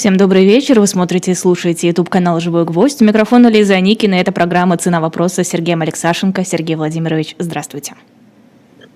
Всем 0.00 0.16
добрый 0.16 0.46
вечер. 0.46 0.80
Вы 0.80 0.86
смотрите 0.86 1.32
и 1.32 1.34
слушаете 1.34 1.86
YouTube 1.88 2.08
канал 2.08 2.40
«Живой 2.40 2.64
гвоздь». 2.64 3.02
У 3.02 3.04
микрофона 3.04 3.48
Лиза 3.48 3.78
Никина. 3.80 4.14
Это 4.14 4.32
программа 4.32 4.78
«Цена 4.78 4.98
вопроса» 4.98 5.44
с 5.44 5.48
Сергеем 5.48 5.82
Алексашенко. 5.82 6.42
Сергей 6.42 6.74
Владимирович, 6.74 7.36
здравствуйте. 7.38 7.92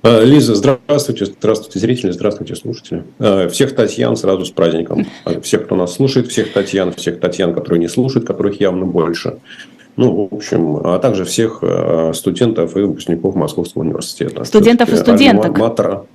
А, 0.01 0.25
Лиза, 0.25 0.55
здравствуйте, 0.55 1.27
здравствуйте, 1.27 1.79
зрители, 1.79 2.11
здравствуйте, 2.11 2.57
слушатели. 2.57 3.05
А, 3.19 3.51
всех 3.51 3.77
Татьян 3.77 4.17
сразу 4.17 4.47
с 4.47 4.51
праздником. 4.51 5.07
А, 5.27 5.43
всех, 5.43 5.67
кто 5.67 5.77
нас 5.77 5.93
слушает, 5.93 6.29
всех 6.29 6.55
Татьян, 6.55 6.91
всех 6.95 7.21
Татьян, 7.21 7.53
которые 7.53 7.81
не 7.81 7.89
слушают, 7.89 8.27
которых 8.27 8.59
явно 8.59 8.87
больше. 8.87 9.41
Ну, 9.97 10.31
в 10.31 10.35
общем, 10.35 10.79
а 10.87 10.99
также 11.01 11.27
всех 11.27 11.63
студентов 12.15 12.79
и 12.79 12.81
выпускников 12.81 13.35
Московского 13.35 13.83
университета. 13.83 14.43
Студентов 14.45 14.91
и 14.91 14.97
студенток. 14.97 15.59
Матра, 15.59 16.07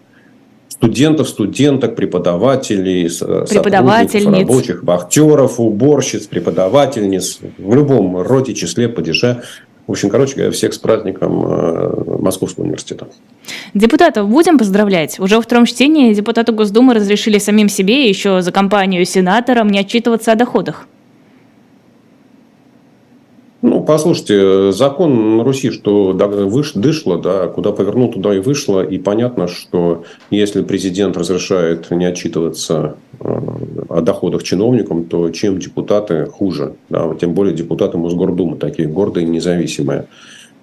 студентов, 0.80 1.27
студенток, 1.27 1.95
преподавателей, 1.95 3.09
сотрудников, 3.09 4.34
рабочих, 4.34 4.84
вахтеров, 4.84 5.59
уборщиц, 5.59 6.27
преподавательниц, 6.27 7.40
в 7.58 7.76
любом 7.76 8.21
роде, 8.21 8.54
числе, 8.54 8.88
падеже. 8.88 9.41
В 9.88 9.91
общем, 9.91 10.09
короче 10.09 10.35
говоря, 10.35 10.52
всех 10.52 10.73
с 10.73 10.77
праздником 10.77 11.44
э, 11.45 12.20
Московского 12.20 12.63
университета. 12.63 13.07
Депутатов 13.73 14.30
будем 14.30 14.57
поздравлять. 14.57 15.20
Уже 15.20 15.35
во 15.35 15.41
втором 15.41 15.66
чтении 15.66 16.13
депутаты 16.13 16.52
Госдумы 16.52 16.93
разрешили 16.93 17.40
самим 17.40 17.70
себе 17.70 18.07
еще 18.07 18.41
за 18.41 18.52
компанию 18.52 19.04
сенаторам 19.04 19.68
не 19.68 19.80
отчитываться 19.80 20.32
о 20.32 20.35
доходах. 20.35 20.88
Ну, 23.62 23.84
послушайте, 23.84 24.72
закон 24.72 25.38
на 25.38 25.44
Руси, 25.44 25.70
что 25.72 26.13
выш, 26.13 26.72
дышло, 26.73 27.18
да, 27.18 27.48
куда 27.48 27.73
повернул, 27.73 28.09
туда 28.09 28.34
и 28.34 28.40
вышло. 28.40 28.82
И 28.82 28.98
понятно, 28.98 29.48
что 29.48 30.05
если 30.30 30.63
президент 30.63 31.18
разрешает 31.18 31.91
не 31.91 32.05
отчитываться 32.05 32.95
э, 33.20 33.40
о 33.90 34.02
доходах 34.02 34.44
чиновникам, 34.44 35.05
то 35.05 35.30
чем 35.32 35.59
депутаты 35.59 36.26
хуже. 36.26 36.76
Да, 36.88 37.13
тем 37.20 37.34
более 37.34 37.54
депутаты 37.54 37.98
Мосгордумы, 37.98 38.55
такие 38.55 38.87
гордые 38.87 39.27
независимые. 39.27 40.05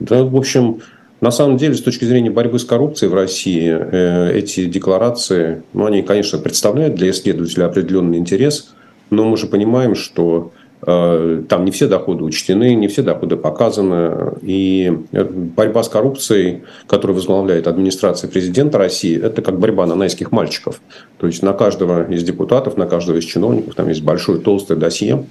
Да, 0.00 0.24
в 0.24 0.34
общем, 0.34 0.80
на 1.20 1.30
самом 1.30 1.58
деле, 1.58 1.74
с 1.74 1.82
точки 1.82 2.06
зрения 2.06 2.30
борьбы 2.30 2.58
с 2.58 2.64
коррупцией 2.64 3.10
в 3.10 3.14
России, 3.14 3.76
э, 3.78 4.38
эти 4.38 4.64
декларации, 4.64 5.62
ну, 5.74 5.84
они, 5.84 6.00
конечно, 6.00 6.38
представляют 6.38 6.94
для 6.94 7.10
исследователя 7.10 7.66
определенный 7.66 8.16
интерес, 8.16 8.74
но 9.10 9.24
мы 9.24 9.36
же 9.36 9.48
понимаем, 9.48 9.94
что 9.94 10.52
там 10.80 11.64
не 11.64 11.70
все 11.70 11.88
доходы 11.88 12.22
учтены, 12.24 12.74
не 12.74 12.88
все 12.88 13.02
доходы 13.02 13.36
показаны. 13.36 14.34
И 14.42 14.92
борьба 15.12 15.82
с 15.82 15.88
коррупцией, 15.88 16.62
которую 16.86 17.16
возглавляет 17.16 17.66
администрация 17.66 18.28
президента 18.30 18.78
России, 18.78 19.20
это 19.20 19.42
как 19.42 19.58
борьба 19.58 19.86
на 19.86 19.94
найских 19.94 20.32
мальчиков. 20.32 20.80
То 21.18 21.26
есть 21.26 21.42
на 21.42 21.52
каждого 21.54 22.10
из 22.10 22.22
депутатов, 22.22 22.76
на 22.76 22.86
каждого 22.86 23.16
из 23.16 23.24
чиновников 23.24 23.74
там 23.74 23.88
есть 23.88 24.02
большое 24.02 24.38
толстое 24.38 24.78
досье. 24.78 25.24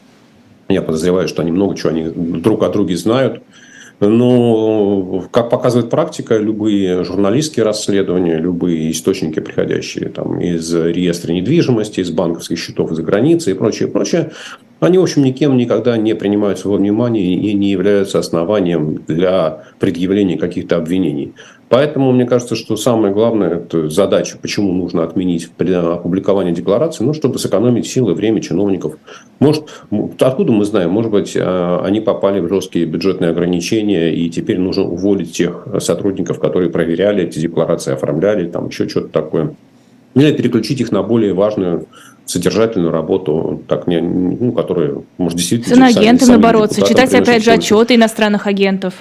Я 0.68 0.82
подозреваю, 0.82 1.28
что 1.28 1.44
они 1.44 1.52
много 1.52 1.76
чего 1.76 1.90
они 1.92 2.06
друг 2.06 2.64
о 2.64 2.70
друге 2.70 2.98
знают. 2.98 3.44
Но, 4.02 5.24
как 5.32 5.50
показывает 5.50 5.90
практика, 5.90 6.38
любые 6.38 7.06
журналистские 7.06 7.64
расследования, 7.64 8.38
любые 8.38 8.92
источники, 8.92 9.40
приходящие 9.40 10.10
там, 10.10 10.42
из 10.42 10.74
реестра 10.74 11.32
недвижимости, 11.32 12.02
из 12.02 12.12
банковских 12.12 12.60
счетов 12.60 12.92
за 12.92 13.04
границей 13.04 13.54
и 13.54 13.56
прочее, 13.56 13.88
прочее, 13.88 14.32
они, 14.86 14.98
в 14.98 15.04
общем, 15.04 15.24
никем 15.24 15.58
никогда 15.58 15.98
не 15.98 16.16
принимаются 16.16 16.70
во 16.70 16.78
внимание 16.78 17.34
и 17.34 17.54
не 17.54 17.72
являются 17.72 18.20
основанием 18.20 19.04
для 19.08 19.64
предъявления 19.80 20.38
каких-то 20.38 20.78
обвинений. 20.78 21.34
Поэтому 21.68 22.12
мне 22.12 22.26
кажется, 22.26 22.56
что 22.56 22.78
самое 22.78 23.12
главное 23.14 23.56
это 23.56 23.90
задача, 23.90 24.38
почему 24.40 24.72
нужно 24.72 25.04
отменить 25.04 25.50
опубликование 25.58 26.54
декларации, 26.54 27.04
ну, 27.04 27.14
чтобы 27.14 27.40
сэкономить 27.40 27.88
силы, 27.88 28.14
время 28.14 28.40
чиновников. 28.42 28.98
Может, 29.40 29.64
откуда 30.20 30.52
мы 30.52 30.64
знаем, 30.66 30.92
может 30.92 31.12
быть, 31.12 31.36
а, 31.36 31.82
они 31.84 32.02
попали 32.02 32.40
в 32.40 32.48
жесткие 32.48 32.86
бюджетные 32.86 33.32
ограничения, 33.32 34.14
и 34.14 34.30
теперь 34.30 34.60
нужно 34.60 34.84
уволить 34.84 35.34
тех 35.34 35.68
сотрудников, 35.80 36.40
которые 36.40 36.70
проверяли 36.70 37.24
эти 37.24 37.40
декларации, 37.40 37.94
оформляли, 37.94 38.48
там 38.48 38.68
еще 38.68 38.88
что-то 38.88 39.08
такое. 39.08 39.56
Или 40.16 40.32
переключить 40.32 40.82
их 40.82 40.92
на 40.92 41.04
более 41.04 41.34
важную 41.34 41.88
содержательную 42.26 42.92
работу, 42.92 43.62
так, 43.68 43.86
не, 43.88 44.02
ну, 44.02 44.52
которая, 44.52 45.04
может, 45.18 45.38
действительно... 45.38 45.76
С 45.76 45.78
иноагентами 45.78 46.38
бороться, 46.38 46.82
читать, 46.82 47.14
опять 47.14 47.44
же, 47.44 47.52
отчеты 47.52 47.96
иностранных 47.96 48.48
агентов. 48.48 48.94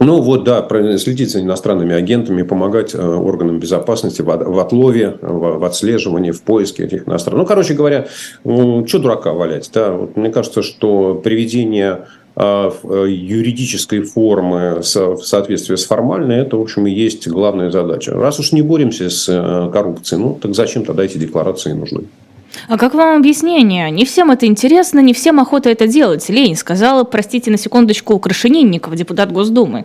Ну 0.00 0.22
вот, 0.22 0.44
да, 0.44 0.66
следить 0.98 1.30
за 1.30 1.40
иностранными 1.40 1.94
агентами, 1.94 2.42
помогать 2.42 2.94
э, 2.94 2.98
органам 2.98 3.58
безопасности 3.58 4.22
в, 4.22 4.26
в 4.26 4.58
отлове, 4.60 5.18
в, 5.20 5.58
в 5.58 5.64
отслеживании, 5.64 6.30
в 6.30 6.42
поиске 6.42 6.84
этих 6.84 7.08
иностранных. 7.08 7.42
Ну, 7.42 7.46
короче 7.46 7.74
говоря, 7.74 8.06
ну, 8.44 8.86
что 8.86 9.00
дурака 9.00 9.32
валять? 9.32 9.68
Да? 9.74 9.92
Вот 9.92 10.16
мне 10.16 10.30
кажется, 10.30 10.62
что 10.62 11.14
приведение 11.14 11.90
э, 11.90 11.96
э, 11.96 12.17
юридической 12.38 14.02
формы 14.02 14.80
в 14.80 14.82
соответствии 14.84 15.74
с 15.74 15.84
формальной, 15.86 16.36
это, 16.36 16.56
в 16.56 16.60
общем, 16.60 16.86
и 16.86 16.90
есть 16.92 17.26
главная 17.26 17.70
задача. 17.70 18.12
Раз 18.12 18.38
уж 18.38 18.52
не 18.52 18.62
боремся 18.62 19.10
с 19.10 19.26
коррупцией, 19.72 20.20
ну, 20.20 20.38
так 20.40 20.54
зачем 20.54 20.84
тогда 20.84 21.04
эти 21.04 21.18
декларации 21.18 21.72
нужны? 21.72 22.04
А 22.68 22.78
как 22.78 22.94
вам 22.94 23.18
объяснение? 23.18 23.90
Не 23.90 24.04
всем 24.04 24.30
это 24.30 24.46
интересно, 24.46 25.00
не 25.00 25.12
всем 25.12 25.40
охота 25.40 25.70
это 25.70 25.86
делать. 25.86 26.28
Лень 26.28 26.56
сказала, 26.56 27.04
простите 27.04 27.50
на 27.50 27.58
секундочку, 27.58 28.18
Крашенинников, 28.18 28.94
депутат 28.94 29.32
Госдумы. 29.32 29.84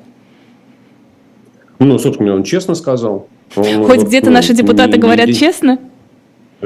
Ну, 1.79 1.99
собственно, 1.99 2.35
он 2.35 2.43
честно 2.43 2.75
сказал. 2.75 3.27
Он, 3.55 3.85
Хоть 3.85 4.03
где-то 4.03 4.27
ну, 4.27 4.33
наши 4.33 4.53
депутаты 4.53 4.93
не, 4.93 4.97
говорят 4.99 5.27
не, 5.27 5.33
честно? 5.33 5.79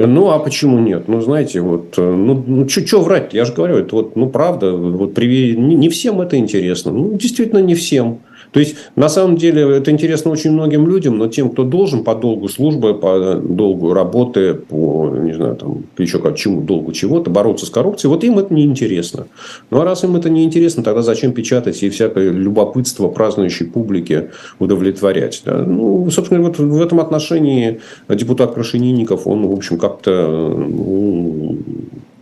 Ну, 0.06 0.30
а 0.30 0.40
почему 0.40 0.80
нет? 0.80 1.08
Ну, 1.08 1.22
знаете, 1.22 1.62
вот, 1.62 1.96
э, 1.98 2.02
ну, 2.02 2.44
ну 2.46 2.70
что 2.70 3.02
врать? 3.02 3.34
Я 3.34 3.46
же 3.46 3.54
говорю, 3.54 3.78
это 3.78 3.96
вот, 3.96 4.16
ну, 4.16 4.30
правда, 4.30 4.72
вот, 4.74 5.14
при... 5.14 5.56
не, 5.56 5.76
не 5.76 5.90
всем 5.90 6.22
это 6.22 6.38
интересно. 6.38 6.92
Ну, 6.92 7.18
действительно, 7.18 7.60
не 7.60 7.74
всем. 7.74 8.20
То 8.52 8.60
есть, 8.60 8.76
на 8.96 9.10
самом 9.10 9.38
деле, 9.38 9.78
это 9.78 9.92
интересно 9.92 10.32
очень 10.32 10.52
многим 10.52 10.88
людям, 10.88 11.18
но 11.18 11.28
тем, 11.28 11.50
кто 11.50 11.64
должен 11.64 12.04
по 12.04 12.16
долгу 12.16 12.48
службы, 12.48 12.94
по 12.94 13.36
долгу 13.36 13.94
работы, 13.94 14.54
по, 14.54 15.10
не 15.10 15.34
знаю, 15.34 15.56
там, 15.56 15.84
еще 15.98 16.20
как 16.20 16.38
чему, 16.38 16.62
долгу 16.62 16.92
чего-то, 16.92 17.30
бороться 17.30 17.66
с 17.66 17.70
коррупцией, 17.70 18.10
вот 18.10 18.24
им 18.24 18.40
это 18.40 18.54
не 18.54 18.66
интересно. 18.66 19.28
Ну, 19.70 19.82
а 19.82 19.86
раз 19.86 20.04
им 20.04 20.16
это 20.16 20.30
не 20.30 20.44
интересно, 20.44 20.84
тогда 20.84 21.02
зачем 21.02 21.34
печатать 21.34 21.82
и 21.84 21.90
всякое 21.90 22.32
любопытство 22.32 23.10
празднующей 23.10 23.66
публики 23.66 24.30
удовлетворять? 24.60 25.42
Да? 25.46 25.58
Ну, 25.58 26.10
собственно, 26.10 26.42
вот 26.42 26.58
в 26.58 26.82
этом 26.82 27.00
отношении 27.00 27.80
депутат 28.10 28.54
Крашенинников, 28.54 29.28
он, 29.28 29.46
в 29.48 29.52
общем, 29.52 29.78
как-то 29.78 30.56
ну, 30.58 31.58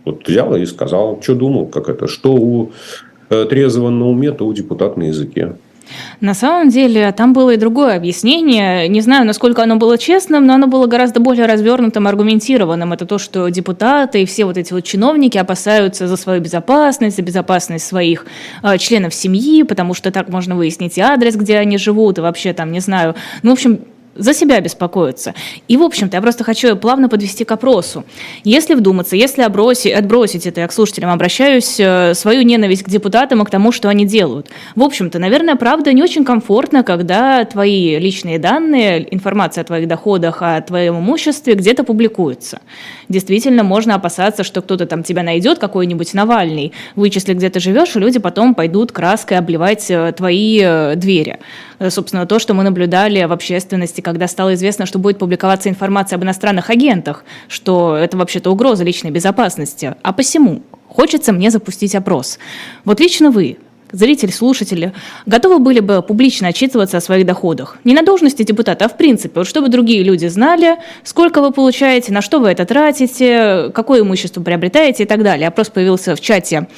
вот 0.04 0.26
взял 0.26 0.54
и 0.56 0.64
сказал, 0.66 1.18
что 1.20 1.34
думал, 1.34 1.66
как 1.66 1.88
это, 1.88 2.06
что 2.06 2.34
у 2.34 2.72
э, 3.28 3.44
трезвого 3.44 3.90
на 3.90 4.08
уме, 4.08 4.32
то 4.32 4.46
у 4.46 4.52
депутата 4.52 4.98
на 4.98 5.04
языке. 5.04 5.56
На 6.20 6.34
самом 6.34 6.68
деле, 6.68 7.12
там 7.12 7.32
было 7.32 7.50
и 7.50 7.56
другое 7.56 7.96
объяснение. 7.96 8.88
Не 8.88 9.00
знаю, 9.00 9.26
насколько 9.26 9.62
оно 9.62 9.76
было 9.76 9.98
честным, 9.98 10.46
но 10.46 10.54
оно 10.54 10.66
было 10.66 10.86
гораздо 10.86 11.20
более 11.20 11.46
развернутым, 11.46 12.06
аргументированным. 12.06 12.92
Это 12.92 13.06
то, 13.06 13.18
что 13.18 13.48
депутаты 13.48 14.22
и 14.22 14.26
все 14.26 14.44
вот 14.44 14.56
эти 14.56 14.72
вот 14.72 14.84
чиновники 14.84 15.38
опасаются 15.38 16.06
за 16.06 16.16
свою 16.16 16.40
безопасность, 16.40 17.16
за 17.16 17.22
безопасность 17.22 17.86
своих 17.86 18.26
э, 18.62 18.78
членов 18.78 19.14
семьи, 19.14 19.62
потому 19.62 19.94
что 19.94 20.10
так 20.10 20.28
можно 20.28 20.56
выяснить 20.56 20.98
и 20.98 21.00
адрес, 21.00 21.36
где 21.36 21.58
они 21.58 21.78
живут, 21.78 22.18
и 22.18 22.20
вообще 22.20 22.52
там, 22.52 22.72
не 22.72 22.80
знаю. 22.80 23.14
Ну, 23.42 23.50
в 23.50 23.54
общем, 23.54 23.80
за 24.16 24.34
себя 24.34 24.60
беспокоиться. 24.60 25.34
И, 25.68 25.76
в 25.76 25.82
общем-то, 25.82 26.16
я 26.16 26.22
просто 26.22 26.44
хочу 26.44 26.76
плавно 26.76 27.08
подвести 27.08 27.44
к 27.44 27.52
опросу. 27.52 28.04
Если 28.44 28.74
вдуматься, 28.74 29.16
если 29.16 29.42
отбросить, 29.42 29.92
отбросить 29.92 30.46
это, 30.46 30.60
я 30.60 30.68
к 30.68 30.72
слушателям 30.72 31.10
обращаюсь, 31.10 31.76
э, 31.78 32.14
свою 32.14 32.42
ненависть 32.42 32.82
к 32.82 32.88
депутатам 32.88 33.42
и 33.42 33.44
к 33.44 33.50
тому, 33.50 33.72
что 33.72 33.88
они 33.88 34.06
делают. 34.06 34.48
В 34.74 34.82
общем-то, 34.82 35.18
наверное, 35.18 35.56
правда, 35.56 35.92
не 35.92 36.02
очень 36.02 36.24
комфортно, 36.24 36.82
когда 36.82 37.44
твои 37.44 37.98
личные 37.98 38.38
данные, 38.38 39.14
информация 39.14 39.62
о 39.62 39.64
твоих 39.64 39.88
доходах, 39.88 40.42
о 40.42 40.60
твоем 40.60 40.98
имуществе 40.98 41.54
где-то 41.54 41.84
публикуется. 41.84 42.60
Действительно, 43.08 43.62
можно 43.62 43.94
опасаться, 43.94 44.44
что 44.44 44.62
кто-то 44.62 44.86
там 44.86 45.02
тебя 45.02 45.22
найдет, 45.22 45.58
какой-нибудь 45.58 46.14
Навальный, 46.14 46.72
вычислит, 46.94 47.36
где 47.36 47.50
ты 47.50 47.60
живешь, 47.60 47.96
и 47.96 47.98
люди 47.98 48.18
потом 48.18 48.54
пойдут 48.54 48.92
краской 48.92 49.38
обливать 49.38 49.90
э, 49.90 50.12
твои 50.16 50.60
э, 50.62 50.94
двери. 50.96 51.38
Собственно, 51.88 52.26
то, 52.26 52.38
что 52.38 52.54
мы 52.54 52.62
наблюдали 52.62 53.22
в 53.24 53.32
общественности, 53.32 54.00
когда 54.00 54.28
стало 54.28 54.54
известно, 54.54 54.86
что 54.86 54.98
будет 54.98 55.18
публиковаться 55.18 55.68
информация 55.68 56.16
об 56.16 56.24
иностранных 56.24 56.70
агентах, 56.70 57.24
что 57.48 57.96
это 57.96 58.16
вообще-то 58.16 58.50
угроза 58.50 58.84
личной 58.84 59.10
безопасности. 59.10 59.94
А 60.02 60.12
посему 60.12 60.62
хочется 60.88 61.32
мне 61.32 61.50
запустить 61.50 61.94
опрос. 61.94 62.38
Вот 62.84 63.00
лично 63.00 63.30
вы, 63.30 63.58
зрители, 63.92 64.30
слушатели, 64.30 64.92
готовы 65.26 65.58
были 65.58 65.80
бы 65.80 66.02
публично 66.02 66.48
отчитываться 66.48 66.96
о 66.96 67.00
своих 67.00 67.26
доходах? 67.26 67.76
Не 67.84 67.94
на 67.94 68.02
должности 68.02 68.42
депутата, 68.42 68.86
а 68.86 68.88
в 68.88 68.96
принципе, 68.96 69.40
вот 69.40 69.46
чтобы 69.46 69.68
другие 69.68 70.02
люди 70.02 70.26
знали, 70.26 70.76
сколько 71.04 71.42
вы 71.42 71.52
получаете, 71.52 72.12
на 72.12 72.22
что 72.22 72.38
вы 72.38 72.48
это 72.48 72.64
тратите, 72.64 73.70
какое 73.74 74.00
имущество 74.00 74.42
приобретаете 74.42 75.02
и 75.02 75.06
так 75.06 75.22
далее. 75.22 75.48
Опрос 75.48 75.68
появился 75.68 76.16
в 76.16 76.20
чате 76.20 76.68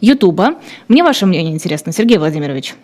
Ютуба. 0.00 0.54
Мне 0.88 1.02
ваше 1.02 1.26
мнение 1.26 1.52
интересно, 1.52 1.92
Сергей 1.92 2.18
Владимирович. 2.18 2.74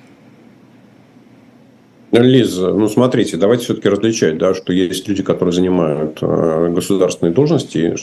Лиза, 2.21 2.75
ну 2.75 2.89
смотрите, 2.89 3.39
давайте 3.39 3.65
все-таки 3.65 3.89
различать, 3.89 4.37
да, 4.37 4.55
что 4.55 4.73
есть 4.75 5.09
люди, 5.09 5.23
которые 5.23 5.55
занимают 5.55 6.19
э, 6.21 6.69
государственные 6.75 7.33
должности, 7.33 7.97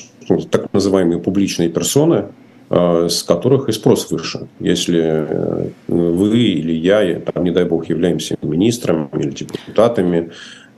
так 0.49 0.73
называемые 0.73 1.19
публичные 1.19 1.69
персоны, 1.69 2.25
э, 2.71 3.07
с 3.07 3.21
которых 3.21 3.69
и 3.69 3.71
спрос 3.71 4.09
выше. 4.09 4.47
Если 4.59 4.99
э, 4.99 5.69
вы 5.87 6.39
или 6.39 6.73
я, 6.73 7.19
там, 7.19 7.43
не 7.43 7.51
дай 7.51 7.65
бог, 7.65 7.87
являемся 7.87 8.35
министром 8.41 9.11
или 9.13 9.29
депутатами, 9.29 10.31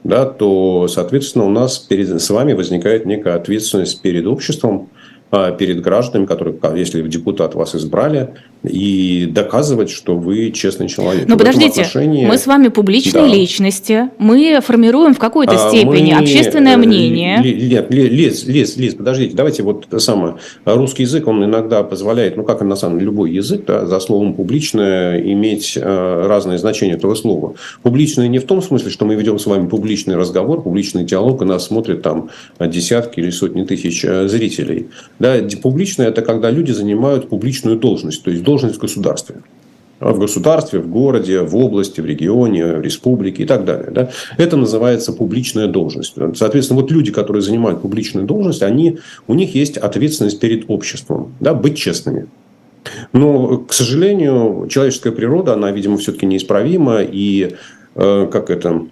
да, 0.04 0.26
то, 0.26 0.90
соответственно, 0.90 1.46
у 1.46 1.52
нас 1.52 1.80
перед, 1.80 2.22
с 2.22 2.30
вами 2.30 2.52
возникает 2.52 3.06
некая 3.06 3.36
ответственность 3.36 4.02
перед 4.02 4.28
обществом, 4.28 4.90
перед 5.58 5.80
гражданами, 5.80 6.26
которые, 6.26 6.58
если 6.76 7.02
депутат 7.08 7.56
вас 7.56 7.76
избрали, 7.76 8.34
и 8.64 9.28
доказывать, 9.30 9.90
что 9.90 10.16
вы 10.16 10.52
честный 10.52 10.88
человек. 10.88 11.28
Но 11.28 11.38
подождите, 11.38 11.82
отношении... 11.82 12.26
мы 12.26 12.38
с 12.38 12.46
вами 12.46 12.68
публичные 12.68 13.24
да. 13.24 13.28
личности, 13.28 14.10
мы 14.20 14.60
формируем 14.62 15.14
в 15.14 15.20
какой-то 15.20 15.54
а, 15.54 15.70
степени 15.70 16.14
мы... 16.14 16.20
общественное 16.20 16.78
мнение. 16.78 17.40
Нет, 17.44 17.88
Лиз, 17.90 18.46
Лиз, 18.46 18.78
Лиз, 18.78 18.96
подождите, 18.96 19.36
давайте 19.36 19.64
вот 19.64 19.88
самое. 19.98 20.36
Русский 20.66 21.04
язык, 21.04 21.28
он 21.28 21.44
иногда 21.44 21.84
позволяет, 21.84 22.38
ну 22.38 22.44
как 22.44 22.62
и 22.62 22.66
на 22.66 22.76
самом 22.76 23.00
деле 23.00 23.06
любой 23.06 23.32
язык, 23.32 23.66
да, 23.66 23.86
за 23.86 24.00
словом 24.00 24.36
публичное 24.36 25.20
иметь 25.22 25.74
э, 25.76 26.24
разные 26.28 26.58
значения 26.60 26.94
этого 26.94 27.16
слова. 27.16 27.56
Публичное 27.82 28.28
не 28.28 28.40
в 28.40 28.46
том 28.46 28.62
смысле, 28.62 28.92
что 28.92 29.06
мы 29.06 29.16
ведем 29.16 29.40
с 29.40 29.46
вами 29.48 29.68
публичный 29.68 30.16
разговор, 30.16 30.62
публичный 30.62 31.04
диалог, 31.04 31.42
и 31.42 31.46
нас 31.46 31.66
смотрят 31.66 32.04
там 32.04 32.30
десятки 32.60 33.20
или 33.20 33.32
сотни 33.32 33.64
тысяч 33.64 34.06
э, 34.06 34.28
зрителей. 34.28 34.88
Да, 35.18 35.36
публичное– 35.62 36.08
это 36.10 36.22
когда 36.22 36.52
люди 36.52 36.72
занимают 36.72 37.30
публичную 37.30 37.78
должность, 37.78 38.24
то 38.24 38.30
есть 38.30 38.44
должность 38.52 38.76
в 38.76 38.82
государстве. 38.82 39.36
В 40.02 40.20
государстве, 40.20 40.80
в 40.80 40.90
городе, 40.90 41.42
в 41.42 41.56
области, 41.56 42.02
в 42.02 42.06
регионе, 42.06 42.66
в 42.66 42.82
республике 42.82 43.44
и 43.44 43.46
так 43.46 43.66
далее. 43.66 43.92
Да? 43.92 44.10
Это 44.38 44.58
называется 44.58 45.14
публичная 45.14 45.68
должность. 45.68 46.16
Соответственно, 46.36 46.82
вот 46.82 46.92
люди, 46.92 47.12
которые 47.12 47.42
занимают 47.44 47.82
публичную 47.82 48.26
должность, 48.26 48.64
они, 48.64 48.98
у 49.28 49.36
них 49.36 49.56
есть 49.56 49.78
ответственность 49.78 50.40
перед 50.40 50.70
обществом. 50.70 51.34
Да? 51.40 51.54
Быть 51.54 51.78
честными. 51.78 52.26
Но, 53.14 53.58
к 53.60 53.74
сожалению, 53.74 54.68
человеческая 54.70 55.12
природа, 55.12 55.54
она, 55.54 55.72
видимо, 55.72 55.98
все-таки 55.98 56.26
неисправима. 56.26 57.04
И 57.04 57.56
э, 57.96 58.28
как 58.32 58.50
это 58.50 58.88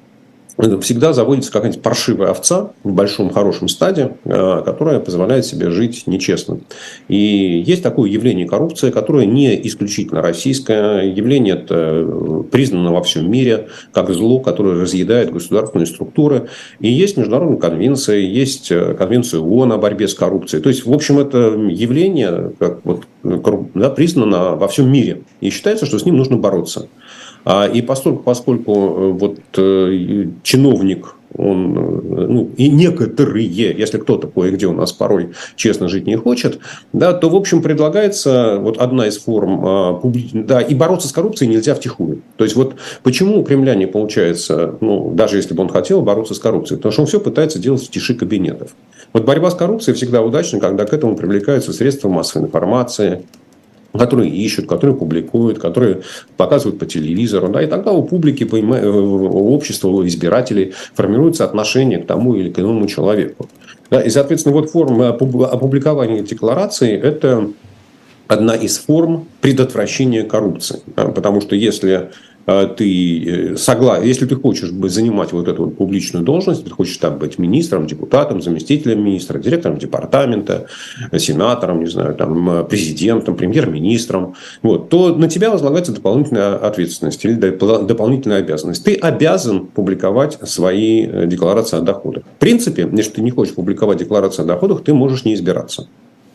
всегда 0.82 1.14
заводится 1.14 1.52
какая-нибудь 1.52 1.82
паршивая 1.82 2.32
овца 2.32 2.72
в 2.84 2.92
большом 2.92 3.30
хорошем 3.30 3.70
стаде, 3.70 4.18
э, 4.26 4.62
которая 4.66 5.00
позволяет 5.00 5.46
себе 5.46 5.70
жить 5.70 6.04
нечестно. 6.06 6.60
И 7.08 7.64
есть 7.66 7.82
такое 7.82 8.10
явление 8.10 8.48
коррупции, 8.48 8.92
которое 8.92 9.26
не 9.26 9.56
исключительно 9.68 10.22
российское. 10.22 11.04
Явление 11.04 11.56
это 11.56 11.76
э, 11.76 12.44
признано 12.52 12.92
во 12.92 13.02
всем 13.04 13.32
мире 13.32 13.70
как 13.94 14.10
зло, 14.12 14.42
которое 14.42 14.82
разъедает 14.82 15.32
государственные 15.32 15.86
структуры. 15.86 16.50
И 16.80 16.92
есть 16.92 17.16
международные 17.16 17.60
конвенции, 17.60 18.26
есть 18.26 18.70
э, 18.70 18.96
конвенция 18.96 19.40
ООН 19.40 19.72
о 19.72 19.78
борьбе 19.78 20.10
с 20.10 20.14
коррупцией. 20.14 20.62
То 20.62 20.70
есть, 20.70 20.86
в 20.86 20.92
общем, 20.92 21.20
это 21.20 21.38
явление 21.70 22.52
как 22.60 22.82
вот, 22.84 23.04
да, 23.24 23.90
признано 23.90 24.56
во 24.56 24.68
всем 24.68 24.92
мире. 24.92 25.22
И 25.40 25.52
считается, 25.52 25.86
что 25.86 26.00
с 26.00 26.06
ним 26.06 26.18
нужно 26.18 26.36
бороться. 26.36 26.90
А, 27.46 27.68
и 27.68 27.82
поскольку, 27.82 28.24
поскольку 28.24 28.74
э, 28.74 29.12
вот 29.12 29.40
э, 29.58 30.26
чиновник 30.44 31.16
он, 31.38 31.78
э, 31.78 32.26
ну, 32.28 32.52
и 32.58 32.70
некоторые, 32.70 33.48
если 33.48 33.98
кто-то 33.98 34.28
кое-где 34.28 34.68
у 34.68 34.74
нас 34.74 34.92
порой 34.92 35.30
честно 35.56 35.88
жить 35.88 36.08
не 36.08 36.16
хочет, 36.16 36.60
да, 36.92 37.14
то, 37.14 37.30
в 37.30 37.36
общем, 37.36 37.62
предлагается 37.62 38.58
вот 38.60 38.78
одна 38.78 39.08
из 39.08 39.20
форм 39.20 39.62
а, 39.66 40.02
да, 40.34 40.62
и 40.62 40.74
бороться 40.74 41.08
с 41.08 41.12
коррупцией 41.12 41.50
нельзя 41.52 41.76
втихую. 41.76 42.22
То 42.38 42.44
есть, 42.44 42.56
вот 42.56 42.76
почему 43.04 43.40
у 43.40 43.44
Кремля 43.44 43.76
не 43.76 43.86
получается, 43.86 44.76
ну, 44.82 45.12
даже 45.14 45.38
если 45.38 45.54
бы 45.54 45.64
он 45.64 45.70
хотел 45.70 46.02
бороться 46.02 46.34
с 46.34 46.40
коррупцией, 46.40 46.78
потому 46.78 46.92
что 46.92 47.02
он 47.02 47.08
все 47.08 47.20
пытается 47.20 47.60
делать 47.60 47.86
в 47.86 47.90
тиши 47.90 48.16
кабинетов. 48.16 48.72
Вот 49.14 49.26
борьба 49.26 49.50
с 49.52 49.56
коррупцией 49.56 49.96
всегда 49.96 50.22
удачна, 50.22 50.60
когда 50.60 50.86
к 50.86 50.94
этому 50.94 51.16
привлекаются 51.16 51.74
средства 51.74 52.10
массовой 52.10 52.48
информации, 52.48 53.24
которые 53.98 54.30
ищут, 54.30 54.68
которые 54.68 54.96
публикуют, 54.96 55.60
которые 55.60 56.02
показывают 56.38 56.80
по 56.80 56.86
телевизору. 56.86 57.50
Да, 57.50 57.62
и 57.62 57.68
тогда 57.68 57.92
у 57.92 58.04
публики, 58.04 58.44
э, 58.44 58.90
у 58.90 59.54
общества, 59.54 59.90
у 59.90 60.06
избирателей 60.06 60.74
формируется 60.94 61.46
отношение 61.46 62.00
к 62.00 62.08
тому 62.08 62.36
или 62.36 62.50
к 62.50 62.60
иному 62.60 62.88
человеку. 62.88 63.50
Да, 63.90 64.02
и, 64.02 64.10
соответственно, 64.10 64.56
вот 64.56 64.70
форма 64.70 65.10
опубликования 65.10 66.22
декларации– 66.22 66.94
это 67.02 67.50
одна 68.28 68.56
из 68.56 68.78
форм 68.78 69.28
предотвращения 69.42 70.24
коррупции. 70.24 70.82
Потому 70.96 71.42
что 71.42 71.56
если 71.56 72.12
ты 72.78 73.54
э, 73.54 73.58
согласен, 73.58 74.06
если 74.06 74.26
ты 74.26 74.36
хочешь 74.36 74.70
занимать 74.70 75.32
вот 75.34 75.48
эту 75.48 75.66
вот 75.66 75.78
публичную 75.78 76.26
должность, 76.26 76.64
ты 76.64 76.70
хочешь 76.70 76.98
там 76.98 77.18
быть 77.18 77.38
министром, 77.38 77.88
депутатом, 77.88 78.42
заместителем 78.42 79.04
министра, 79.04 79.40
директором 79.40 79.78
департамента, 79.78 80.68
сенатором, 81.18 81.80
не 81.80 81.88
знаю, 81.88 82.16
там, 82.16 82.66
президентом, 82.68 83.36
премьер-министром, 83.36 84.36
вот, 84.62 84.90
то 84.90 85.16
на 85.16 85.28
тебя 85.30 85.50
возлагается 85.52 85.92
дополнительная 85.92 86.56
ответственность 86.56 87.24
или 87.26 87.34
дополнительная 87.34 88.40
обязанность. 88.40 88.84
Ты 88.84 88.96
обязан 88.96 89.68
публиковать 89.68 90.40
свои 90.44 91.06
э, 91.06 91.28
декларации 91.28 91.78
о 91.78 91.82
доходах. 91.82 92.24
В 92.24 92.40
принципе, 92.40 92.88
если 92.92 93.12
ты 93.12 93.22
не 93.22 93.32
хочешь 93.32 93.56
публиковать 93.56 94.00
декларацию 94.00 94.46
о 94.46 94.48
доходах, 94.48 94.84
ты 94.84 94.94
можешь 94.94 95.26
не 95.26 95.34
избираться. 95.34 95.88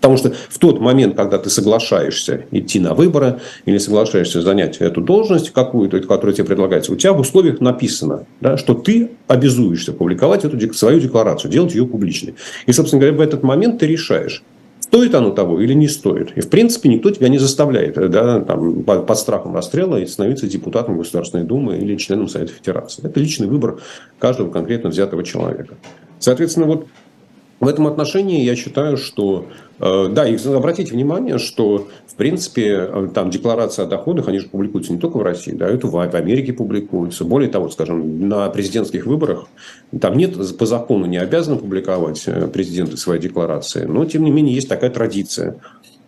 Потому 0.05 0.19
что 0.19 0.35
в 0.51 0.59
тот 0.59 0.81
момент, 0.81 1.17
когда 1.17 1.39
ты 1.39 1.49
соглашаешься 1.49 2.45
идти 2.51 2.79
на 2.79 2.93
выборы 2.93 3.41
или 3.65 3.79
соглашаешься 3.79 4.43
занять 4.43 4.77
эту 4.77 5.01
должность 5.01 5.49
какую-то, 5.49 5.99
которая 6.01 6.35
тебе 6.35 6.45
предлагается, 6.45 6.93
у 6.93 6.97
тебя 6.97 7.15
в 7.15 7.21
условиях 7.21 7.63
написано, 7.63 8.27
да, 8.43 8.59
что 8.59 8.75
ты 8.75 9.13
обязуешься 9.29 9.95
публиковать 9.95 10.45
эту 10.45 10.75
свою 10.75 11.01
декларацию, 11.01 11.51
делать 11.51 11.75
ее 11.75 11.87
публичной. 11.87 12.35
И, 12.67 12.73
собственно 12.73 13.01
говоря, 13.01 13.17
в 13.17 13.21
этот 13.23 13.43
момент 13.45 13.79
ты 13.79 13.87
решаешь, 13.87 14.43
стоит 14.79 15.15
оно 15.15 15.31
того 15.31 15.59
или 15.59 15.73
не 15.73 15.89
стоит. 15.89 16.37
И, 16.37 16.43
в 16.43 16.51
принципе, 16.51 16.91
никто 16.91 17.09
тебя 17.11 17.29
не 17.29 17.39
заставляет 17.39 17.95
да, 17.95 18.41
там, 18.41 18.83
под 18.83 19.19
страхом 19.19 19.57
расстрела 19.57 20.05
становиться 20.05 20.47
депутатом 20.47 20.99
Государственной 20.99 21.45
Думы 21.45 21.79
или 21.79 21.97
членом 21.97 22.29
Совета 22.29 22.53
Федерации. 22.53 23.07
Это 23.07 23.19
личный 23.19 23.47
выбор 23.47 23.81
каждого 24.19 24.51
конкретно 24.51 24.91
взятого 24.91 25.25
человека. 25.25 25.77
Соответственно, 26.19 26.67
вот 26.67 26.89
в 27.61 27.69
этом 27.69 27.87
отношении 27.87 28.43
я 28.43 28.57
считаю, 28.57 28.97
что 28.97 29.47
Э, 29.81 30.09
да, 30.09 30.27
и 30.29 30.37
обратите 30.47 30.93
внимание, 30.93 31.39
что, 31.39 31.89
в 32.07 32.15
принципе, 32.15 32.89
э, 32.89 33.09
там 33.13 33.31
декларация 33.31 33.85
о 33.85 33.89
доходах, 33.89 34.29
они 34.29 34.39
же 34.39 34.49
публикуются 34.49 34.93
не 34.93 35.01
только 35.01 35.17
в 35.17 35.23
России, 35.23 35.53
да, 35.53 35.69
это 35.69 35.89
в 35.89 35.99
Америке 35.99 36.53
публикуются. 36.53 37.25
Более 37.25 37.51
того, 37.51 37.69
скажем, 37.69 38.29
на 38.29 38.49
президентских 38.51 39.07
выборах 39.07 39.47
там 40.01 40.17
нет 40.17 40.37
по 40.57 40.67
закону 40.67 41.07
не 41.07 41.19
обязаны 41.19 41.59
публиковать 41.59 42.23
э, 42.27 42.47
президенты 42.47 42.97
свои 42.97 43.19
декларации, 43.19 43.85
но, 43.85 44.05
тем 44.05 44.25
не 44.25 44.31
менее, 44.31 44.55
есть 44.55 44.69
такая 44.69 44.91
традиция. 44.91 45.57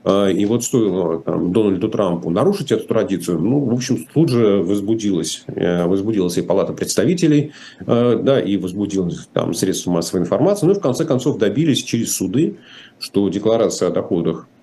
И 0.06 0.46
вот 0.46 0.62
стоило 0.62 1.20
там, 1.20 1.52
Дональду 1.52 1.88
Трампу 1.88 2.30
нарушить 2.30 2.70
эту 2.70 2.86
традицию, 2.86 3.40
ну, 3.40 3.58
в 3.58 3.74
общем, 3.74 4.06
тут 4.14 4.28
же 4.28 4.62
возбудилась, 4.62 5.44
возбудилась 5.48 6.38
и 6.38 6.42
Палата 6.42 6.72
представителей, 6.72 7.52
да, 7.84 8.40
и 8.40 8.56
возбудилась 8.56 9.28
там 9.32 9.52
средства 9.52 9.90
массовой 9.90 10.22
информации, 10.22 10.66
ну 10.66 10.72
и 10.72 10.76
в 10.76 10.80
конце 10.80 11.04
концов 11.04 11.38
добились 11.38 11.82
через 11.82 12.14
суды 12.14 12.56
что 12.98 13.28
декларация 13.28 13.88
о 13.88 13.92
доходах 13.92 14.48
э, 14.48 14.55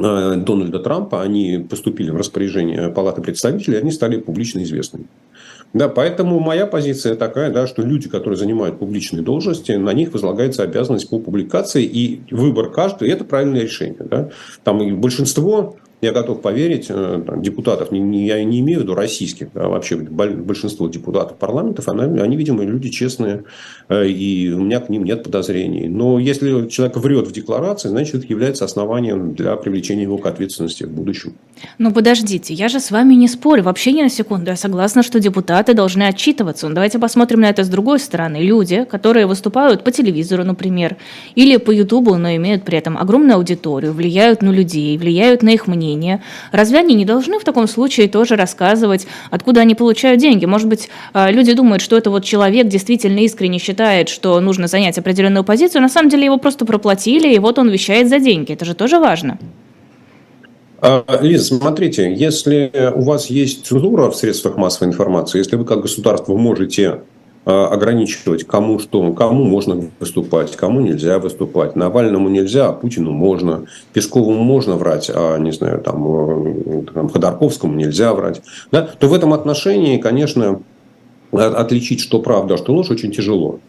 Дональда 0.00 0.78
Трампа, 0.78 1.22
они 1.22 1.66
поступили 1.68 2.10
в 2.10 2.16
распоряжение 2.16 2.88
Палаты 2.90 3.22
представителей, 3.22 3.78
они 3.78 3.90
стали 3.90 4.18
публично 4.18 4.62
известными. 4.62 5.06
Да, 5.74 5.88
поэтому 5.88 6.40
моя 6.40 6.66
позиция 6.66 7.14
такая, 7.14 7.52
да, 7.52 7.66
что 7.66 7.82
люди, 7.82 8.08
которые 8.08 8.38
занимают 8.38 8.78
публичные 8.78 9.22
должности, 9.22 9.72
на 9.72 9.92
них 9.92 10.12
возлагается 10.12 10.62
обязанность 10.62 11.10
по 11.10 11.18
публикации, 11.18 11.84
и 11.84 12.22
выбор 12.30 12.70
каждого, 12.70 13.06
и 13.06 13.10
это 13.10 13.24
правильное 13.24 13.62
решение. 13.62 14.00
Да. 14.00 14.30
Там 14.64 14.98
большинство 14.98 15.76
я 16.00 16.12
готов 16.12 16.40
поверить, 16.42 16.86
э, 16.88 17.22
депутатов, 17.38 17.90
не, 17.90 18.26
я 18.26 18.42
не 18.44 18.60
имею 18.60 18.80
в 18.80 18.82
виду 18.82 18.94
российских, 18.94 19.48
а 19.54 19.68
вообще 19.68 19.96
большинство 19.96 20.88
депутатов 20.88 21.38
парламентов, 21.38 21.88
они, 21.88 22.20
они, 22.20 22.36
видимо, 22.36 22.64
люди 22.64 22.88
честные, 22.88 23.44
э, 23.88 24.06
и 24.06 24.52
у 24.52 24.60
меня 24.60 24.80
к 24.80 24.88
ним 24.88 25.04
нет 25.04 25.24
подозрений. 25.24 25.88
Но 25.88 26.20
если 26.20 26.68
человек 26.68 26.96
врет 26.96 27.26
в 27.26 27.32
декларации, 27.32 27.88
значит, 27.88 28.14
это 28.14 28.26
является 28.28 28.64
основанием 28.64 29.34
для 29.34 29.56
привлечения 29.56 30.02
его 30.02 30.18
к 30.18 30.26
ответственности 30.26 30.84
в 30.84 30.90
будущем. 30.90 31.34
Ну, 31.78 31.92
подождите, 31.92 32.54
я 32.54 32.68
же 32.68 32.78
с 32.78 32.92
вами 32.92 33.14
не 33.14 33.26
спорю, 33.26 33.64
вообще 33.64 33.92
ни 33.92 34.02
на 34.02 34.08
секунду. 34.08 34.50
Я 34.50 34.56
согласна, 34.56 35.02
что 35.02 35.18
депутаты 35.18 35.74
должны 35.74 36.04
отчитываться. 36.04 36.68
Но 36.68 36.74
давайте 36.74 37.00
посмотрим 37.00 37.40
на 37.40 37.50
это 37.50 37.64
с 37.64 37.68
другой 37.68 37.98
стороны. 37.98 38.36
Люди, 38.36 38.84
которые 38.84 39.26
выступают 39.26 39.82
по 39.82 39.90
телевизору, 39.90 40.44
например, 40.44 40.96
или 41.34 41.56
по 41.56 41.72
Ютубу, 41.72 42.16
но 42.16 42.36
имеют 42.36 42.62
при 42.62 42.78
этом 42.78 42.96
огромную 42.96 43.36
аудиторию, 43.36 43.92
влияют 43.92 44.42
на 44.42 44.50
людей, 44.50 44.96
влияют 44.96 45.42
на 45.42 45.50
их 45.50 45.66
мнение, 45.66 45.87
мнение. 45.88 46.22
Разве 46.52 46.78
они 46.78 46.94
не 46.94 47.04
должны 47.04 47.38
в 47.38 47.44
таком 47.44 47.66
случае 47.66 48.08
тоже 48.08 48.36
рассказывать, 48.36 49.06
откуда 49.30 49.62
они 49.62 49.74
получают 49.74 50.20
деньги? 50.20 50.44
Может 50.46 50.68
быть, 50.68 50.88
а, 51.12 51.30
люди 51.30 51.52
думают, 51.52 51.82
что 51.82 51.96
это 51.96 52.10
вот 52.10 52.24
человек 52.24 52.68
действительно 52.68 53.20
искренне 53.20 53.58
считает, 53.58 54.08
что 54.08 54.40
нужно 54.40 54.66
занять 54.66 54.98
определенную 54.98 55.44
позицию, 55.44 55.82
на 55.82 55.88
самом 55.88 56.10
деле 56.10 56.24
его 56.24 56.38
просто 56.38 56.64
проплатили, 56.64 57.32
и 57.32 57.38
вот 57.38 57.58
он 57.58 57.70
вещает 57.70 58.08
за 58.08 58.18
деньги. 58.18 58.52
Это 58.52 58.64
же 58.64 58.74
тоже 58.74 58.98
важно. 58.98 59.38
А, 60.80 61.04
Лиза, 61.20 61.56
смотрите, 61.56 62.14
если 62.14 62.70
у 62.94 63.02
вас 63.02 63.30
есть 63.30 63.66
цензура 63.66 64.10
в 64.10 64.16
средствах 64.16 64.56
массовой 64.56 64.92
информации, 64.92 65.38
если 65.38 65.56
вы 65.56 65.64
как 65.64 65.80
государство 65.80 66.36
можете 66.36 66.88
а, 66.88 67.02
ограничивать, 67.48 68.44
кому 68.44 68.78
что, 68.78 69.12
кому 69.14 69.44
можно 69.44 69.90
выступать, 70.00 70.54
кому 70.54 70.80
нельзя 70.80 71.18
выступать. 71.18 71.76
Навальному 71.76 72.28
нельзя, 72.28 72.68
а 72.68 72.72
Путину 72.72 73.12
можно. 73.12 73.64
Песковому 73.94 74.42
можно 74.42 74.76
врать, 74.76 75.10
а, 75.14 75.38
не 75.38 75.52
знаю, 75.52 75.80
там, 75.80 76.06
э, 76.06 76.82
там 76.92 77.08
Ходорковскому 77.08 77.74
нельзя 77.74 78.12
врать. 78.12 78.42
Да? 78.70 78.82
То 78.82 79.08
в 79.08 79.14
этом 79.14 79.32
отношении, 79.32 79.96
конечно, 79.96 80.60
отличить, 81.32 82.00
что 82.00 82.20
правда, 82.20 82.54
а 82.54 82.58
что 82.58 82.74
ложь, 82.74 82.90
очень 82.90 83.12
тяжело. 83.12 83.60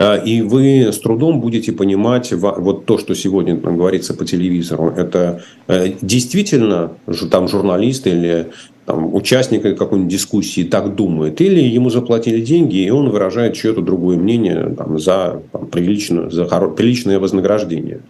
А, 0.00 0.16
и 0.16 0.40
вы 0.40 0.90
с 0.90 0.98
трудом 0.98 1.42
будете 1.42 1.72
понимать 1.72 2.32
вот 2.32 2.86
то, 2.86 2.96
что 2.96 3.14
сегодня 3.14 3.54
говорится 3.54 4.14
по 4.14 4.24
телевизору. 4.24 4.94
Это 4.96 5.42
э, 5.68 5.92
действительно 6.00 6.92
там 7.30 7.48
журналист 7.48 8.06
или 8.06 8.46
там, 8.86 9.14
участник 9.14 9.62
какой-нибудь 9.76 10.10
дискуссии 10.10 10.64
так 10.64 10.94
думает, 10.94 11.42
или 11.42 11.60
ему 11.60 11.90
заплатили 11.90 12.40
деньги, 12.40 12.78
и 12.78 12.88
он 12.88 13.10
выражает 13.10 13.52
чье-то 13.52 13.82
другое 13.82 14.16
мнение 14.16 14.74
там, 14.74 14.98
за, 14.98 15.42
там, 15.52 15.66
приличное, 15.66 16.30
за 16.30 16.46
приличное 16.46 17.18
вознаграждение. 17.18 18.00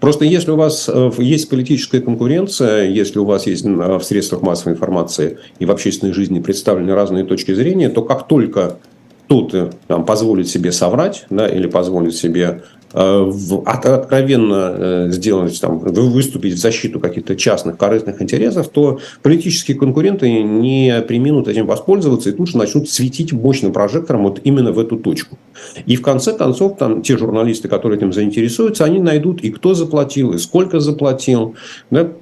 Просто 0.00 0.24
если 0.24 0.50
у 0.50 0.56
вас 0.56 0.90
э, 0.92 1.10
есть 1.18 1.48
политическая 1.48 2.00
конкуренция, 2.00 2.88
если 2.88 3.20
у 3.20 3.24
вас 3.24 3.46
есть 3.46 3.64
в 3.64 4.02
средствах 4.02 4.42
массовой 4.42 4.72
информации 4.72 5.38
и 5.60 5.64
в 5.64 5.70
общественной 5.70 6.12
жизни 6.12 6.40
представлены 6.40 6.92
разные 6.92 7.22
точки 7.22 7.54
зрения, 7.54 7.88
то 7.88 8.02
как 8.02 8.26
только 8.26 8.78
кто-то 9.24 9.70
там, 9.86 10.04
позволит 10.04 10.48
себе 10.48 10.72
соврать 10.72 11.26
да, 11.30 11.48
или 11.48 11.66
позволит 11.66 12.14
себе 12.14 12.62
э, 12.92 13.32
откровенно 13.64 14.74
э, 14.76 15.08
сделать, 15.10 15.60
там, 15.60 15.78
выступить 15.78 16.54
в 16.54 16.58
защиту 16.58 17.00
каких-то 17.00 17.36
частных 17.36 17.76
корыстных 17.76 18.20
интересов, 18.20 18.68
то 18.68 19.00
политические 19.22 19.76
конкуренты 19.76 20.42
не 20.42 21.02
приминут 21.06 21.48
этим 21.48 21.66
воспользоваться 21.66 22.30
и 22.30 22.32
тут 22.32 22.48
же 22.48 22.58
начнут 22.58 22.88
светить 22.88 23.32
мощным 23.32 23.72
прожектором 23.72 24.24
вот 24.24 24.40
именно 24.44 24.72
в 24.72 24.78
эту 24.78 24.98
точку. 24.98 25.38
И 25.86 25.96
в 25.96 26.02
конце 26.02 26.32
концов, 26.32 26.76
там, 26.76 27.02
те 27.02 27.16
журналисты, 27.16 27.68
которые 27.68 27.98
этим 27.98 28.12
заинтересуются, 28.12 28.84
они 28.84 29.00
найдут 29.00 29.42
и 29.42 29.50
кто 29.50 29.74
заплатил, 29.74 30.34
и 30.34 30.38
сколько 30.38 30.80
заплатил. 30.80 31.54
Да? 31.90 32.12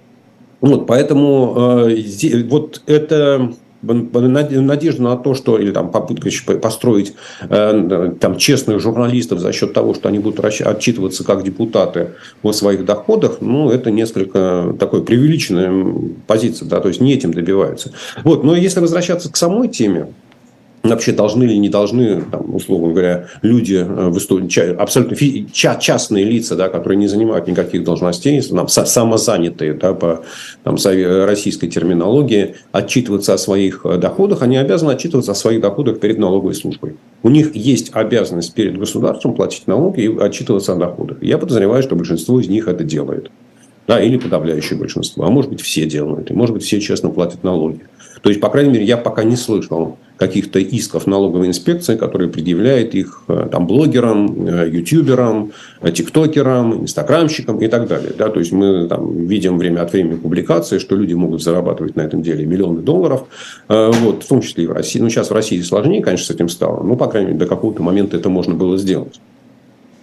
Вот, 0.61 0.87
поэтому 0.87 1.83
э, 1.89 2.43
вот 2.49 2.83
это 2.87 3.53
надежда 3.83 5.03
на 5.03 5.17
то, 5.17 5.35
что, 5.35 5.59
или 5.59 5.71
там 5.73 5.91
попытка 5.91 6.31
построить 6.61 7.15
э, 7.49 8.13
там, 8.21 8.37
честных 8.37 8.81
журналистов 8.81 9.41
за 9.41 9.53
счет 9.53 9.73
того, 9.73 9.95
что 9.95 10.09
они 10.09 10.19
будут 10.19 10.45
отчитываться 10.45 11.25
как 11.25 11.43
депутаты 11.43 12.11
о 12.43 12.53
своих 12.53 12.85
доходах, 12.85 13.39
ну, 13.41 13.71
это 13.71 13.91
несколько 13.91 14.75
такой 14.79 15.03
преувеличенная 15.03 15.95
позиция, 16.27 16.69
да, 16.69 16.81
то 16.81 16.89
есть 16.89 17.01
не 17.01 17.15
этим 17.15 17.33
добиваются. 17.33 17.93
Вот, 18.25 18.45
но 18.45 18.57
если 18.57 18.81
возвращаться 18.81 19.31
к 19.31 19.37
самой 19.37 19.69
теме, 19.69 20.09
вообще 20.83 21.13
должны 21.13 21.45
или 21.45 21.57
не 21.57 21.69
должны, 21.69 22.23
там, 22.23 22.55
условно 22.55 22.89
говоря, 22.93 23.29
люди 23.43 23.77
э, 23.77 24.09
выступать, 24.09 24.57
абсолютно 24.59 25.17
частные 25.53 26.25
лица, 26.25 26.57
да, 26.57 26.69
которые 26.69 26.99
не 26.99 27.07
занимают 27.07 27.47
никаких 27.47 27.85
должностей, 27.85 28.41
там, 28.43 28.69
самозанятые 28.69 29.75
да, 29.75 29.95
по 29.95 30.25
там, 30.65 30.77
российской 30.77 31.69
терминологии, 31.69 32.57
отчитываться 32.73 33.35
о 33.35 33.39
своих 33.39 33.83
э, 33.85 33.99
доходах, 33.99 34.43
они 34.43 34.57
обязаны 34.57 34.93
отчитываться 34.93 35.33
о 35.33 35.37
своих 35.37 35.61
доходах 35.61 36.01
перед 36.01 36.19
налоговой 36.19 36.55
службой. 36.55 36.97
У 37.23 37.29
них 37.29 37.55
есть 37.55 37.91
обязанность 37.95 38.55
перед 38.55 38.79
государством 38.79 39.35
платить 39.35 39.67
налоги 39.67 40.01
и 40.01 40.19
отчитываться 40.19 40.73
о 40.73 40.77
доходах. 40.77 41.23
Я 41.23 41.39
подозреваю, 41.39 41.83
что 41.83 41.95
большинство 41.95 42.41
из 42.41 42.49
них 42.49 42.67
это 42.67 42.83
делает. 42.83 43.31
Да, 43.87 44.01
или 44.01 44.17
подавляющее 44.17 44.79
большинство. 44.79 45.25
А 45.25 45.31
может 45.31 45.51
быть, 45.51 45.61
все 45.61 45.87
делают. 45.87 46.31
И 46.31 46.35
может 46.35 46.55
быть, 46.55 46.65
все 46.65 46.81
честно 46.81 47.11
платят 47.11 47.43
налоги. 47.43 47.81
То 48.23 48.29
есть, 48.29 48.41
по 48.41 48.49
крайней 48.49 48.71
мере, 48.71 48.85
я 48.85 48.97
пока 48.97 49.25
не 49.25 49.35
слышал 49.35 49.99
каких-то 50.17 50.61
исков 50.61 51.09
налоговой 51.09 51.49
инспекции, 51.49 51.97
которые 51.97 52.31
предъявляет 52.31 52.95
их 52.95 53.25
э, 53.27 53.49
там, 53.51 53.67
блогерам, 53.67 54.47
э, 54.47 54.71
ютуберам, 54.71 55.51
э, 55.81 55.91
тиктокерам, 55.91 56.83
инстаграмщикам 56.83 57.59
и 57.59 57.67
так 57.67 57.89
далее. 57.89 58.13
Да? 58.17 58.29
То 58.29 58.39
есть 58.39 58.53
мы 58.53 58.87
там, 58.87 59.27
видим 59.27 59.59
время 59.59 59.83
от 59.83 59.93
времени 59.93 60.15
публикации, 60.15 60.79
что 60.79 60.95
люди 60.95 61.15
могут 61.15 61.43
зарабатывать 61.43 61.97
на 61.97 62.03
этом 62.03 62.23
деле 62.23 62.47
миллионы 62.47 62.83
долларов, 62.83 63.25
вот, 63.69 64.23
в 64.23 64.29
том 64.29 64.41
числе 64.43 64.65
и 64.65 64.67
в 64.69 64.73
России. 64.73 65.01
Ну, 65.01 65.09
сейчас 65.09 65.31
в 65.31 65.35
России 65.35 65.61
сложнее, 65.61 66.03
конечно, 66.03 66.27
с 66.27 66.31
этим 66.31 66.49
стало, 66.49 66.85
но, 66.85 66.95
по 66.95 67.09
крайней 67.09 67.29
мере, 67.29 67.41
до 67.41 67.47
какого-то 67.47 67.83
момента 67.83 68.17
это 68.17 68.29
можно 68.29 68.55
было 68.55 68.79
сделать. 68.79 69.21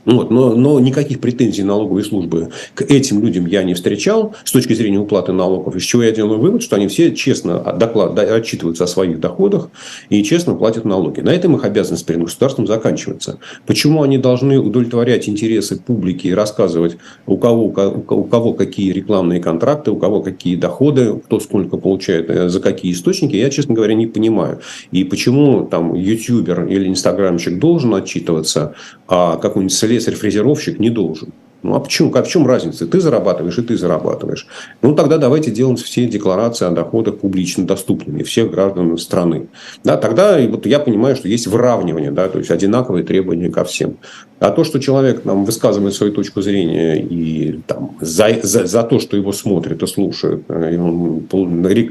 Вот, 0.05 0.31
но, 0.31 0.55
но 0.55 0.79
никаких 0.79 1.19
претензий 1.19 1.63
налоговой 1.63 2.03
службы 2.03 2.49
к 2.73 2.81
этим 2.81 3.21
людям 3.21 3.45
я 3.45 3.63
не 3.63 3.73
встречал 3.73 4.35
с 4.43 4.51
точки 4.51 4.73
зрения 4.73 4.99
уплаты 4.99 5.33
налогов. 5.33 5.75
Из 5.75 5.83
чего 5.83 6.03
я 6.03 6.11
делаю 6.11 6.39
вывод, 6.39 6.63
что 6.63 6.75
они 6.75 6.87
все 6.87 7.13
честно 7.15 7.59
доклад, 7.77 8.17
отчитываются 8.17 8.85
о 8.85 8.87
своих 8.87 9.19
доходах 9.19 9.69
и 10.09 10.23
честно 10.23 10.55
платят 10.55 10.85
налоги. 10.85 11.19
На 11.21 11.29
этом 11.29 11.55
их 11.55 11.63
обязанность 11.63 12.05
перед 12.05 12.21
государством 12.21 12.67
заканчивается. 12.67 13.39
Почему 13.65 14.03
они 14.03 14.17
должны 14.17 14.59
удовлетворять 14.59 15.27
интересы 15.27 15.79
публики 15.79 16.27
и 16.27 16.33
рассказывать, 16.33 16.97
у 17.25 17.37
кого, 17.37 17.65
у 17.65 18.23
кого 18.23 18.53
какие 18.53 18.91
рекламные 18.91 19.39
контракты, 19.39 19.91
у 19.91 19.97
кого 19.97 20.21
какие 20.21 20.55
доходы, 20.55 21.19
кто 21.25 21.39
сколько 21.39 21.77
получает, 21.77 22.29
э, 22.29 22.49
за 22.49 22.59
какие 22.59 22.93
источники, 22.93 23.35
я, 23.35 23.49
честно 23.49 23.75
говоря, 23.75 23.93
не 23.93 24.07
понимаю. 24.07 24.59
И 24.91 25.03
почему 25.03 25.65
там 25.65 25.93
ютубер 25.93 26.65
или 26.65 26.87
инстаграмщик 26.87 27.59
должен 27.59 27.93
отчитываться, 27.95 28.75
а 29.07 29.37
какой-нибудь 29.37 29.73
слесарь-фрезеровщик 29.89 30.79
не 30.79 30.89
должен. 30.89 31.33
Ну, 31.61 31.75
а 31.75 31.79
почему? 31.79 32.11
А 32.15 32.23
в 32.23 32.27
чем 32.27 32.47
разница? 32.47 32.87
Ты 32.87 33.01
зарабатываешь, 33.01 33.57
и 33.57 33.61
ты 33.61 33.77
зарабатываешь. 33.77 34.47
Ну, 34.81 34.95
тогда 34.95 35.17
давайте 35.17 35.51
делать 35.51 35.81
все 35.81 36.05
декларации 36.05 36.65
о 36.65 36.71
доходах 36.71 37.17
публично 37.17 37.65
доступными 37.65 38.23
всех 38.23 38.51
граждан 38.51 38.97
страны. 38.97 39.47
Да, 39.83 39.97
тогда 39.97 40.39
вот 40.47 40.65
я 40.65 40.79
понимаю, 40.79 41.17
что 41.17 41.27
есть 41.27 41.47
выравнивание, 41.47 42.11
да, 42.11 42.29
то 42.29 42.37
есть 42.37 42.49
одинаковые 42.49 43.03
требования 43.03 43.49
ко 43.49 43.65
всем. 43.65 43.97
А 44.39 44.51
то, 44.51 44.63
что 44.63 44.79
человек 44.79 45.25
нам 45.25 45.43
высказывает 45.43 45.93
свою 45.93 46.13
точку 46.13 46.41
зрения 46.41 46.95
и 46.95 47.59
там, 47.67 47.97
за, 47.99 48.39
за, 48.41 48.65
за 48.65 48.83
то, 48.83 48.99
что 48.99 49.17
его 49.17 49.33
смотрят 49.33 49.83
и 49.83 49.87
слушают, 49.87 50.43
э, 50.47 50.75
и 50.75 50.77
он 50.77 51.27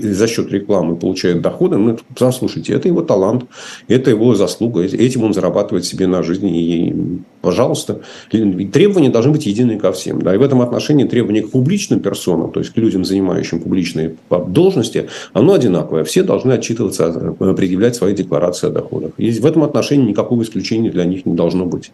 за 0.01 0.27
счет 0.27 0.51
рекламы 0.51 0.97
получает 0.97 1.43
доходы, 1.43 1.77
ну, 1.77 1.99
послушайте, 2.19 2.73
это 2.73 2.89
его 2.89 3.03
талант, 3.03 3.45
это 3.87 4.09
его 4.09 4.35
заслуга, 4.35 4.83
этим 4.83 5.25
он 5.25 5.35
зарабатывает 5.35 5.85
себе 5.85 6.07
на 6.07 6.23
жизнь. 6.23 6.47
И, 6.47 7.21
пожалуйста, 7.41 8.01
требования 8.31 9.11
должны 9.11 9.33
быть 9.33 9.47
единые 9.47 9.79
ко 9.79 9.93
всем. 9.93 10.23
Да? 10.23 10.35
И 10.35 10.39
в 10.39 10.43
этом 10.43 10.61
отношении 10.61 11.05
требования 11.05 11.43
к 11.43 11.51
публичным 11.51 12.01
персонам, 12.01 12.53
то 12.53 12.61
есть 12.61 12.73
к 12.73 12.77
людям, 12.77 13.05
занимающим 13.05 13.61
публичные 13.61 14.17
должности, 14.49 15.09
оно 15.33 15.55
одинаковое. 15.55 16.05
Все 16.05 16.23
должны 16.23 16.53
отчитываться, 16.53 17.35
э, 17.39 17.55
предъявлять 17.55 17.97
свои 17.97 18.15
декларации 18.15 18.69
о 18.69 18.71
доходах. 18.71 19.13
И 19.17 19.31
в 19.31 19.47
этом 19.47 19.65
отношении 19.65 20.11
никакого 20.11 20.43
исключения 20.43 20.91
для 20.91 21.05
них 21.05 21.27
не 21.27 21.35
должно 21.35 21.67
быть. 21.67 21.91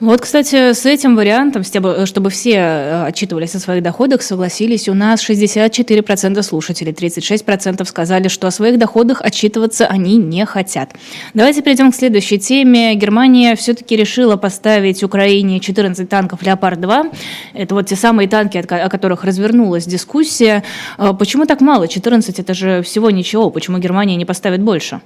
Вот, 0.00 0.20
кстати, 0.20 0.72
с 0.72 0.86
этим 0.86 1.16
вариантом, 1.16 1.62
чтобы 1.64 2.30
все 2.30 2.54
э, 2.54 3.04
отчитывались 3.06 3.54
о 3.54 3.60
своих 3.60 3.82
доходах, 3.82 4.22
согласились 4.22 4.88
у 4.88 4.94
нас 4.94 5.28
64% 5.28 6.42
слушателей, 6.42 6.92
36% 6.92 7.84
сказали, 7.84 8.28
что 8.28 8.46
о 8.46 8.50
своих 8.50 8.78
доходах 8.78 9.20
отчитываться 9.20 9.86
они 9.86 10.16
не 10.16 10.44
хотят. 10.46 10.90
Давайте 11.34 11.62
перейдем 11.62 11.92
к 11.92 11.94
следующей 11.94 12.38
теме. 12.38 12.94
Германия 12.94 13.54
все-таки 13.56 13.96
решила 13.96 14.36
поставить 14.36 15.02
Украине 15.02 15.60
14 15.60 16.08
танков 16.08 16.42
«Леопард-2». 16.42 17.14
Это 17.54 17.74
вот 17.74 17.86
те 17.86 17.96
самые 17.96 18.28
танки, 18.28 18.58
о 18.58 18.88
которых 18.88 19.24
развернулась 19.24 19.86
дискуссия. 19.86 20.64
Э, 20.98 21.12
почему 21.18 21.46
так 21.46 21.60
мало? 21.60 21.88
14– 21.88 22.38
это 22.40 22.54
же 22.54 22.82
всего 22.82 23.10
ничего. 23.10 23.50
Почему 23.50 23.78
Германия 23.78 24.16
не 24.16 24.24
поставит 24.24 24.62
больше? 24.62 25.00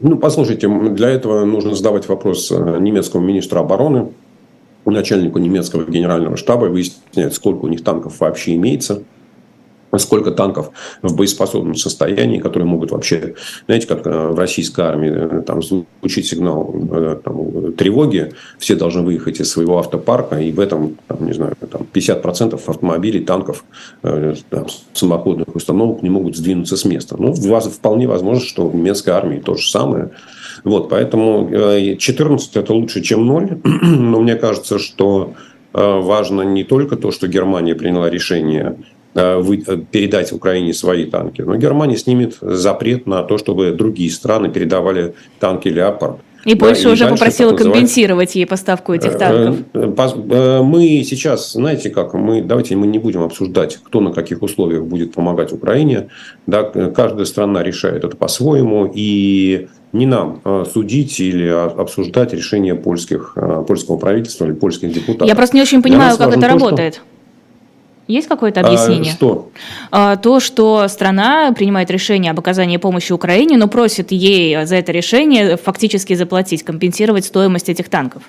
Ну, 0.00 0.16
послушайте, 0.16 0.68
для 0.68 1.08
этого 1.08 1.44
нужно 1.44 1.74
задавать 1.74 2.08
вопрос 2.08 2.52
э, 2.52 2.78
немецкому 2.78 3.26
министру 3.26 3.58
обороны, 3.60 4.08
начальнику 4.84 5.38
немецкого 5.38 5.84
генерального 5.84 6.36
штаба, 6.36 6.66
выяснять, 6.66 7.34
сколько 7.34 7.64
у 7.64 7.68
них 7.68 7.84
танков 7.84 8.20
вообще 8.20 8.54
имеется– 8.54 9.02
сколько 9.96 10.30
танков 10.30 10.70
в 11.02 11.16
боеспособном 11.16 11.74
состоянии, 11.74 12.38
которые 12.38 12.68
могут 12.68 12.90
вообще, 12.90 13.34
знаете, 13.66 13.86
как 13.86 14.06
э, 14.06 14.28
в 14.28 14.38
российской 14.38 14.82
армии, 14.82 15.10
э, 15.10 15.42
там 15.42 15.62
звучит 15.62 16.26
сигнал 16.26 16.74
э, 16.90 17.18
там, 17.24 17.72
тревоги, 17.72 18.32
все 18.58 18.74
должны 18.74 19.02
выехать 19.02 19.40
из 19.40 19.50
своего 19.50 19.78
автопарка, 19.78 20.38
и 20.38 20.52
в 20.52 20.60
этом, 20.60 20.98
там, 21.06 21.24
не 21.24 21.32
знаю, 21.32 21.56
там 21.70 21.86
50% 21.92 22.60
автомобилей, 22.66 23.20
танков, 23.20 23.64
там, 24.02 24.66
самоходных 24.92 25.54
установок 25.54 26.02
не 26.02 26.10
могут 26.10 26.36
сдвинуться 26.36 26.76
с 26.76 26.84
места. 26.84 27.16
Ну, 27.18 27.32
вполне 27.32 28.06
возможно, 28.06 28.44
что 28.44 28.68
в 28.68 28.74
немецкой 28.74 29.10
армии 29.10 29.38
то 29.38 29.54
же 29.54 29.68
самое. 29.70 30.10
Вот, 30.64 30.88
поэтому 30.88 31.50
14 31.98 32.56
это 32.56 32.72
лучше, 32.72 33.00
чем 33.00 33.26
0, 33.26 33.60
но 33.64 34.20
мне 34.20 34.34
кажется, 34.34 34.78
что 34.78 35.34
важно 35.72 36.42
не 36.42 36.64
только 36.64 36.96
то, 36.96 37.10
что 37.10 37.28
Германия 37.28 37.74
приняла 37.74 38.10
решение 38.10 38.76
передать 39.90 40.32
Украине 40.32 40.72
свои 40.72 41.04
танки. 41.04 41.42
Но 41.42 41.56
Германия 41.56 41.96
снимет 41.96 42.36
запрет 42.40 43.06
на 43.06 43.22
то, 43.22 43.38
чтобы 43.38 43.72
другие 43.72 44.10
страны 44.10 44.48
передавали 44.48 45.14
танки 45.40 45.68
«Леопард». 45.68 46.18
И 46.44 46.54
Польша 46.54 46.84
да, 46.84 46.90
уже 46.92 47.04
дальше, 47.04 47.18
попросила 47.18 47.52
компенсировать 47.56 48.34
ей 48.36 48.46
поставку 48.46 48.94
этих 48.94 49.14
э, 49.14 49.18
танков. 49.18 49.56
Э, 49.74 50.62
мы 50.62 51.02
сейчас, 51.04 51.52
знаете 51.52 51.90
как, 51.90 52.14
мы, 52.14 52.42
давайте 52.42 52.76
мы 52.76 52.86
не 52.86 52.98
будем 52.98 53.22
обсуждать, 53.22 53.76
кто 53.82 54.00
на 54.00 54.12
каких 54.12 54.40
условиях 54.40 54.84
будет 54.84 55.12
помогать 55.12 55.52
Украине. 55.52 56.08
Да, 56.46 56.62
каждая 56.62 57.26
страна 57.26 57.62
решает 57.62 58.04
это 58.04 58.16
по-своему. 58.16 58.90
И 58.94 59.68
не 59.92 60.06
нам 60.06 60.40
судить 60.72 61.18
или 61.18 61.48
обсуждать 61.48 62.32
решения 62.34 62.74
польских, 62.74 63.36
польского 63.66 63.96
правительства 63.96 64.44
или 64.44 64.52
польских 64.52 64.92
депутатов. 64.92 65.26
Я 65.26 65.34
просто 65.34 65.56
не 65.56 65.62
очень 65.62 65.82
понимаю, 65.82 66.16
как 66.16 66.28
это 66.28 66.40
то, 66.40 66.48
работает. 66.48 66.94
Что... 66.94 67.02
Есть 68.08 68.26
какое-то 68.26 68.60
объяснение? 68.60 69.12
А, 69.12 69.16
что? 69.16 69.50
А, 69.90 70.16
то, 70.16 70.40
что 70.40 70.88
страна 70.88 71.52
принимает 71.52 71.90
решение 71.90 72.30
об 72.30 72.40
оказании 72.40 72.78
помощи 72.78 73.12
Украине, 73.12 73.58
но 73.58 73.68
просит 73.68 74.12
ей 74.12 74.64
за 74.64 74.76
это 74.76 74.92
решение 74.92 75.58
фактически 75.58 76.14
заплатить, 76.14 76.62
компенсировать 76.62 77.26
стоимость 77.26 77.68
этих 77.68 77.90
танков. 77.90 78.22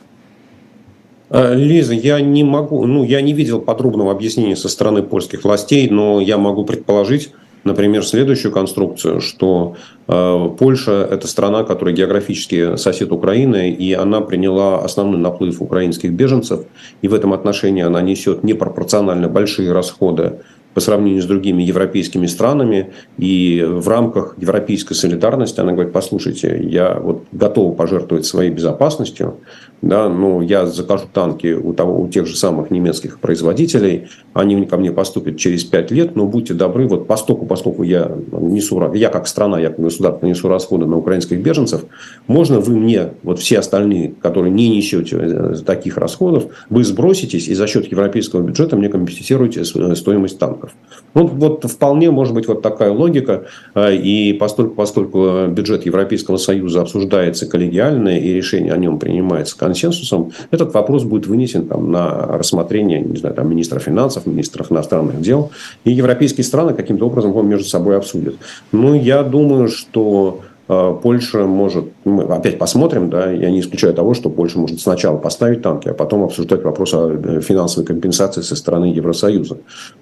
А, 1.30 1.54
Лиза, 1.54 1.94
я 1.94 2.20
не 2.20 2.44
могу, 2.44 2.86
ну, 2.86 3.06
я 3.06 3.22
не 3.22 3.32
видел 3.32 3.62
подробного 3.62 4.12
объяснения 4.12 4.58
со 4.58 4.68
стороны 4.68 5.02
польских 5.02 5.46
властей, 5.46 5.90
но 5.90 6.20
я 6.20 6.38
могу 6.38 6.66
предположить, 6.66 7.32
например, 7.64 8.06
следующую 8.06 8.52
конструкцию, 8.52 9.22
что 9.22 9.76
э, 10.08 10.50
Польша– 10.58 11.08
это 11.12 11.28
страна, 11.28 11.64
которая 11.64 11.96
географически 11.96 12.76
сосед 12.78 13.12
Украины, 13.12 13.72
и 13.72 13.94
она 13.94 14.22
приняла 14.22 14.84
основной 14.84 15.20
наплыв 15.20 15.62
украинских 15.62 16.12
беженцев, 16.12 16.62
и 17.02 17.08
в 17.08 17.14
этом 17.14 17.34
отношении 17.34 17.84
она 17.84 18.02
несет 18.02 18.44
непропорционально 18.44 19.28
большие 19.28 19.72
расходы 19.72 20.40
по 20.74 20.82
сравнению 20.82 21.22
с 21.22 21.26
другими 21.26 21.64
европейскими 21.64 22.28
странами. 22.28 22.92
И 23.18 23.64
в 23.68 23.88
рамках 23.88 24.36
европейской 24.38 24.94
солидарности 24.94 25.60
она 25.60 25.74
говорит, 25.74 25.94
послушайте, 25.94 26.60
я 26.64 27.00
вот 27.00 27.24
готова 27.32 27.74
пожертвовать 27.74 28.26
своей 28.26 28.52
безопасностью, 28.52 29.38
да, 29.82 30.10
но 30.10 30.42
я 30.42 30.66
закажу 30.66 31.06
танки 31.12 31.54
у, 31.54 31.74
того, 31.74 32.02
у 32.02 32.08
тех 32.10 32.28
же 32.28 32.36
самых 32.36 32.70
немецких 32.70 33.20
производителей, 33.20 34.08
они 34.34 34.66
ко 34.66 34.78
мне 34.78 34.92
поступят 34.92 35.38
через 35.38 35.64
5 35.64 35.92
лет, 35.92 36.16
но 36.16 36.26
будьте 36.26 36.54
добры, 36.54 36.88
вот 36.88 37.08
постоку, 37.08 37.46
поскольку 37.46 37.84
я 37.84 38.12
несу, 38.32 38.94
я 38.94 39.10
как 39.10 39.28
страна, 39.28 39.60
я 39.60 39.70
как 39.70 39.80
государство 39.80 40.26
несу 40.26 40.50
расходы 40.50 40.86
на 40.86 40.98
украинских 40.98 41.40
беженцев, 41.40 41.86
можно 42.28 42.60
вы 42.60 42.76
мне, 42.76 43.12
вот 43.24 43.40
все 43.40 43.60
остальные, 43.60 44.14
которые 44.22 44.52
не 44.52 44.70
несете 44.70 45.18
э, 45.20 45.56
таких 45.66 45.98
расходов, 45.98 46.46
вы 46.70 46.84
сброситесь 46.84 47.48
и 47.48 47.54
за 47.54 47.68
счет 47.68 47.90
европейского 47.92 48.42
бюджета 48.42 48.76
мне 48.76 48.90
компенсируете 48.90 49.64
стоимость 49.64 50.40
танков. 50.60 50.72
Ну, 51.14 51.26
вот 51.28 51.66
вполне 51.66 52.12
может 52.12 52.34
быть 52.34 52.48
вот 52.48 52.62
такая 52.62 52.92
логика, 52.92 53.46
э, 53.74 53.96
и 53.96 54.34
поскольку, 54.34 54.76
поскольку 54.76 55.48
бюджет 55.48 55.86
Европейского 55.86 56.38
Союза 56.38 56.82
обсуждается 56.82 57.48
коллегиально 57.48 58.20
и 58.20 58.34
решение 58.34 58.74
о 58.74 58.78
нем 58.78 59.00
принимается 59.00 59.58
консенсусом, 59.58 60.32
этот 60.52 60.74
вопрос 60.74 61.04
будет 61.04 61.28
вынесен 61.28 61.68
там, 61.68 61.92
на 61.92 62.28
рассмотрение 62.38 63.02
не 63.02 63.18
знаю, 63.18 63.36
там, 63.36 63.50
министра 63.50 63.80
финансов, 63.80 64.26
министров 64.26 64.72
иностранных 64.72 65.20
дел. 65.22 65.52
И 65.84 65.92
европейские 65.92 66.44
страны 66.44 66.74
каким-то 66.74 67.08
образом 67.08 67.32
его 67.32 67.42
между 67.42 67.66
собой 67.66 67.98
обсудят. 67.98 68.36
Ну, 68.72 68.94
я 68.94 69.24
думаю, 69.24 69.68
что 69.70 70.42
Польша 70.70 71.48
может, 71.48 71.86
мы 72.06 72.26
опять 72.26 72.60
посмотрим, 72.60 73.10
да, 73.10 73.32
я 73.32 73.50
не 73.50 73.60
исключаю 73.60 73.92
того, 73.96 74.14
что 74.14 74.30
Польша 74.30 74.60
может 74.60 74.80
сначала 74.80 75.18
поставить 75.18 75.64
танки, 75.64 75.90
а 75.90 75.96
потом 75.96 76.24
обсуждать 76.24 76.64
вопрос 76.64 76.94
о 76.94 77.12
э, 77.12 77.42
финансовой 77.42 77.88
компенсации 77.88 78.42
со 78.42 78.56
стороны 78.56 78.86
Евросоюза. 78.86 79.58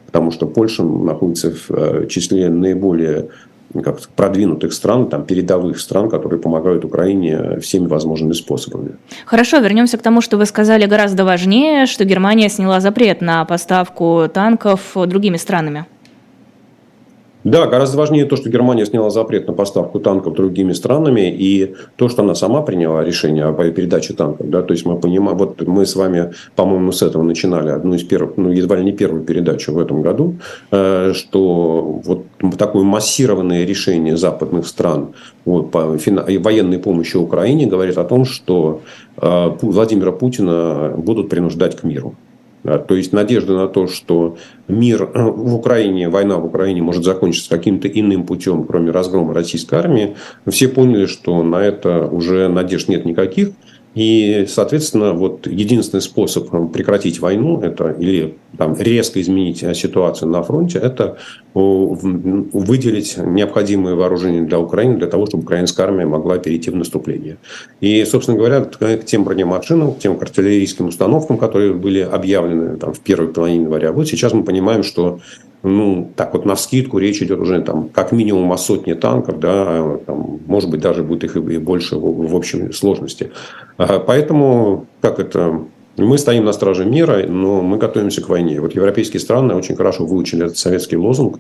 Потому 0.08 0.30
что 0.32 0.46
Польша 0.46 0.84
находится 0.84 1.52
в 1.52 1.72
э, 1.72 2.08
числе 2.08 2.50
наиболее 2.50 3.30
как 3.82 4.02
продвинутых 4.10 4.74
стран, 4.74 5.08
там, 5.10 5.26
передовых 5.26 5.80
стран, 5.80 6.10
которые 6.10 6.40
помогают 6.40 6.84
Украине 6.84 7.60
всеми 7.60 7.88
возможными 7.88 8.34
способами. 8.34 8.98
Хорошо, 9.26 9.60
вернемся 9.60 9.98
к 9.98 10.02
тому, 10.02 10.22
что 10.22 10.38
вы 10.38 10.46
сказали 10.46 10.86
гораздо 10.86 11.26
важнее, 11.26 11.86
что 11.86 12.04
Германия 12.04 12.50
сняла 12.50 12.80
запрет 12.80 13.22
на 13.22 13.46
поставку 13.46 14.24
танков 14.34 14.96
другими 14.96 15.38
странами. 15.38 15.86
Да, 17.48 17.66
гораздо 17.66 17.98
важнее 17.98 18.26
то, 18.26 18.36
что 18.36 18.50
Германия 18.50 18.86
сняла 18.86 19.10
запрет 19.10 19.48
на 19.48 19.54
поставку 19.54 20.02
танков 20.02 20.34
другими 20.34 20.74
странами, 20.74 21.34
и 21.34 21.76
то, 21.96 22.10
что 22.10 22.24
она 22.24 22.36
сама 22.36 22.62
приняла 22.62 23.06
решение 23.06 23.46
о 23.46 23.54
передаче 23.54 24.14
танков. 24.14 24.50
Да, 24.50 24.64
то 24.64 24.74
есть 24.74 24.86
мы 24.86 25.00
понимаем, 25.00 25.38
вот 25.38 25.66
мы 25.66 25.86
с 25.86 25.96
вами, 25.96 26.34
по-моему, 26.58 26.92
с 26.92 27.02
этого 27.02 27.24
начинали 27.24 27.70
одну 27.70 27.96
из 27.96 28.04
первых, 28.04 28.36
ну, 28.36 28.52
едва 28.52 28.76
ли 28.76 28.84
не 28.84 28.92
первую 28.92 29.24
передачу 29.24 29.72
в 29.72 29.80
этом 29.80 30.02
году, 30.02 30.36
э, 30.72 31.14
что 31.14 32.02
вот 32.04 32.26
такое 32.58 32.84
массированное 32.84 33.66
решение 33.66 34.18
западных 34.18 34.68
стран 34.68 35.14
вот, 35.46 35.72
по 35.72 35.86
военной 35.86 36.80
помощи 36.80 37.16
Украине 37.16 37.66
говорит 37.66 37.98
о 37.98 38.04
том, 38.04 38.26
что 38.26 38.82
э, 39.16 39.52
Владимира 39.62 40.12
Путина 40.12 40.96
будут 40.98 41.30
принуждать 41.30 41.78
к 41.78 41.84
миру. 41.86 42.14
То 42.68 42.96
есть 42.96 43.14
надежда 43.14 43.54
на 43.54 43.68
то, 43.70 43.88
что 43.88 44.38
мир 44.68 45.10
э, 45.14 45.24
в 45.24 45.56
Украине, 45.56 46.10
война 46.10 46.36
в 46.36 46.46
Украине 46.46 46.82
может 46.82 47.06
закончиться 47.06 47.50
каким-то 47.50 47.88
иным 47.88 48.26
путем, 48.26 48.66
кроме 48.66 48.92
разгрома 48.92 49.34
российской 49.34 49.76
армии, 49.76 50.16
все 50.48 50.68
поняли, 50.68 51.06
что 51.06 51.42
на 51.44 51.64
это 51.64 52.08
уже 52.08 52.50
надежд 52.50 52.90
нет 52.90 53.06
никаких. 53.06 53.52
И, 53.96 54.46
соответственно, 54.48 55.14
вот 55.14 55.48
единственный 55.48 56.02
способ 56.02 56.72
прекратить 56.72 57.20
войну 57.20 57.60
это, 57.62 57.92
или 57.92 58.36
там, 58.56 58.76
резко 58.78 59.20
изменить 59.20 59.66
ситуацию 59.76 60.30
на 60.30 60.44
фронте, 60.44 60.78
это 60.78 61.18
выделить 61.56 63.18
необходимые 63.18 63.96
вооружения 63.96 64.44
для 64.44 64.60
Украины, 64.60 64.98
для 64.98 65.08
того, 65.08 65.26
чтобы 65.26 65.44
украинская 65.44 65.88
армия 65.88 66.06
могла 66.06 66.38
перейти 66.38 66.70
в 66.70 66.76
наступление. 66.76 67.38
И, 67.82 68.06
собственно 68.06 68.38
говоря, 68.38 68.62
к 68.62 69.06
тем 69.06 69.24
бронемашинам, 69.24 69.96
к 69.96 70.00
тем 70.00 70.20
артиллерийским 70.20 70.88
установкам, 70.90 71.40
которые 71.40 71.74
были 71.74 72.02
объявлены 72.02 72.78
там, 72.78 72.94
в 72.94 73.00
первой 73.00 73.30
половине 73.30 73.64
января, 73.64 73.92
вот 73.92 74.08
сейчас 74.08 74.34
мы 74.34 74.44
понимаем, 74.44 74.84
что 74.84 75.20
ну, 75.64 76.12
так 76.16 76.34
вот 76.34 76.46
на 76.46 76.56
вскидку 76.56 77.00
речь 77.00 77.22
идет 77.22 77.40
уже 77.40 77.62
там 77.62 77.90
как 77.90 78.12
минимум 78.12 78.52
о 78.54 78.58
сотне 78.58 78.96
танков, 78.96 79.40
да, 79.40 79.98
там, 80.06 80.40
может 80.46 80.70
быть, 80.70 80.82
даже 80.82 81.04
будет 81.04 81.24
их 81.24 81.36
и 81.36 81.58
больше 81.58 81.96
в, 81.96 82.28
в 82.28 82.36
общей 82.36 82.72
сложности. 82.72 83.32
А, 83.78 84.00
поэтому, 84.00 84.86
как 85.02 85.20
это, 85.20 85.62
мы 85.98 86.18
стоим 86.20 86.46
на 86.46 86.54
страже 86.54 86.86
мира, 86.86 87.26
но 87.28 87.62
мы 87.62 87.78
готовимся 87.78 88.22
к 88.22 88.30
войне. 88.30 88.62
Вот 88.62 88.76
европейские 88.76 89.20
страны 89.20 89.56
очень 89.56 89.76
хорошо 89.76 90.06
выучили 90.06 90.46
этот 90.46 90.58
советский 90.58 90.96
лозунг, 90.96 91.40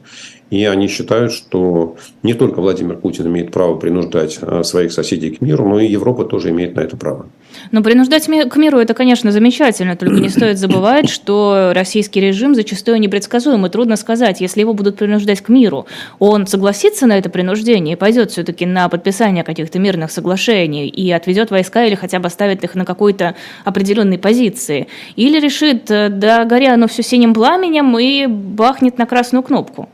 и 0.50 0.66
они 0.66 0.88
считают, 0.88 1.32
что 1.32 1.96
не 2.24 2.34
только 2.34 2.60
Владимир 2.60 2.98
Путин 2.98 3.28
имеет 3.28 3.52
право 3.52 3.76
принуждать 3.76 4.40
а, 4.42 4.64
своих 4.64 4.92
соседей 4.92 5.30
к 5.30 5.42
миру, 5.42 5.68
но 5.68 5.80
и 5.80 5.88
Европа 5.88 6.26
тоже 6.26 6.50
имеет 6.50 6.76
на 6.76 6.82
это 6.82 6.98
право. 6.98 7.28
Но 7.72 7.82
принуждать 7.82 8.26
к 8.26 8.56
миру 8.56 8.80
это, 8.80 8.94
конечно, 8.94 9.32
замечательно, 9.32 9.96
только 9.96 10.16
не 10.16 10.30
стоит 10.30 10.58
забывать, 10.58 11.10
что 11.10 11.72
российский 11.74 12.22
режим 12.22 12.56
зачастую 12.56 13.00
непредсказуем, 13.00 13.66
и 13.66 13.70
трудно 13.70 13.96
сказать, 13.96 14.42
если 14.42 14.62
его 14.62 14.74
будут 14.74 14.98
принуждать 14.98 15.42
к 15.42 15.50
миру, 15.50 15.86
он 16.20 16.48
согласится 16.48 17.06
на 17.08 17.18
это 17.18 17.30
принуждение 17.30 17.94
и 17.94 17.98
пойдет 17.98 18.32
все-таки 18.32 18.66
на 18.66 18.90
подписание 18.90 19.44
каких-то 19.44 19.80
мирных 19.80 20.12
соглашений 20.12 20.88
и 20.88 21.12
отведет 21.12 21.52
войска 21.52 21.86
или 21.86 21.96
хотя 21.96 22.20
бы 22.20 22.28
оставит 22.28 22.64
их 22.64 22.76
на 22.76 22.86
какой-то 22.86 23.36
определенной 23.66 24.18
позиции, 24.18 24.88
или 25.16 25.40
решит, 25.40 25.90
э, 25.92 26.10
да, 26.10 26.46
горя 26.46 26.74
оно 26.74 26.88
все 26.88 27.04
синим 27.04 27.34
пламенем 27.34 27.98
и 27.98 28.28
бахнет 28.28 28.98
на 28.98 29.06
красную 29.06 29.44
кнопку. 29.44 29.90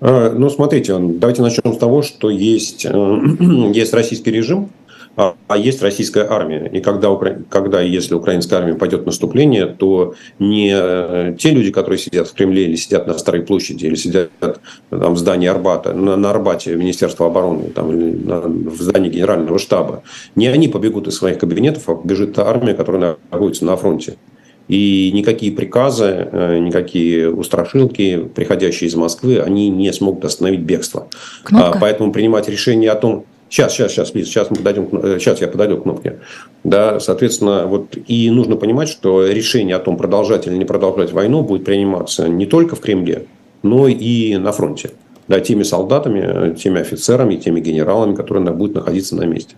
А, 0.00 0.32
ну, 0.32 0.48
смотрите, 0.48 0.96
давайте 0.98 1.42
начнем 1.42 1.74
с 1.74 1.76
того, 1.76 2.02
что 2.02 2.30
есть, 2.30 2.86
э, 2.86 2.90
есть 3.74 3.92
российский 3.92 4.30
режим, 4.30 4.70
а, 5.16 5.34
а 5.48 5.56
есть 5.58 5.82
российская 5.82 6.26
армия. 6.28 6.70
И 6.72 6.80
когда, 6.80 7.14
когда 7.48 7.80
если 7.80 8.14
украинская 8.14 8.60
армия 8.60 8.74
пойдет 8.74 9.02
в 9.02 9.06
наступление, 9.06 9.66
то 9.66 10.14
не 10.38 10.72
э, 10.72 11.34
те 11.38 11.50
люди, 11.50 11.70
которые 11.70 11.98
сидят 11.98 12.28
в 12.28 12.34
Кремле 12.34 12.64
или 12.64 12.76
сидят 12.76 13.06
на 13.06 13.18
Старой 13.18 13.42
площади, 13.42 13.86
или 13.86 13.96
сидят 13.96 14.30
там, 14.40 15.14
в 15.14 15.18
здании 15.18 15.48
Арбата, 15.48 15.92
на, 15.92 16.16
на 16.16 16.30
Арбате 16.30 16.76
Министерства 16.76 17.26
обороны, 17.26 17.70
там, 17.70 17.90
или 17.90 18.16
на, 18.16 18.40
в 18.40 18.80
здании 18.80 19.10
Генерального 19.10 19.58
штаба, 19.58 20.02
не 20.36 20.46
они 20.46 20.68
побегут 20.68 21.08
из 21.08 21.16
своих 21.16 21.38
кабинетов, 21.38 21.88
а 21.88 21.96
побежит 21.96 22.34
та 22.34 22.48
армия, 22.48 22.74
которая 22.74 23.16
находится 23.30 23.64
на 23.64 23.76
фронте. 23.76 24.16
И 24.68 25.10
никакие 25.12 25.50
приказы, 25.50 26.28
э, 26.30 26.58
никакие 26.60 27.28
устрашилки, 27.28 28.28
приходящие 28.32 28.86
из 28.86 28.94
Москвы, 28.94 29.40
они 29.40 29.68
не 29.68 29.92
смогут 29.92 30.24
остановить 30.24 30.60
бегство. 30.60 31.08
Кнопка. 31.42 31.78
Поэтому 31.80 32.12
принимать 32.12 32.48
решение 32.48 32.92
о 32.92 32.94
том, 32.94 33.24
Сейчас, 33.50 33.72
сейчас, 33.72 33.90
сейчас, 33.90 34.14
Лиз, 34.14 34.28
сейчас 34.28 34.48
мы 34.48 34.56
подойдем, 34.56 34.88
сейчас 35.18 35.40
я 35.40 35.48
подойду 35.48 35.78
к 35.78 35.82
кнопке. 35.82 36.20
Да, 36.62 37.00
соответственно, 37.00 37.66
вот 37.66 37.96
и 38.06 38.30
нужно 38.30 38.54
понимать, 38.54 38.88
что 38.88 39.26
решение 39.26 39.74
о 39.74 39.80
том, 39.80 39.96
продолжать 39.96 40.46
или 40.46 40.54
не 40.54 40.64
продолжать 40.64 41.12
войну, 41.12 41.42
будет 41.42 41.64
приниматься 41.64 42.28
не 42.28 42.46
только 42.46 42.76
в 42.76 42.80
Кремле, 42.80 43.26
но 43.64 43.88
и 43.88 44.36
на 44.36 44.52
фронте. 44.52 44.92
Да, 45.26 45.40
теми 45.40 45.64
солдатами, 45.64 46.54
теми 46.54 46.80
офицерами, 46.80 47.36
теми 47.36 47.60
генералами, 47.60 48.14
которые 48.14 48.48
будут 48.52 48.76
находиться 48.76 49.16
на 49.16 49.24
месте. 49.24 49.56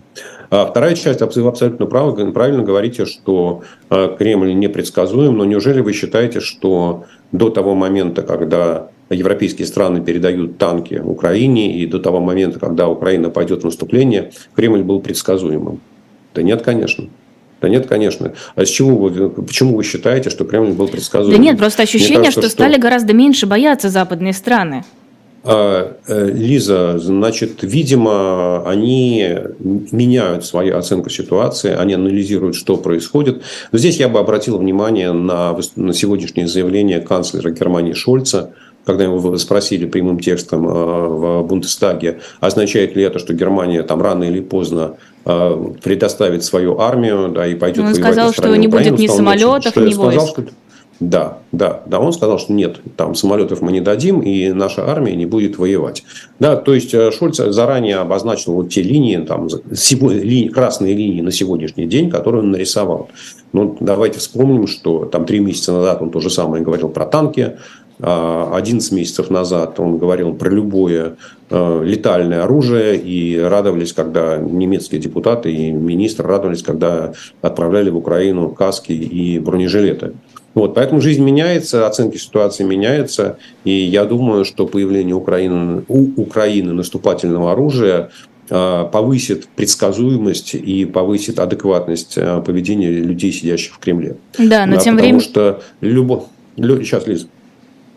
А 0.51 0.67
вторая 0.67 0.95
часть, 0.95 1.21
вы 1.21 1.49
абсолютно 1.49 1.87
правы, 1.87 2.33
правильно 2.33 2.63
говорите, 2.63 3.07
что 3.07 3.63
а, 3.89 4.15
Кремль 4.17 4.55
непредсказуем, 4.55 5.37
но 5.37 5.45
неужели 5.47 5.81
вы 5.81 5.95
считаете, 5.95 6.41
что 6.41 7.05
до 7.31 7.49
того 7.49 7.75
момента, 7.75 8.23
когда 8.23 8.89
европейские 9.13 9.67
страны 9.67 10.01
передают 10.01 10.59
танки 10.59 11.01
Украине, 11.05 11.79
и 11.79 11.87
до 11.87 11.99
того 11.99 12.21
момента, 12.21 12.59
когда 12.59 12.89
Украина 12.89 13.31
пойдет 13.31 13.63
в 13.63 13.65
наступление, 13.65 14.33
Кремль 14.55 14.83
был 14.83 15.01
предсказуемым. 15.01 15.81
Да 16.35 16.43
нет, 16.43 16.63
конечно. 16.63 17.09
Да 17.61 17.69
нет, 17.69 17.87
конечно. 17.87 18.33
А 18.57 18.65
с 18.65 18.69
чего 18.69 18.97
вы, 18.97 19.31
почему 19.31 19.77
вы 19.77 19.85
считаете, 19.85 20.31
что 20.31 20.45
Кремль 20.45 20.73
был 20.73 20.89
предсказуем? 20.89 21.37
Да 21.37 21.43
нет, 21.43 21.59
просто 21.59 21.85
ощущение, 21.85 22.17
кажется, 22.17 22.41
что, 22.41 22.49
что 22.49 22.51
стали 22.51 22.77
гораздо 22.77 23.13
меньше 23.13 23.47
бояться 23.47 23.89
западные 23.89 24.33
страны. 24.33 24.85
А, 25.45 25.97
э, 26.07 26.31
Лиза, 26.33 26.99
значит, 26.99 27.63
видимо, 27.63 28.69
они 28.69 29.29
меняют 29.59 30.45
свою 30.45 30.77
оценку 30.77 31.11
ситуации, 31.11 31.75
они 31.75 31.95
анализируют, 31.95 32.55
что 32.55 32.77
происходит. 32.77 33.43
Но 33.73 33.79
здесь 33.79 33.99
я 33.99 34.09
бы 34.09 34.21
обратил 34.21 34.59
внимание 34.59 35.13
на, 35.13 35.57
на 35.75 35.93
сегодняшнее 35.95 36.47
заявление 36.47 37.01
канцлера 37.01 37.51
Германии 37.51 37.93
Шольца, 37.93 38.55
когда 38.85 39.05
его 39.05 39.37
спросили 39.39 39.87
прямым 39.87 40.19
текстом 40.19 40.67
э, 40.67 40.71
в 40.71 41.43
Бундестаге, 41.43 42.21
означает 42.41 42.97
ли 42.97 43.03
это, 43.03 43.19
что 43.19 43.33
Германия 43.35 43.83
там 43.83 44.03
рано 44.03 44.25
или 44.25 44.41
поздно 44.41 44.97
э, 45.25 45.73
предоставит 45.83 46.45
свою 46.45 46.79
армию, 46.79 47.29
да, 47.29 47.47
и 47.47 47.55
пойдет 47.55 47.85
Он 47.85 47.95
сказал, 47.95 48.33
что 48.33 48.55
не 48.57 48.69
будет 48.69 48.99
ни 48.99 49.07
самолетов, 49.07 49.77
ни 49.77 49.95
войск. 49.95 50.41
Да, 51.01 51.39
да, 51.51 51.83
да, 51.87 51.99
он 51.99 52.13
сказал, 52.13 52.39
что 52.39 52.53
нет, 52.53 52.79
там 52.97 53.17
самолетов 53.17 53.61
мы 53.61 53.73
не 53.73 53.81
дадим, 53.81 54.21
и 54.21 54.53
наша 54.53 54.89
армия 54.89 55.17
не 55.17 55.27
будет 55.27 55.59
воевать. 55.59 56.05
Да, 56.39 56.55
то 56.55 56.73
есть 56.73 56.95
э, 56.95 57.11
Шольц 57.11 57.39
заранее 57.39 57.97
обозначил 57.97 58.53
вот 58.55 58.69
те 58.69 58.83
линии, 58.83 59.17
там, 59.17 59.49
красные 60.55 60.95
линии 60.95 61.21
на 61.21 61.33
сегодняшний 61.33 61.87
день, 61.87 62.09
которые 62.09 62.43
он 62.43 62.53
нарисовал. 62.53 63.09
Ну, 63.53 63.77
давайте 63.81 64.21
вспомним, 64.21 64.69
что 64.69 65.05
там 65.05 65.25
три 65.25 65.41
месяца 65.41 65.73
назад 65.73 66.03
он 66.03 66.11
то 66.11 66.21
же 66.21 66.31
самое 66.31 66.63
говорил 66.63 66.89
про 66.89 67.05
танки, 67.05 67.57
11 68.03 68.93
а, 68.93 68.95
месяцев 68.95 69.31
назад 69.31 69.79
он 69.79 69.97
говорил 69.97 70.35
про 70.35 70.51
любое 70.51 71.17
э, 71.51 71.83
летальное 71.85 72.43
оружие 72.43 72.97
и 72.99 73.39
радовались, 73.39 73.93
когда 73.93 74.39
немецкие 74.39 75.01
депутаты 75.01 75.53
и 75.53 75.71
министр 75.71 76.27
радовались, 76.27 76.65
когда 76.65 77.13
отправляли 77.43 77.91
в 77.91 77.97
Украину 77.97 78.51
каски 78.51 78.93
и 78.93 79.39
бронежилеты. 79.39 80.15
Вот, 80.55 80.75
поэтому 80.75 81.01
жизнь 81.01 81.23
меняется, 81.23 81.87
оценки 81.87 82.17
ситуации 82.17 82.65
меняются, 82.65 83.39
и 83.65 83.71
я 83.71 84.05
думаю, 84.05 84.45
что 84.45 84.67
появление 84.67 85.15
Украины, 85.15 85.85
у 85.87 86.21
Украины 86.21 86.73
наступательного 86.73 87.53
оружия 87.53 88.11
э, 88.51 88.89
повысит 88.91 89.47
предсказуемость 89.55 90.55
и 90.57 90.87
повысит 90.87 91.39
адекватность 91.39 92.17
поведения 92.45 92.91
людей, 92.91 93.31
сидящих 93.31 93.75
в 93.75 93.79
Кремле. 93.79 94.17
Да, 94.39 94.67
но 94.67 94.75
да, 94.75 94.81
тем 94.81 94.97
временем... 94.97 95.21
Потому 95.21 95.31
что 95.31 95.63
любо... 95.81 96.25
Сейчас, 96.57 97.07
Лиза 97.07 97.29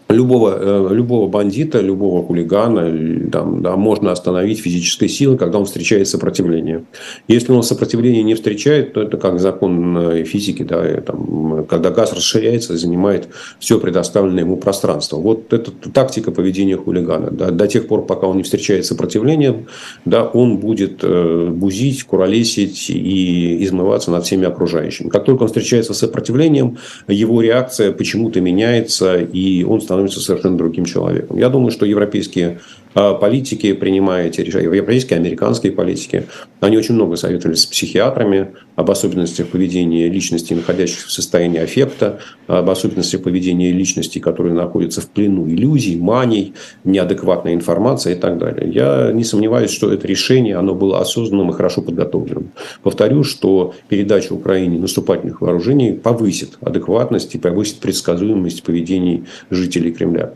любого, 0.09 0.57
э, 0.59 0.93
любого 0.93 1.27
бандита, 1.27 1.81
любого 1.81 2.23
хулигана 2.23 3.29
там, 3.31 3.61
да, 3.61 3.75
можно 3.75 4.11
остановить 4.11 4.59
физической 4.59 5.07
силой, 5.07 5.37
когда 5.37 5.57
он 5.57 5.65
встречает 5.65 6.07
сопротивление. 6.07 6.85
Если 7.27 7.51
он 7.51 7.63
сопротивление 7.63 8.23
не 8.23 8.35
встречает, 8.35 8.93
то 8.93 9.01
это 9.01 9.17
как 9.17 9.39
закон 9.39 10.23
физики, 10.25 10.63
да, 10.63 11.01
там, 11.01 11.65
когда 11.67 11.89
газ 11.89 12.13
расширяется, 12.13 12.77
занимает 12.77 13.29
все 13.59 13.79
предоставленное 13.79 14.43
ему 14.43 14.57
пространство. 14.57 15.17
Вот 15.17 15.51
это 15.53 15.71
тактика 15.71 16.31
поведения 16.31 16.77
хулигана. 16.77 17.31
Да, 17.31 17.51
до 17.51 17.67
тех 17.67 17.87
пор, 17.87 18.05
пока 18.05 18.27
он 18.27 18.37
не 18.37 18.43
встречает 18.43 18.85
сопротивление, 18.85 19.65
да, 20.05 20.25
он 20.25 20.57
будет 20.57 20.99
э, 21.03 21.47
бузить, 21.49 22.03
куролесить 22.03 22.89
и 22.89 23.63
измываться 23.63 24.11
над 24.11 24.25
всеми 24.25 24.45
окружающими. 24.45 25.09
Как 25.09 25.25
только 25.25 25.43
он 25.43 25.47
встречается 25.47 25.93
с 25.93 25.99
сопротивлением, 25.99 26.77
его 27.07 27.41
реакция 27.41 27.91
почему-то 27.91 28.39
меняется, 28.41 29.17
и 29.17 29.63
он 29.63 29.81
становится 29.81 29.94
становится 29.95 30.19
совершенно 30.19 30.57
другим 30.57 30.85
человеком. 30.85 31.37
Я 31.37 31.49
думаю, 31.49 31.71
что 31.71 31.85
европейские 31.85 32.59
политики, 32.95 33.73
принимая 33.73 34.27
эти 34.27 34.41
решения, 34.41 34.65
европейские, 34.65 35.19
американские 35.19 35.73
политики, 35.73 36.27
они 36.61 36.77
очень 36.77 36.95
много 36.95 37.17
советовались 37.17 37.61
с 37.61 37.65
психиатрами 37.65 38.53
об 38.75 38.89
особенностях 38.89 39.47
поведения 39.47 40.07
личности, 40.07 40.53
находящихся 40.53 41.07
в 41.07 41.11
состоянии 41.11 41.59
аффекта, 41.59 42.19
об 42.47 42.69
особенностях 42.69 43.21
поведения 43.21 43.71
личностей, 43.71 44.21
которые 44.21 44.55
находятся 44.55 45.01
в 45.01 45.09
плену 45.09 45.47
иллюзий, 45.47 45.97
маний, 45.97 46.53
неадекватной 46.85 47.53
информации 47.53 48.13
и 48.13 48.15
так 48.15 48.37
далее. 48.37 48.71
Я 48.71 49.11
не 49.11 49.25
сомневаюсь, 49.25 49.71
что 49.71 49.91
это 49.91 50.07
решение, 50.07 50.55
оно 50.55 50.73
было 50.73 51.01
осознанным 51.01 51.49
и 51.49 51.53
хорошо 51.53 51.81
подготовленным. 51.81 52.51
Повторю, 52.81 53.23
что 53.23 53.73
передача 53.89 54.31
Украине 54.33 54.79
наступательных 54.79 55.41
вооружений 55.41 55.91
повысит 55.91 56.57
адекватность 56.61 57.35
и 57.35 57.39
повысит 57.39 57.79
предсказуемость 57.79 58.63
поведений 58.63 59.25
жителей 59.49 59.91
Кремля. 59.91 60.33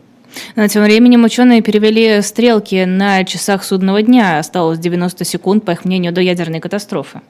Тем 0.55 0.83
временем 0.83 1.23
ученые 1.23 1.61
перевели 1.61 2.21
стрелки 2.21 2.85
на 2.85 3.23
часах 3.23 3.63
судного 3.63 4.01
дня. 4.01 4.39
Осталось 4.39 4.79
90 4.79 5.25
секунд, 5.25 5.65
по 5.65 5.71
их 5.71 5.85
мнению, 5.85 6.13
до 6.13 6.21
ядерной 6.21 6.59
катастрофы. 6.59 7.21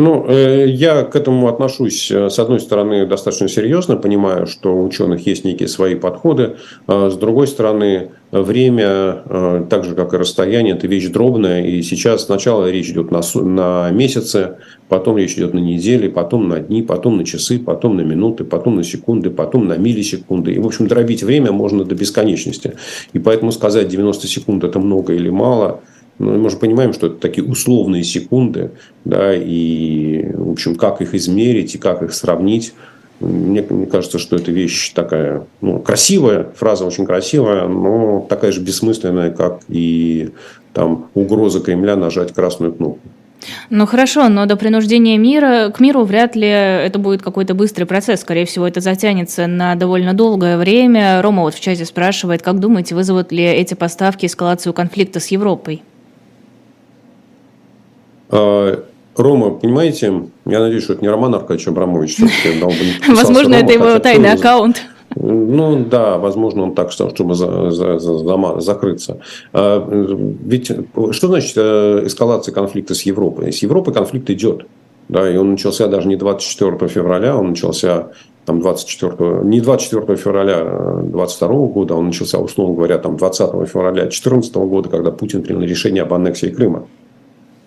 Ну, 0.00 0.26
э, 0.28 0.68
я 0.68 1.02
к 1.02 1.16
этому 1.16 1.48
отношусь, 1.48 2.08
э, 2.12 2.30
с 2.30 2.38
одной 2.38 2.60
стороны, 2.60 3.04
достаточно 3.04 3.48
серьезно, 3.48 3.96
понимаю, 3.96 4.46
что 4.46 4.76
у 4.76 4.84
ученых 4.84 5.26
есть 5.26 5.44
некие 5.44 5.66
свои 5.66 5.96
подходы. 5.96 6.54
А 6.86 7.10
с 7.10 7.16
другой 7.16 7.48
стороны, 7.48 8.10
время, 8.30 9.22
э, 9.24 9.64
так 9.68 9.84
же, 9.84 9.96
как 9.96 10.14
и 10.14 10.16
расстояние, 10.16 10.76
это 10.76 10.86
вещь 10.86 11.08
дробная. 11.08 11.66
И 11.66 11.82
сейчас 11.82 12.26
сначала 12.26 12.70
речь 12.70 12.90
идет 12.90 13.10
на, 13.10 13.22
на 13.34 13.90
месяцы, 13.90 14.58
потом 14.88 15.18
речь 15.18 15.32
идет 15.32 15.52
на 15.52 15.58
недели, 15.58 16.06
потом 16.06 16.48
на 16.48 16.60
дни, 16.60 16.82
потом 16.82 17.16
на 17.16 17.24
часы, 17.24 17.58
потом 17.58 17.96
на 17.96 18.02
минуты, 18.02 18.44
потом 18.44 18.76
на 18.76 18.84
секунды, 18.84 19.30
потом 19.30 19.66
на 19.66 19.78
миллисекунды. 19.78 20.52
И, 20.52 20.60
в 20.60 20.66
общем, 20.66 20.86
дробить 20.86 21.24
время 21.24 21.50
можно 21.50 21.82
до 21.82 21.96
бесконечности. 21.96 22.74
И 23.14 23.18
поэтому 23.18 23.50
сказать 23.50 23.88
90 23.88 24.28
секунд– 24.28 24.62
это 24.62 24.78
много 24.78 25.14
или 25.14 25.28
мало– 25.28 25.80
но 26.18 26.32
ну, 26.32 26.38
мы 26.38 26.50
же 26.50 26.56
понимаем, 26.56 26.92
что 26.92 27.06
это 27.06 27.16
такие 27.16 27.46
условные 27.46 28.02
секунды, 28.02 28.72
да, 29.04 29.34
и, 29.34 30.30
в 30.34 30.50
общем, 30.50 30.74
как 30.74 31.00
их 31.00 31.14
измерить 31.14 31.74
и 31.74 31.78
как 31.78 32.02
их 32.02 32.12
сравнить, 32.12 32.74
мне, 33.20 33.64
мне 33.68 33.86
кажется, 33.86 34.18
что 34.18 34.36
это 34.36 34.50
вещь 34.50 34.92
такая, 34.94 35.46
ну, 35.60 35.80
красивая, 35.80 36.48
фраза 36.54 36.84
очень 36.84 37.06
красивая, 37.06 37.66
но 37.66 38.24
такая 38.28 38.52
же 38.52 38.60
бессмысленная, 38.60 39.30
как 39.30 39.62
и 39.68 40.30
там 40.72 41.08
угроза 41.14 41.60
Кремля 41.60 41.96
нажать 41.96 42.32
красную 42.32 42.72
кнопку. 42.72 43.08
Ну 43.70 43.86
хорошо, 43.86 44.28
но 44.28 44.46
до 44.46 44.56
принуждения 44.56 45.16
мира 45.16 45.70
к 45.70 45.78
миру 45.78 46.04
вряд 46.04 46.34
ли 46.34 46.48
это 46.48 46.98
будет 46.98 47.22
какой-то 47.22 47.54
быстрый 47.54 47.84
процесс. 47.84 48.20
Скорее 48.20 48.46
всего, 48.46 48.66
это 48.66 48.80
затянется 48.80 49.46
на 49.46 49.76
довольно 49.76 50.12
долгое 50.12 50.56
время. 50.58 51.22
Рома 51.22 51.42
вот 51.42 51.54
в 51.54 51.60
чате 51.60 51.84
спрашивает, 51.84 52.42
как 52.42 52.58
думаете, 52.58 52.96
вызовут 52.96 53.30
ли 53.30 53.44
эти 53.44 53.74
поставки 53.74 54.26
эскалацию 54.26 54.72
конфликта 54.72 55.20
с 55.20 55.28
Европой? 55.28 55.82
А, 58.30 58.84
Рома, 59.16 59.50
понимаете, 59.50 60.22
я 60.46 60.60
надеюсь, 60.60 60.84
что 60.84 60.92
это 60.92 61.02
не 61.02 61.08
Роман 61.08 61.34
Аркадьевич 61.34 61.68
Абрамович. 61.68 62.18
Возможно, 63.08 63.54
это 63.54 63.72
его 63.72 63.98
тайный 63.98 64.32
аккаунт. 64.32 64.82
Ну 65.16 65.84
да, 65.90 66.18
возможно, 66.18 66.64
он 66.64 66.74
так 66.74 66.92
что, 66.92 67.08
чтобы 67.08 67.34
за, 67.34 67.70
за, 67.70 67.98
за, 67.98 68.60
закрыться. 68.60 69.20
А, 69.52 69.84
ведь 70.44 70.70
что 71.12 71.26
значит 71.28 71.54
э, 71.56 72.02
эскалация 72.04 72.52
конфликта 72.52 72.94
с 72.94 73.02
Европой? 73.02 73.52
С 73.52 73.62
Европой 73.62 73.94
конфликт 73.94 74.28
идет. 74.30 74.66
Да, 75.08 75.28
и 75.28 75.36
он 75.36 75.52
начался 75.52 75.88
даже 75.88 76.06
не 76.06 76.16
24 76.16 76.88
февраля, 76.88 77.36
он 77.36 77.50
начался 77.50 78.08
там 78.44 78.60
24, 78.60 79.44
не 79.44 79.60
24 79.60 80.16
февраля 80.16 81.00
22 81.02 81.48
года, 81.68 81.94
он 81.94 82.06
начался, 82.06 82.38
условно 82.38 82.74
говоря, 82.74 82.98
там 82.98 83.16
20 83.16 83.68
февраля 83.68 84.02
2014 84.02 84.54
года, 84.56 84.90
когда 84.90 85.10
Путин 85.10 85.42
принял 85.42 85.62
решение 85.62 86.02
об 86.02 86.12
аннексии 86.12 86.48
Крыма. 86.48 86.86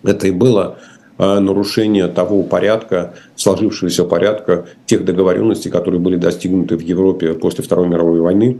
Это 0.03 0.27
и 0.27 0.31
было 0.31 0.77
а, 1.23 1.39
нарушение 1.39 2.07
того 2.07 2.41
порядка, 2.41 3.13
сложившегося 3.35 4.05
порядка, 4.05 4.65
тех 4.87 5.05
договоренностей, 5.05 5.69
которые 5.69 5.99
были 5.99 6.15
достигнуты 6.15 6.75
в 6.75 6.81
Европе 6.81 7.35
после 7.35 7.63
Второй 7.63 7.87
мировой 7.87 8.21
войны, 8.21 8.57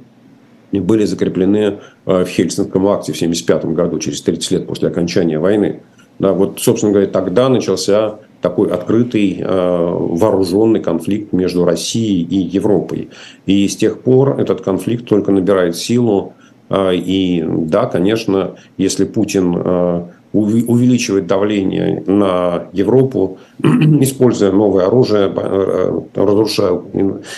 и 0.72 0.80
были 0.80 1.06
закреплены 1.06 1.80
а, 2.06 2.24
в 2.24 2.28
Хельсинском 2.28 2.88
акте 2.88 3.14
в 3.14 3.16
1975 3.16 3.66
году, 3.74 3.98
через 3.98 4.22
30 4.22 4.52
лет 4.52 4.68
после 4.68 4.90
окончания 4.90 5.40
войны. 5.40 5.82
Да, 6.20 6.34
вот, 6.34 6.60
собственно 6.60 6.92
говоря, 6.92 7.10
тогда 7.10 7.50
начался 7.50 8.20
такой 8.42 8.70
открытый 8.70 9.42
а, 9.44 9.90
вооруженный 9.90 10.82
конфликт 10.82 11.34
между 11.34 11.66
Россией 11.66 12.22
и 12.22 12.36
Европой. 12.36 13.10
И 13.48 13.68
с 13.68 13.76
тех 13.76 14.02
пор 14.02 14.40
этот 14.40 14.62
конфликт 14.62 15.08
только 15.08 15.32
набирает 15.32 15.76
силу. 15.76 16.34
И 16.74 17.44
да, 17.46 17.86
конечно, 17.86 18.56
если 18.78 19.04
Путин 19.04 20.10
увеличивать 20.34 21.28
давление 21.28 22.04
на 22.08 22.68
Европу, 22.72 23.40
используя 23.60 24.52
новое 24.52 24.88
оружие, 24.88 25.32
э, 25.36 26.02
разрушая 26.16 26.82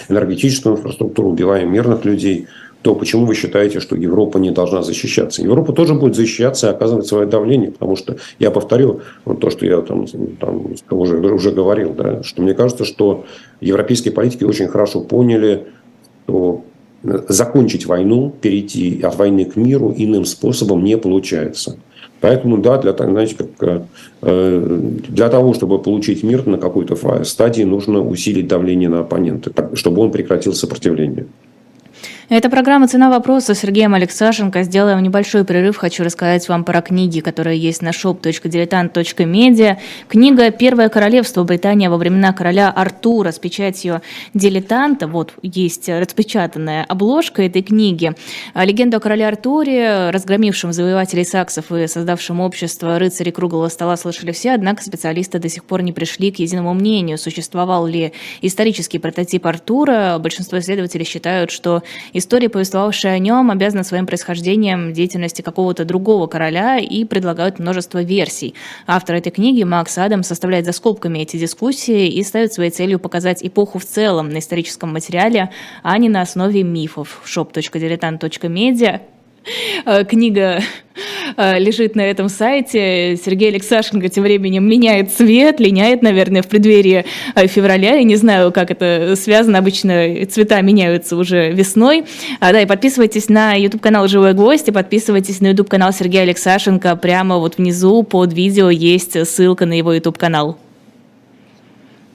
энергетическую 0.10 0.76
инфраструктуру, 0.76 1.30
убивая 1.30 1.66
мирных 1.66 2.06
людей, 2.06 2.48
то 2.84 2.96
почему 2.96 3.26
вы 3.26 3.34
считаете, 3.34 3.80
что 3.80 3.96
Европа 3.96 4.38
не 4.38 4.52
должна 4.52 4.84
защищаться? 4.84 5.42
Европа 5.42 5.72
тоже 5.72 5.94
будет 5.96 6.16
защищаться 6.16 6.68
и 6.68 6.72
оказывать 6.72 7.08
свое 7.08 7.26
давление, 7.26 7.72
потому 7.72 7.96
что, 7.96 8.18
я 8.40 8.52
повторю 8.52 9.00
то, 9.40 9.50
что 9.50 9.66
я 9.66 9.82
там, 9.82 10.06
там 10.40 10.68
уже, 10.90 11.18
уже 11.18 11.52
говорил, 11.52 11.94
да, 11.94 12.22
что 12.24 12.42
мне 12.42 12.54
кажется, 12.54 12.84
что 12.84 13.24
европейские 13.62 14.14
политики 14.14 14.44
очень 14.44 14.68
хорошо 14.68 15.00
поняли, 15.00 15.68
что 16.26 16.66
закончить 17.04 17.86
войну, 17.86 18.34
перейти 18.42 19.02
от 19.02 19.16
войны 19.18 19.46
к 19.46 19.56
миру 19.56 19.94
иным 19.96 20.26
способом 20.26 20.84
не 20.84 20.98
получается. 20.98 21.78
Поэтому, 22.24 22.58
да, 22.58 22.78
для, 22.78 22.94
знаете, 22.94 23.36
как, 23.36 23.82
э, 24.22 24.80
для 25.10 25.28
того, 25.28 25.54
чтобы 25.54 25.78
получить 25.78 26.24
мир 26.24 26.48
на 26.48 26.58
какой-то 26.58 26.96
стадии, 27.26 27.64
нужно 27.64 28.00
усилить 28.00 28.48
давление 28.48 28.88
на 28.88 29.02
оппонента, 29.02 29.52
чтобы 29.74 30.02
он 30.02 30.10
прекратил 30.10 30.54
сопротивление. 30.54 31.26
Это 32.36 32.50
программа 32.50 32.88
«Цена 32.88 33.12
вопроса» 33.12 33.54
с 33.54 33.60
Сергеем 33.60 33.94
Алексашенко. 33.94 34.64
Сделаем 34.64 35.04
небольшой 35.04 35.46
перерыв. 35.46 35.78
Хочу 35.78 36.04
рассказать 36.04 36.50
вам 36.50 36.64
про 36.64 36.82
книги, 36.82 37.20
которые 37.20 37.60
есть 37.60 37.84
на 37.84 37.90
shop.diletant.media. 37.90 39.78
Книга 40.08 40.50
«Первое 40.50 40.90
королевство. 40.90 41.44
Британия 41.44 41.92
во 41.92 41.98
времена 41.98 42.34
короля 42.34 42.72
Артура» 42.72 43.32
с 43.32 43.38
печатью 43.38 44.02
дилетанта. 44.34 45.06
Вот 45.06 45.36
есть 45.44 45.88
распечатанная 45.88 46.84
обложка 46.86 47.44
этой 47.44 47.62
книги. 47.62 48.16
Легенда 48.56 48.98
о 48.98 49.00
короле 49.00 49.28
Артуре, 49.28 50.10
разгромившем 50.10 50.74
завоевателей 50.74 51.26
саксов 51.26 51.72
и 51.72 51.86
создавшем 51.86 52.40
общество 52.40 52.98
рыцарей 52.98 53.32
круглого 53.32 53.68
стола, 53.68 53.96
слышали 53.96 54.32
все, 54.32 54.54
однако 54.54 54.82
специалисты 54.82 55.38
до 55.38 55.50
сих 55.50 55.66
пор 55.66 55.84
не 55.84 55.92
пришли 55.92 56.32
к 56.32 56.40
единому 56.40 56.74
мнению, 56.74 57.20
существовал 57.20 57.86
ли 57.86 58.12
исторический 58.42 58.98
прототип 58.98 59.46
Артура. 59.46 60.18
Большинство 60.20 60.58
исследователей 60.58 61.06
считают, 61.06 61.52
что 61.52 61.84
История, 62.24 62.48
повествовавшая 62.48 63.16
о 63.16 63.20
нем, 63.20 63.52
обязана 63.52 63.84
своим 63.84 64.06
происхождением 64.06 64.94
деятельности 64.94 65.42
какого-то 65.42 65.84
другого 65.84 66.28
короля 66.28 66.78
и 66.80 67.04
предлагают 67.04 67.60
множество 67.60 68.02
версий. 68.02 68.56
Автор 68.88 69.18
этой 69.18 69.30
книги, 69.30 69.64
Макс 69.64 69.98
Адам, 69.98 70.24
составляет 70.24 70.66
за 70.66 70.72
скобками 70.72 71.20
эти 71.20 71.36
дискуссии 71.36 72.08
и 72.08 72.24
ставит 72.24 72.54
своей 72.54 72.72
целью 72.72 72.98
показать 72.98 73.46
эпоху 73.46 73.78
в 73.78 73.84
целом 73.84 74.30
на 74.30 74.40
историческом 74.40 74.94
материале, 74.94 75.50
а 75.84 75.98
не 75.98 76.08
на 76.08 76.22
основе 76.22 76.64
мифов. 76.64 77.22
shop.diletant.media 77.26 79.02
книга 80.10 80.62
э, 81.38 81.60
лежит 81.60 81.96
на 81.96 82.02
этом 82.02 82.30
сайте. 82.30 83.18
Сергей 83.18 83.50
Алексашенко 83.50 84.10
тем 84.10 84.24
временем 84.24 84.68
меняет 84.68 85.12
цвет, 85.12 85.60
линяет, 85.60 86.02
наверное, 86.02 86.42
в 86.42 86.48
преддверии 86.48 87.06
э, 87.36 87.48
февраля. 87.48 87.96
Я 87.96 88.04
не 88.04 88.16
знаю, 88.16 88.52
как 88.52 88.72
это 88.72 89.16
связано. 89.16 89.60
Обычно 89.60 90.26
цвета 90.26 90.62
меняются 90.62 91.18
уже 91.18 91.52
весной. 91.52 92.06
А, 92.40 92.52
да, 92.52 92.62
и 92.62 92.66
подписывайтесь 92.66 93.30
на 93.30 93.54
YouTube-канал 93.54 94.08
«Живой 94.08 94.34
гвоздь» 94.34 94.68
и 94.68 94.72
подписывайтесь 94.72 95.42
на 95.42 95.48
YouTube-канал 95.48 95.92
Сергея 95.92 96.24
Алексашенко. 96.24 96.96
Прямо 96.96 97.38
вот 97.38 97.58
внизу 97.58 98.04
под 98.04 98.34
видео 98.34 98.70
есть 98.70 99.28
ссылка 99.28 99.66
на 99.66 99.74
его 99.78 99.94
YouTube-канал. 99.94 100.58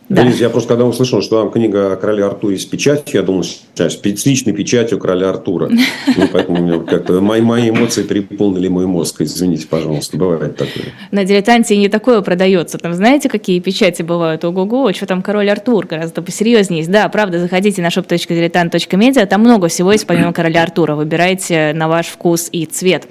Да. 0.08 0.22
Денис, 0.22 0.40
я 0.40 0.48
просто 0.48 0.68
когда 0.68 0.86
услышал, 0.86 1.20
что 1.20 1.42
там 1.42 1.50
книга 1.50 1.92
о 1.92 1.96
короле 1.96 2.24
Артуре 2.24 2.58
с 2.58 2.64
печатью, 2.64 3.20
я 3.20 3.22
думал, 3.22 3.44
сейчас 3.44 4.00
с 4.00 4.26
личной 4.26 4.54
печатью 4.54 4.98
короля 4.98 5.28
Артура. 5.28 5.68
Ну, 5.68 6.28
поэтому 6.32 6.62
у 6.62 6.66
меня 6.66 6.78
как-то 6.78 7.20
мои, 7.20 7.42
мои 7.42 7.68
эмоции 7.68 8.02
переполнили 8.02 8.68
мой 8.68 8.86
мозг. 8.86 9.20
Извините, 9.20 9.66
пожалуйста, 9.66 10.16
бывает 10.16 10.56
такое. 10.56 10.86
На 11.10 11.24
дилетанте 11.24 11.76
не 11.76 11.90
такое 11.90 12.22
продается. 12.22 12.78
Там 12.78 12.94
знаете, 12.94 13.28
какие 13.28 13.60
печати 13.60 14.00
бывают? 14.00 14.44
Ого-го, 14.44 14.90
что 14.94 15.04
там 15.04 15.20
король 15.20 15.50
Артур 15.50 15.86
гораздо 15.86 16.22
посерьезнее. 16.22 16.86
Да, 16.88 17.08
правда, 17.10 17.38
заходите 17.38 17.82
на 17.82 17.88
shop.diletant.media, 17.88 19.26
там 19.26 19.42
много 19.42 19.68
всего 19.68 19.92
есть 19.92 20.06
помимо 20.06 20.32
короля 20.32 20.62
Артура. 20.62 20.94
Выбирайте 20.94 21.72
на 21.74 21.86
ваш 21.86 22.06
вкус 22.06 22.48
и 22.50 22.64
цвет. 22.64 23.06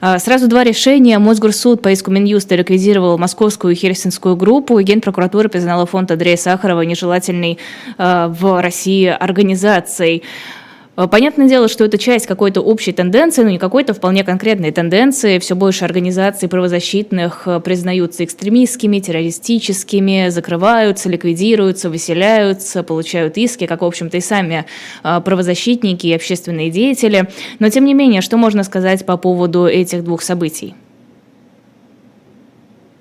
А, 0.00 0.18
сразу 0.18 0.48
два 0.48 0.64
решения. 0.64 1.18
Мосгорсуд 1.18 1.82
по 1.82 1.90
иску 1.90 2.10
Минюста 2.10 2.54
ликвидировал 2.54 3.18
московскую 3.18 3.74
и 3.74 3.76
хельсинскую 3.76 4.34
группу, 4.34 4.78
и 4.78 4.82
Генпрокуратура 4.82 5.48
признала 5.48 5.84
фонд 5.84 6.10
Андрея 6.10 6.37
Сахарова 6.38 6.82
нежелательной 6.82 7.58
э, 7.98 8.26
в 8.28 8.62
России 8.62 9.06
организацией. 9.06 10.22
Э, 10.96 11.06
понятное 11.06 11.46
дело, 11.46 11.68
что 11.68 11.84
это 11.84 11.98
часть 11.98 12.26
какой-то 12.26 12.62
общей 12.62 12.92
тенденции, 12.92 13.42
но 13.42 13.50
не 13.50 13.58
какой-то 13.58 13.92
вполне 13.92 14.24
конкретной 14.24 14.70
тенденции. 14.70 15.38
Все 15.38 15.54
больше 15.54 15.84
организаций 15.84 16.48
правозащитных 16.48 17.42
э, 17.46 17.60
признаются 17.60 18.24
экстремистскими, 18.24 18.98
террористическими, 18.98 20.28
закрываются, 20.30 21.10
ликвидируются, 21.10 21.90
выселяются, 21.90 22.82
получают 22.82 23.36
иски, 23.36 23.66
как, 23.66 23.82
в 23.82 23.84
общем-то, 23.84 24.16
и 24.16 24.20
сами 24.20 24.64
правозащитники 25.02 26.06
и 26.06 26.14
общественные 26.14 26.70
деятели. 26.70 27.28
Но, 27.58 27.68
тем 27.68 27.84
не 27.84 27.94
менее, 27.94 28.22
что 28.22 28.36
можно 28.36 28.64
сказать 28.64 29.04
по 29.04 29.16
поводу 29.16 29.66
этих 29.66 30.04
двух 30.04 30.22
событий? 30.22 30.74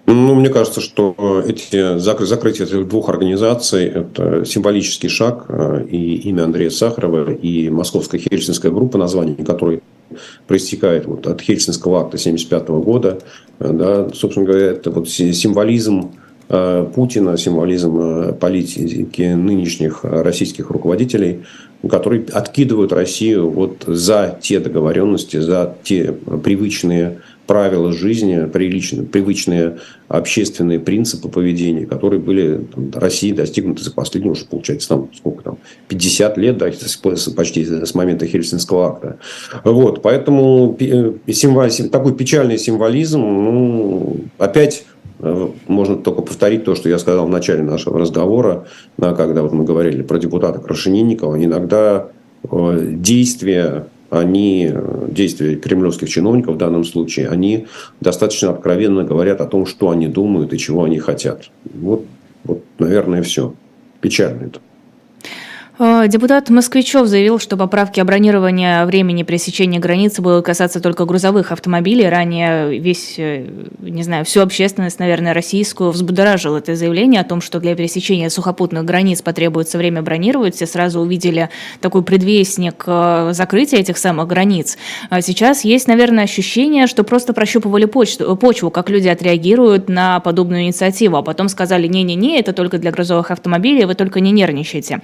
Ну, 0.09 0.35
мне 0.35 0.47
кажется, 0.47 0.79
что 0.79 1.13
э, 1.17 1.49
эти, 1.49 1.97
закрытие 1.99 2.65
этих 2.65 2.87
двух 2.87 3.09
организаций– 3.09 3.85
это 3.87 4.45
символический 4.45 5.09
шаг. 5.09 5.47
Э, 5.49 5.83
и 5.85 6.15
имя 6.29 6.43
Андрея 6.43 6.69
Сахарова, 6.69 7.29
и 7.29 7.69
Московская 7.69 8.17
Хельсинская 8.17 8.71
группа, 8.71 8.97
название 8.97 9.35
которой 9.35 9.83
проистекает 10.47 11.07
вот 11.07 11.27
от 11.27 11.41
Хельсинского 11.41 11.99
акта 11.99 12.15
1975 12.15 12.69
года. 12.85 13.19
Э, 13.59 13.69
да, 13.73 14.09
собственно 14.13 14.45
говоря, 14.45 14.67
это 14.67 14.91
вот 14.91 15.09
символизм 15.09 16.11
Путина, 16.95 17.37
символизм 17.37 18.33
политики 18.35 19.33
нынешних 19.33 20.05
российских 20.05 20.69
руководителей, 20.69 21.43
которые 21.89 22.23
откидывают 22.31 22.93
Россию 22.93 23.49
вот 23.49 23.83
за 23.85 24.39
те 24.41 24.61
договоренности, 24.61 25.41
за 25.41 25.75
те 25.83 26.13
привычные 26.13 27.19
правила 27.47 27.93
жизни, 27.93 28.45
приличные, 28.45 29.03
привычные 29.03 29.77
общественные 30.09 30.79
принципы 30.79 31.29
поведения, 31.29 31.85
которые 31.85 32.19
были 32.19 32.65
там, 32.73 32.91
России 32.93 33.31
достигнуты 33.31 33.83
за 33.83 33.91
последние 33.91 34.33
уже, 34.33 34.45
получается, 34.45 34.89
там, 34.89 35.09
сколько 35.15 35.43
там, 35.43 35.57
50 35.87 36.37
лет, 36.37 36.57
да, 36.57 36.69
почти 37.35 37.65
с 37.65 37.95
момента 37.95 38.27
Хельсинского 38.27 38.89
акта. 38.89 39.17
Вот, 39.63 40.01
поэтому 40.01 40.77
символ, 41.31 41.69
такой 41.89 42.13
печальный 42.15 42.57
символизм, 42.57 43.21
ну, 43.21 44.17
опять 44.37 44.85
э, 45.19 45.47
можно 45.67 45.95
только 45.95 46.21
повторить 46.21 46.65
то, 46.65 46.75
что 46.75 46.89
я 46.89 46.99
сказал 46.99 47.27
в 47.27 47.29
начале 47.29 47.63
нашего 47.63 47.97
разговора, 47.97 48.67
когда 48.99 49.41
вот 49.41 49.53
мы 49.53 49.63
говорили 49.63 50.03
про 50.03 50.19
депутата 50.19 50.59
Крашенинникова. 50.59 51.43
Иногда 51.43 52.09
э, 52.43 52.89
действия 52.91 53.87
они, 54.09 54.71
действия 55.09 55.55
кремлевских 55.55 56.09
чиновников 56.09 56.55
в 56.55 56.57
данном 56.57 56.83
случае, 56.83 57.29
они 57.29 57.67
достаточно 58.01 58.51
откровенно 58.51 59.03
говорят 59.03 59.41
о 59.41 59.45
том, 59.45 59.65
что 59.65 59.89
они 59.89 60.07
думают 60.07 60.53
и 60.53 60.57
чего 60.57 60.83
они 60.83 60.99
хотят. 60.99 61.49
Вот, 61.63 62.05
вот 62.43 62.63
наверное, 62.79 63.21
все. 63.21 63.53
Печально 63.99 64.45
это. 64.45 64.59
А, 65.79 66.07
депутат 66.07 66.49
Москвичев 66.49 67.05
заявил, 67.05 67.37
что 67.37 67.55
поправки 67.55 67.99
о 67.99 68.05
бронировании 68.05 68.83
времени 68.85 69.21
пересечения 69.21 69.79
границы 69.79 70.23
будут 70.23 70.43
касаться 70.43 70.81
только 70.81 71.05
грузовых 71.05 71.51
автомобилей. 71.51 72.09
Ранее 72.09 72.79
весь, 72.79 73.15
э, 73.19 73.45
не 73.79 74.01
знаю, 74.01 74.25
всю 74.25 74.41
общественность, 74.41 74.97
наверное, 74.97 75.35
российскую 75.35 75.91
взбудоражил 75.91 76.55
это 76.55 76.75
заявление 76.75 77.21
о 77.21 77.23
том, 77.23 77.41
что 77.41 77.59
для 77.59 77.75
пересечения 77.75 78.29
сухопутных 78.29 78.85
границ 78.85 79.21
потребуется 79.21 79.77
время 79.77 80.01
бронировать. 80.01 80.55
Все 80.55 80.65
сразу 80.65 80.99
увидели 80.99 81.49
такой 81.79 82.01
предвестник 82.01 82.83
э, 82.87 83.29
закрытия 83.33 83.79
этих 83.79 83.99
самых 83.99 84.27
границ. 84.27 84.79
А 85.11 85.21
сейчас 85.21 85.63
есть, 85.63 85.87
наверное, 85.87 86.23
ощущение, 86.23 86.87
что 86.87 87.03
просто 87.03 87.33
прощупывали 87.33 87.85
почту, 87.85 88.35
почву, 88.35 88.71
как 88.71 88.89
люди 88.89 89.09
отреагируют 89.09 89.89
на 89.89 90.21
подобную 90.21 90.63
инициативу, 90.63 91.17
а 91.17 91.21
потом 91.21 91.49
сказали, 91.49 91.85
не-не-не, 91.87 92.39
это 92.39 92.51
только 92.51 92.79
для 92.79 92.91
грузовых 92.91 93.29
автомобилей, 93.29 93.85
вы 93.85 93.93
только 93.93 94.21
не 94.21 94.31
нервничайте. 94.31 95.01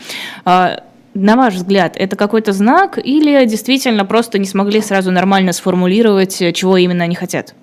На 1.13 1.35
ваш 1.35 1.53
взгляд, 1.53 1.93
это 1.95 2.15
какой-то 2.15 2.53
знак 2.53 2.97
или 2.97 3.45
действительно 3.45 4.03
просто 4.03 4.39
не 4.39 4.47
смогли 4.47 4.81
сразу 4.81 5.11
нормально 5.11 5.53
сформулировать, 5.53 6.41
чего 6.55 6.77
именно 6.77 7.03
они 7.03 7.13
хотят? 7.13 7.53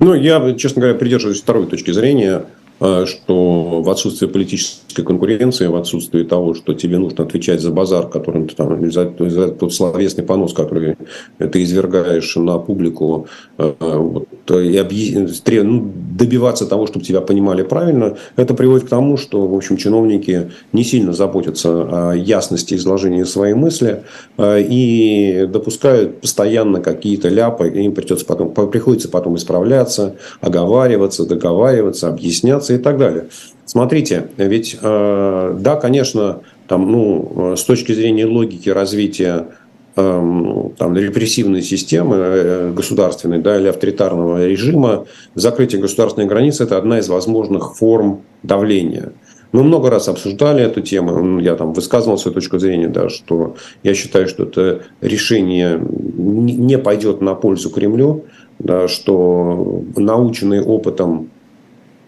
Ну, 0.00 0.14
я, 0.14 0.54
честно 0.54 0.82
говоря, 0.82 0.98
придерживаюсь 0.98 1.40
второй 1.40 1.66
точки 1.66 1.92
зрения. 1.92 2.44
А, 2.78 3.06
что 3.06 3.80
в 3.80 3.88
отсутствии 3.88 4.26
политической 4.26 5.02
конкуренции, 5.02 5.66
в 5.66 5.76
отсутствии 5.76 6.24
того, 6.24 6.52
что 6.54 6.74
тебе 6.74 6.98
нужно 6.98 7.24
отвечать 7.24 7.62
за 7.62 7.70
базар, 7.70 8.08
который 8.08 8.46
ты 8.46 8.54
там, 8.54 8.90
за, 8.90 9.14
за 9.18 9.48
тот 9.48 9.72
словесный 9.72 10.24
понос, 10.24 10.52
который 10.52 10.96
ты 11.38 11.62
извергаешь 11.62 12.36
на 12.36 12.58
публику, 12.58 13.28
а, 13.56 14.22
вот, 14.48 14.60
и 14.60 14.76
объяс... 14.76 15.42
ну, 15.46 15.92
добиваться 16.16 16.66
того, 16.66 16.86
чтобы 16.86 17.04
тебя 17.04 17.20
понимали 17.20 17.62
правильно, 17.62 18.16
это 18.36 18.54
приводит 18.54 18.86
к 18.86 18.90
тому, 18.90 19.16
что, 19.16 19.46
в 19.46 19.54
общем, 19.54 19.76
чиновники 19.76 20.50
не 20.72 20.84
сильно 20.84 21.12
заботятся 21.12 22.10
о 22.10 22.12
ясности 22.14 22.74
изложения 22.74 23.24
своей 23.24 23.54
мысли 23.54 24.02
а, 24.36 24.58
и 24.58 25.46
допускают 25.46 26.20
постоянно 26.20 26.80
какие-то 26.80 27.28
ляпы, 27.28 27.68
и 27.68 27.84
им 27.84 27.92
придется 27.92 28.26
потом, 28.26 28.52
приходится 28.52 29.08
потом 29.08 29.36
исправляться, 29.36 30.16
оговариваться, 30.40 31.26
договариваться, 31.26 32.08
объясняться 32.08 32.74
и 32.74 32.78
так 32.78 32.98
далее. 32.98 33.26
Смотрите, 33.64 34.28
ведь 34.36 34.78
э, 34.80 35.56
да, 35.58 35.76
конечно, 35.76 36.40
там, 36.68 36.90
ну, 36.90 37.54
с 37.56 37.64
точки 37.64 37.92
зрения 37.92 38.24
логики 38.24 38.68
развития 38.68 39.48
там, 39.96 40.94
репрессивной 40.94 41.62
системы 41.62 42.16
э, 42.16 42.72
государственной 42.72 43.38
да, 43.38 43.58
или 43.58 43.68
авторитарного 43.68 44.46
режима, 44.46 45.06
закрытие 45.34 45.80
государственной 45.80 46.26
границы– 46.26 46.62
это 46.64 46.76
одна 46.76 46.98
из 46.98 47.08
возможных 47.08 47.76
форм 47.76 48.22
давления. 48.42 49.12
Мы 49.52 49.62
много 49.62 49.88
раз 49.88 50.08
обсуждали 50.08 50.62
эту 50.62 50.82
тему, 50.82 51.38
я 51.38 51.54
там 51.54 51.72
высказывал 51.72 52.18
свою 52.18 52.34
точку 52.34 52.58
зрения, 52.58 52.88
да, 52.88 53.08
что 53.08 53.56
я 53.82 53.94
считаю, 53.94 54.28
что 54.28 54.42
это 54.42 54.82
решение 55.00 55.80
не 55.80 56.76
пойдет 56.76 57.22
на 57.22 57.34
пользу 57.34 57.70
Кремлю, 57.70 58.26
да, 58.58 58.88
что 58.88 59.82
наученный 59.96 60.60
опытом 60.60 61.30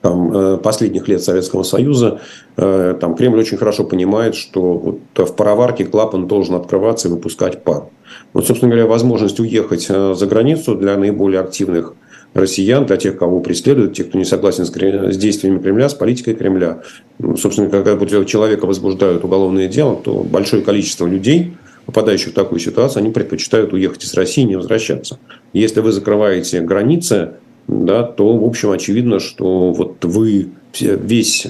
там, 0.01 0.33
э, 0.33 0.57
последних 0.59 1.09
лет 1.09 1.23
Советского 1.23 1.63
Союза, 1.63 2.21
э, 2.57 2.97
там, 3.01 3.15
Кремль 3.15 3.39
очень 3.39 3.59
хорошо 3.59 3.85
понимает, 3.85 4.35
что 4.35 4.75
вот 4.75 5.29
в 5.29 5.35
пароварке 5.35 5.85
клапан 5.85 6.27
должен 6.27 6.55
открываться 6.55 7.09
и 7.09 7.11
выпускать 7.11 7.65
пар. 7.65 7.85
Вот, 8.33 8.47
собственно 8.47 8.71
говоря, 8.71 8.87
возможность 8.87 9.41
уехать 9.41 9.87
э, 9.89 10.15
за 10.15 10.27
границу 10.27 10.75
для 10.77 10.97
наиболее 10.97 11.41
активных 11.41 11.95
россиян, 12.35 12.87
для 12.87 12.97
тех, 12.97 13.19
кого 13.19 13.41
преследуют, 13.41 13.95
тех, 13.95 14.09
кто 14.09 14.19
не 14.19 14.25
согласен 14.25 14.65
с, 14.65 14.71
с 14.71 15.17
действиями 15.17 15.59
Кремля, 15.59 15.89
с 15.89 15.95
политикой 15.95 16.35
Кремля. 16.35 16.83
Ну, 17.19 17.37
собственно, 17.37 17.71
когда 17.71 18.25
человека 18.25 18.67
возбуждают 18.67 19.25
уголовное 19.25 19.67
дело, 19.67 19.97
то 19.97 20.23
большое 20.23 20.63
количество 20.63 21.07
людей, 21.07 21.57
попадающих 21.87 22.29
в 22.29 22.35
такую 22.35 22.61
ситуацию, 22.61 23.03
они 23.03 23.13
предпочитают 23.13 23.73
уехать 23.73 24.05
из 24.05 24.15
России 24.15 24.43
и 24.43 24.47
не 24.47 24.57
возвращаться. 24.57 25.19
Если 25.53 25.81
вы 25.81 25.91
закрываете 25.91 26.61
границы, 26.61 27.33
да, 27.69 28.03
то, 28.03 28.37
в 28.37 28.45
общем, 28.45 28.71
очевидно, 28.71 29.21
что 29.21 29.73
вот 29.73 30.05
вы 30.05 30.49
весь 30.81 31.47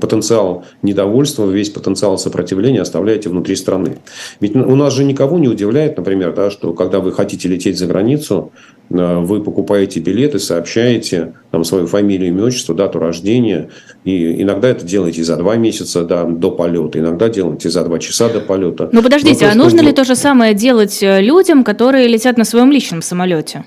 потенциал 0.00 0.64
недовольства, 0.82 1.48
весь 1.50 1.70
потенциал 1.70 2.18
сопротивления 2.18 2.80
оставляете 2.80 3.28
внутри 3.28 3.56
страны. 3.56 3.98
Ведь 4.40 4.54
у 4.54 4.76
нас 4.76 4.94
же 4.94 5.04
никого 5.04 5.38
не 5.38 5.48
удивляет, 5.48 5.96
например, 5.96 6.34
да, 6.34 6.50
что 6.50 6.72
когда 6.72 7.00
вы 7.00 7.12
хотите 7.12 7.48
лететь 7.48 7.78
за 7.78 7.86
границу, 7.86 8.52
э, 8.90 9.18
вы 9.18 9.42
покупаете 9.42 10.00
билеты, 10.00 10.38
сообщаете 10.38 11.34
там, 11.50 11.64
свою 11.64 11.86
фамилию, 11.86 12.28
имя, 12.28 12.44
отчество, 12.44 12.74
дату 12.74 12.98
рождения. 12.98 13.70
И 14.04 14.42
иногда 14.42 14.68
это 14.68 14.84
делаете 14.84 15.24
за 15.24 15.36
два 15.36 15.56
месяца 15.56 16.04
да, 16.04 16.24
до 16.24 16.50
полета, 16.50 16.98
иногда 16.98 17.28
делаете 17.28 17.70
за 17.70 17.84
два 17.84 17.98
часа 17.98 18.28
до 18.28 18.40
полета. 18.40 18.88
Ну 18.92 19.02
подождите, 19.02 19.46
Но 19.46 19.52
то, 19.52 19.52
а 19.52 19.54
нужно 19.64 19.80
ли 19.80 19.92
то 19.92 20.04
же 20.04 20.14
самое 20.14 20.54
делать 20.54 21.02
э, 21.02 21.20
людям, 21.20 21.64
которые 21.64 22.08
летят 22.08 22.38
на 22.38 22.44
своем 22.44 22.70
личном 22.70 23.02
самолете? 23.02 23.64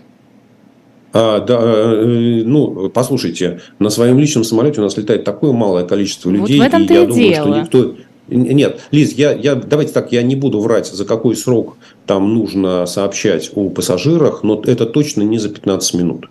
А, 1.13 1.39
да, 1.39 1.59
э, 1.61 2.41
ну, 2.43 2.89
послушайте, 2.89 3.61
на 3.77 3.91
своем 3.91 4.17
личном 4.17 4.43
самолете 4.43 4.81
у 4.81 4.83
нас 4.83 4.97
летает 4.97 5.23
такое 5.23 5.51
малое 5.51 5.85
количество 5.85 6.31
людей, 6.31 6.57
вот 6.57 6.65
в 6.65 6.67
этом 6.67 6.83
и 6.83 6.93
я 6.93 7.03
и 7.03 7.05
думаю, 7.05 7.29
дело. 7.29 7.45
что 7.45 7.59
никто. 7.59 7.95
Нет, 8.29 8.79
Лиз, 8.91 9.13
я, 9.13 9.33
я, 9.33 9.55
давайте 9.55 9.91
так, 9.91 10.11
я 10.11 10.23
не 10.23 10.35
буду 10.35 10.59
врать, 10.59 10.87
за 10.87 11.05
какой 11.05 11.35
срок 11.35 11.77
там 12.07 12.33
нужно 12.33 12.85
сообщать 12.87 13.51
о 13.53 13.69
пассажирах, 13.69 14.43
но 14.43 14.61
это 14.65 14.85
точно 14.87 15.21
не 15.21 15.37
за 15.37 15.49
15 15.49 15.93
минут. 15.95 16.29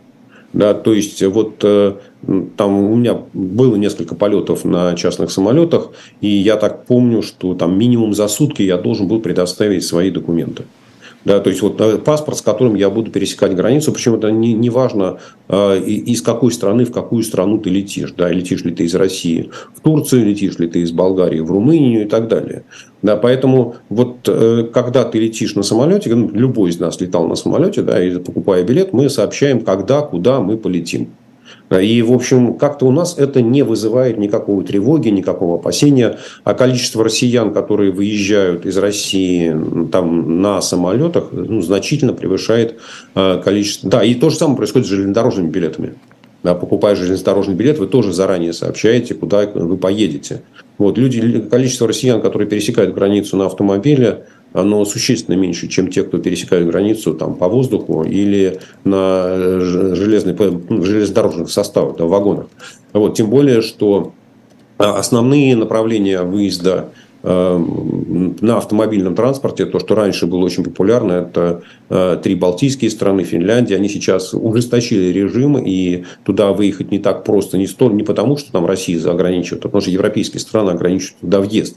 Да, 0.53 0.75
то 0.75 0.93
есть, 0.93 1.23
вот 1.23 1.61
э, 1.63 1.95
там 2.57 2.91
у 2.91 2.97
меня 2.97 3.19
было 3.33 3.77
несколько 3.77 4.15
полетов 4.15 4.65
на 4.65 4.95
частных 4.95 5.31
самолетах, 5.31 5.91
и 6.21 6.29
я 6.29 6.57
так 6.57 6.87
помню, 6.87 7.23
что 7.23 7.55
там 7.55 7.79
минимум 7.79 8.15
за 8.15 8.27
сутки 8.29 8.63
я 8.63 8.79
должен 8.79 9.07
был 9.07 9.21
предоставить 9.21 9.85
свои 9.85 10.11
документы. 10.11 10.65
Да, 11.25 11.39
то 11.41 11.51
есть 11.51 11.63
вот 11.63 11.81
э, 11.81 11.99
паспорт, 11.99 12.39
с 12.39 12.43
которым 12.43 12.75
я 12.75 12.91
буду 12.91 13.11
пересекать 13.11 13.55
границу, 13.55 13.93
причем 13.93 14.15
это 14.17 14.31
не, 14.31 14.55
не 14.55 14.71
важно, 14.71 15.19
э, 15.49 15.79
из 15.79 16.21
какой 16.21 16.51
страны 16.51 16.85
в 16.85 16.93
какую 16.93 17.23
страну 17.23 17.59
ты 17.59 17.71
летишь. 17.71 18.13
Да, 18.17 18.29
летишь 18.29 18.65
ли 18.65 18.73
ты 18.73 18.85
из 18.85 18.95
России 18.95 19.51
в 19.75 19.81
Турцию, 19.81 20.27
летишь 20.27 20.59
ли 20.59 20.69
ты 20.69 20.81
из 20.81 20.91
Болгарии 20.91 21.41
в 21.41 21.51
Румынию 21.51 22.03
и 22.03 22.09
так 22.09 22.29
далее. 22.29 22.65
Да, 23.03 23.17
поэтому 23.17 23.77
вот 23.89 24.29
э, 24.29 24.69
когда 24.73 25.05
ты 25.05 25.19
летишь 25.19 25.55
на 25.55 25.63
самолете, 25.63 26.15
ну, 26.15 26.31
любой 26.33 26.71
из 26.71 26.81
нас 26.81 27.01
летал 27.01 27.29
на 27.29 27.37
самолете, 27.37 27.83
да, 27.83 28.03
и 28.03 28.19
покупая 28.19 28.65
билет, 28.65 28.93
мы 28.93 29.09
сообщаем, 29.09 29.61
когда, 29.61 30.03
куда 30.03 30.41
мы 30.41 30.57
полетим. 30.57 31.11
И, 31.81 32.03
в 32.03 32.13
общем, 32.13 32.55
как-то 32.55 32.87
у 32.87 32.91
нас 32.91 33.17
это 33.19 33.41
не 33.41 33.63
вызывает 33.63 34.19
никакой 34.19 34.65
тревоги, 34.65 35.09
никакого 35.09 35.57
опасения. 35.57 36.19
А 36.45 36.55
количество 36.55 37.05
россиян, 37.05 37.53
которые 37.53 37.93
выезжают 37.93 38.67
из 38.67 38.77
России 38.77 39.55
там, 39.91 40.41
на 40.43 40.61
самолетах, 40.61 41.29
ну, 41.33 41.63
значительно 41.63 42.13
превышает 42.13 42.79
э, 43.15 43.41
количество... 43.45 43.91
Да, 43.91 44.05
и 44.05 44.15
то 44.15 44.31
же 44.31 44.37
самое 44.37 44.57
происходит 44.57 44.87
с 44.87 44.91
железнодорожными 44.91 45.49
билетами. 45.49 45.95
Да, 46.43 46.55
покупая 46.55 46.97
железнодорожный 46.97 47.55
билет, 47.55 47.79
вы 47.79 47.87
тоже 47.87 48.13
заранее 48.13 48.53
сообщаете, 48.53 49.15
куда 49.15 49.47
вы 49.47 49.77
поедете. 49.77 50.43
Вот, 50.77 50.99
люди, 50.99 51.41
количество 51.41 51.87
россиян, 51.87 52.21
которые 52.21 52.49
пересекают 52.49 52.95
границу 52.95 53.37
на 53.37 53.47
автомобиле, 53.47 54.27
оно 54.53 54.85
существенно 54.85 55.37
меньше, 55.37 55.69
чем 55.69 55.89
те, 55.89 56.03
кто 56.03 56.19
пересекают 56.19 56.69
границу 56.69 57.15
там, 57.15 57.35
по 57.35 57.49
воздуху 57.49 58.03
или 58.05 58.59
на 58.85 59.61
железной, 59.61 60.35
ну, 60.69 60.85
железнодорожных 60.85 61.51
составах, 61.51 61.97
да, 61.97 62.05
вагонах. 62.05 62.47
Вот, 62.93 63.17
тем 63.17 63.31
более, 63.31 63.63
что 63.63 64.13
а, 64.79 64.99
основные 64.99 65.57
направления 65.57 66.23
выезда 66.23 66.91
на 67.23 68.57
автомобильном 68.57 69.15
транспорте, 69.15 69.65
то, 69.65 69.79
что 69.79 69.95
раньше 69.95 70.27
было 70.27 70.45
очень 70.45 70.65
популярно, 70.65 71.13
это 71.13 71.63
э, 71.89 72.19
три 72.23 72.35
балтийские 72.35 72.91
страны, 72.91 73.23
Финляндия, 73.23 73.77
они 73.77 73.89
сейчас 73.89 74.35
ужесточили 74.35 75.13
режим, 75.13 75.57
и 75.57 76.05
туда 76.25 76.53
выехать 76.53 76.91
не 76.91 76.99
так 76.99 77.23
просто, 77.23 77.59
не, 77.59 77.69
столь, 77.69 77.95
не 77.95 78.03
потому, 78.03 78.37
что 78.37 78.51
там 78.51 78.67
Россия 78.67 79.01
ограничивает, 79.09 79.65
а 79.65 79.69
потому 79.69 79.83
что 79.83 79.91
европейские 79.93 80.41
страны 80.41 80.71
ограничивают 80.71 81.21
туда 81.21 81.41
въезд. 81.41 81.77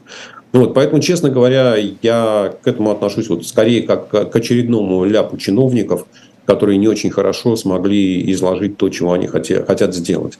Вот, 0.51 0.73
поэтому, 0.73 1.01
честно 1.01 1.29
говоря, 1.29 1.75
я 2.01 2.53
к 2.61 2.67
этому 2.67 2.89
отношусь 2.89 3.29
вот 3.29 3.45
скорее 3.45 3.83
как 3.83 4.09
к 4.09 4.35
очередному 4.35 5.03
ляпу 5.05 5.37
чиновников, 5.37 6.07
которые 6.45 6.77
не 6.77 6.87
очень 6.87 7.09
хорошо 7.09 7.55
смогли 7.55 8.31
изложить 8.31 8.77
то, 8.77 8.89
чего 8.89 9.13
они 9.13 9.27
хотят, 9.27 9.67
хотят 9.67 9.95
сделать. 9.95 10.37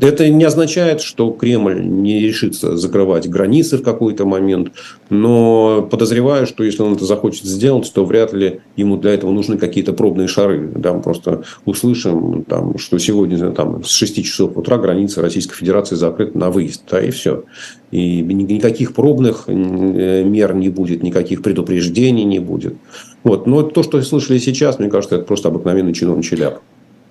Это 0.00 0.28
не 0.28 0.44
означает, 0.44 1.00
что 1.00 1.30
Кремль 1.30 1.80
не 1.80 2.20
решится 2.20 2.76
закрывать 2.76 3.28
границы 3.28 3.78
в 3.78 3.82
какой-то 3.82 4.26
момент, 4.26 4.72
но 5.10 5.86
подозреваю, 5.90 6.46
что 6.46 6.64
если 6.64 6.82
он 6.82 6.94
это 6.94 7.04
захочет 7.04 7.44
сделать, 7.44 7.90
то 7.92 8.04
вряд 8.04 8.32
ли 8.32 8.60
ему 8.76 8.96
для 8.96 9.12
этого 9.12 9.30
нужны 9.30 9.58
какие-то 9.58 9.92
пробные 9.92 10.28
шары. 10.28 10.70
Да, 10.74 10.92
мы 10.92 11.02
просто 11.02 11.44
услышим, 11.64 12.44
там, 12.44 12.78
что 12.78 12.98
сегодня 12.98 13.50
там, 13.50 13.84
с 13.84 13.90
6 13.90 14.24
часов 14.24 14.56
утра 14.56 14.78
граница 14.78 15.22
Российской 15.22 15.54
Федерации 15.54 15.94
закрыта 15.94 16.36
на 16.36 16.50
выезд, 16.50 16.82
да, 16.90 17.00
и 17.00 17.10
все. 17.10 17.44
И 17.90 18.20
никаких 18.20 18.94
пробных 18.94 19.44
э, 19.46 20.24
мер 20.24 20.54
не 20.54 20.68
будет, 20.68 21.02
никаких 21.02 21.42
предупреждений 21.42 22.24
не 22.24 22.40
будет. 22.40 22.74
Вот. 23.22 23.46
Но 23.46 23.62
то, 23.62 23.82
что 23.82 24.02
слышали 24.02 24.38
сейчас, 24.38 24.78
мне 24.78 24.88
кажется, 24.88 25.16
это 25.16 25.24
просто 25.24 25.48
обыкновенный 25.48 25.92
чиновничий 25.92 26.36
ляп. 26.36 26.60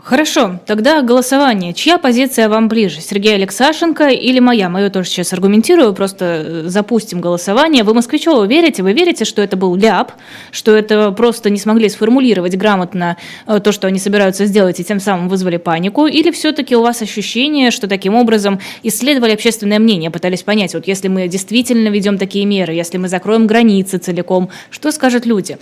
Хорошо, 0.05 0.59
тогда 0.67 1.01
голосование. 1.01 1.73
Чья 1.73 1.97
позиция 1.97 2.47
вам 2.47 2.67
ближе? 2.67 3.01
Сергей 3.01 3.33
Алексашенко 3.33 4.09
или 4.09 4.37
моя? 4.37 4.69
Мою 4.69 4.91
тоже 4.91 5.09
сейчас 5.09 5.33
аргументирую, 5.33 5.95
просто 5.95 6.25
э, 6.25 6.63
запустим 6.67 7.21
голосование. 7.21 7.83
Вы 7.83 7.95
Москвичеву 7.95 8.45
верите? 8.45 8.83
Вы 8.83 8.93
верите, 8.93 9.25
что 9.25 9.41
это 9.41 9.57
был 9.57 9.75
ляп, 9.75 10.11
что 10.51 10.75
это 10.75 11.09
просто 11.09 11.49
не 11.49 11.57
смогли 11.57 11.89
сформулировать 11.89 12.55
грамотно 12.55 13.17
э, 13.47 13.59
то, 13.59 13.71
что 13.71 13.87
они 13.87 13.97
собираются 13.97 14.45
сделать, 14.45 14.79
и 14.79 14.83
тем 14.83 14.99
самым 14.99 15.27
вызвали 15.27 15.57
панику? 15.57 16.05
Или 16.05 16.29
все-таки 16.29 16.75
у 16.75 16.83
вас 16.83 17.01
ощущение, 17.01 17.71
что 17.71 17.87
таким 17.87 18.13
образом 18.13 18.59
исследовали 18.83 19.31
общественное 19.31 19.79
мнение, 19.79 20.11
пытались 20.11 20.43
понять, 20.43 20.75
вот 20.75 20.85
если 20.85 21.07
мы 21.07 21.27
действительно 21.27 21.87
ведем 21.87 22.19
такие 22.19 22.45
меры, 22.45 22.73
если 22.73 22.99
мы 22.99 23.07
закроем 23.07 23.47
границы 23.47 23.97
целиком, 23.97 24.51
что 24.69 24.91
скажут 24.91 25.25
люди? 25.25 25.57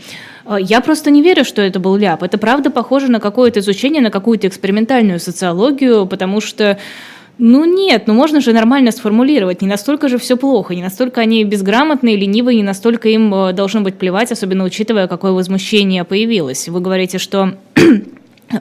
Э, 0.45 0.57
я 0.59 0.81
просто 0.81 1.11
не 1.11 1.21
верю, 1.21 1.45
что 1.45 1.61
это 1.61 1.79
был 1.79 1.95
ляп. 1.95 2.23
Это 2.23 2.37
правда 2.37 2.69
похоже 2.69 3.09
на 3.09 3.19
какое-то 3.19 3.59
изучение, 3.59 4.01
на 4.01 4.11
какую-то 4.33 4.47
экспериментальную 4.47 5.19
социологию, 5.19 6.07
потому 6.07 6.41
что 6.41 6.79
ну 7.37 7.65
нет, 7.65 8.07
ну 8.07 8.15
можно 8.15 8.41
же 8.41 8.51
нормально 8.51 8.91
сформулировать, 8.91 9.61
не 9.61 9.67
настолько 9.67 10.07
же 10.07 10.17
все 10.17 10.37
плохо, 10.37 10.73
не 10.73 10.81
настолько 10.81 11.21
они 11.21 11.43
безграмотные, 11.43 12.15
ленивые, 12.15 12.57
не 12.57 12.63
настолько 12.63 13.09
им 13.09 13.31
э, 13.31 13.53
должно 13.53 13.81
быть 13.81 13.95
плевать, 13.99 14.31
особенно 14.31 14.63
учитывая, 14.63 15.07
какое 15.07 15.33
возмущение 15.33 16.03
появилось. 16.03 16.67
Вы 16.67 16.81
говорите, 16.81 17.19
что 17.19 17.53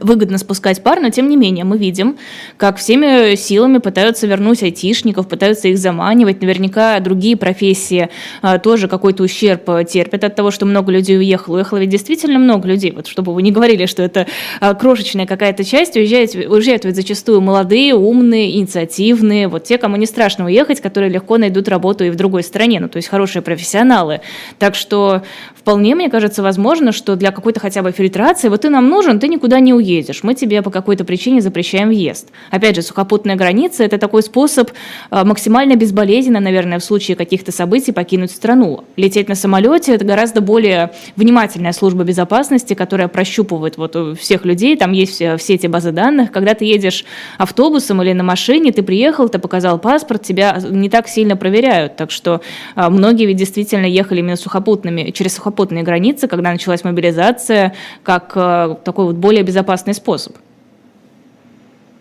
выгодно 0.00 0.38
спускать 0.38 0.82
пар, 0.82 1.00
но 1.00 1.10
тем 1.10 1.28
не 1.28 1.36
менее 1.36 1.64
мы 1.64 1.78
видим, 1.78 2.16
как 2.56 2.78
всеми 2.78 3.34
силами 3.36 3.78
пытаются 3.78 4.26
вернуть 4.26 4.62
айтишников, 4.62 5.28
пытаются 5.28 5.68
их 5.68 5.78
заманивать. 5.78 6.40
Наверняка 6.40 6.98
другие 7.00 7.36
профессии 7.36 8.08
а, 8.40 8.58
тоже 8.58 8.88
какой-то 8.88 9.22
ущерб 9.22 9.68
терпят 9.88 10.24
от 10.24 10.34
того, 10.34 10.50
что 10.50 10.66
много 10.66 10.92
людей 10.92 11.18
уехало. 11.18 11.56
Уехало 11.56 11.78
ведь 11.78 11.90
действительно 11.90 12.38
много 12.38 12.68
людей. 12.68 12.92
Вот 12.92 13.06
чтобы 13.06 13.34
вы 13.34 13.42
не 13.42 13.52
говорили, 13.52 13.86
что 13.86 14.02
это 14.02 14.26
а, 14.60 14.74
крошечная 14.74 15.26
какая-то 15.26 15.64
часть, 15.64 15.96
уезжают, 15.96 16.34
уезжают 16.34 16.84
ведь 16.84 16.96
зачастую 16.96 17.40
молодые, 17.40 17.94
умные, 17.94 18.56
инициативные, 18.56 19.48
вот 19.48 19.64
те, 19.64 19.78
кому 19.78 19.96
не 19.96 20.06
страшно 20.06 20.46
уехать, 20.46 20.80
которые 20.80 21.10
легко 21.10 21.38
найдут 21.38 21.68
работу 21.68 22.04
и 22.04 22.10
в 22.10 22.16
другой 22.16 22.42
стране, 22.42 22.80
ну 22.80 22.88
то 22.88 22.96
есть 22.96 23.08
хорошие 23.08 23.42
профессионалы. 23.42 24.20
Так 24.58 24.74
что 24.74 25.22
вполне, 25.54 25.94
мне 25.94 26.10
кажется, 26.10 26.42
возможно, 26.42 26.92
что 26.92 27.16
для 27.16 27.30
какой-то 27.30 27.60
хотя 27.60 27.82
бы 27.82 27.92
фильтрации, 27.92 28.48
вот 28.48 28.62
ты 28.62 28.70
нам 28.70 28.88
нужен, 28.88 29.20
ты 29.20 29.28
никуда 29.28 29.60
не 29.60 29.74
уедешь 29.74 29.81
уедешь, 29.82 30.22
мы 30.22 30.34
тебе 30.34 30.62
по 30.62 30.70
какой-то 30.70 31.04
причине 31.04 31.40
запрещаем 31.40 31.88
въезд. 31.88 32.28
Опять 32.50 32.76
же, 32.76 32.82
сухопутная 32.82 33.36
граница– 33.36 33.84
это 33.84 33.98
такой 33.98 34.22
способ 34.22 34.70
а, 35.10 35.24
максимально 35.24 35.76
безболезненно, 35.76 36.40
наверное, 36.40 36.78
в 36.78 36.84
случае 36.84 37.16
каких-то 37.16 37.52
событий 37.52 37.92
покинуть 37.92 38.30
страну. 38.30 38.84
Лететь 38.96 39.28
на 39.28 39.34
самолете– 39.34 39.94
это 39.94 40.04
гораздо 40.04 40.40
более 40.40 40.92
внимательная 41.16 41.72
служба 41.72 42.04
безопасности, 42.04 42.74
которая 42.74 43.08
прощупывает 43.08 43.76
вот 43.76 44.18
всех 44.18 44.44
людей, 44.44 44.76
там 44.76 44.92
есть 44.92 45.12
все, 45.14 45.36
все 45.36 45.54
эти 45.54 45.66
базы 45.66 45.92
данных. 45.92 46.30
Когда 46.30 46.54
ты 46.54 46.64
едешь 46.64 47.04
автобусом 47.38 48.02
или 48.02 48.12
на 48.12 48.22
машине, 48.22 48.72
ты 48.72 48.82
приехал, 48.82 49.28
ты 49.28 49.38
показал 49.38 49.78
паспорт, 49.78 50.22
тебя 50.22 50.58
не 50.70 50.88
так 50.88 51.08
сильно 51.08 51.36
проверяют. 51.36 51.96
Так 51.96 52.10
что 52.10 52.40
а, 52.74 52.90
многие 52.90 53.26
ведь 53.26 53.36
действительно 53.36 53.86
ехали 53.86 54.20
именно 54.20 54.36
сухопутными, 54.36 55.10
через 55.10 55.34
сухопутные 55.34 55.82
границы, 55.82 56.28
когда 56.28 56.52
началась 56.52 56.84
мобилизация, 56.84 57.74
как 58.02 58.32
а, 58.36 58.74
такой 58.84 59.06
вот 59.06 59.16
более 59.16 59.42
безопасный 59.42 59.61
способ. 59.94 60.36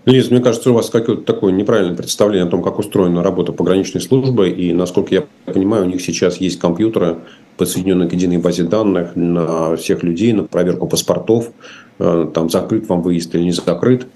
Лиз, 0.05 0.31
мне 0.31 0.39
кажется, 0.39 0.71
у 0.71 0.73
вас 0.73 0.89
какое-то 0.89 1.21
такое 1.21 1.51
неправильное 1.51 1.95
представление 1.95 2.47
о 2.47 2.49
том, 2.49 2.63
как 2.63 2.79
устроена 2.79 3.21
работа 3.21 3.53
пограничной 3.53 4.01
службы. 4.01 4.49
И, 4.49 4.73
насколько 4.73 5.13
я 5.13 5.25
понимаю, 5.45 5.85
у 5.85 5.87
них 5.87 6.01
сейчас 6.01 6.37
есть 6.37 6.59
компьютеры, 6.59 7.19
подсоединенные 7.57 8.09
к 8.09 8.13
единой 8.13 8.39
базе 8.39 8.63
данных 8.63 9.15
на 9.15 9.75
всех 9.75 10.01
людей, 10.01 10.33
на 10.33 10.43
проверку 10.45 10.87
паспортов. 10.87 11.51
Э, 11.99 12.27
там 12.33 12.49
закрыт 12.49 12.89
вам 12.89 13.03
выезд 13.03 13.35
или 13.35 13.43
не 13.43 13.51
закрыт. 13.51 14.07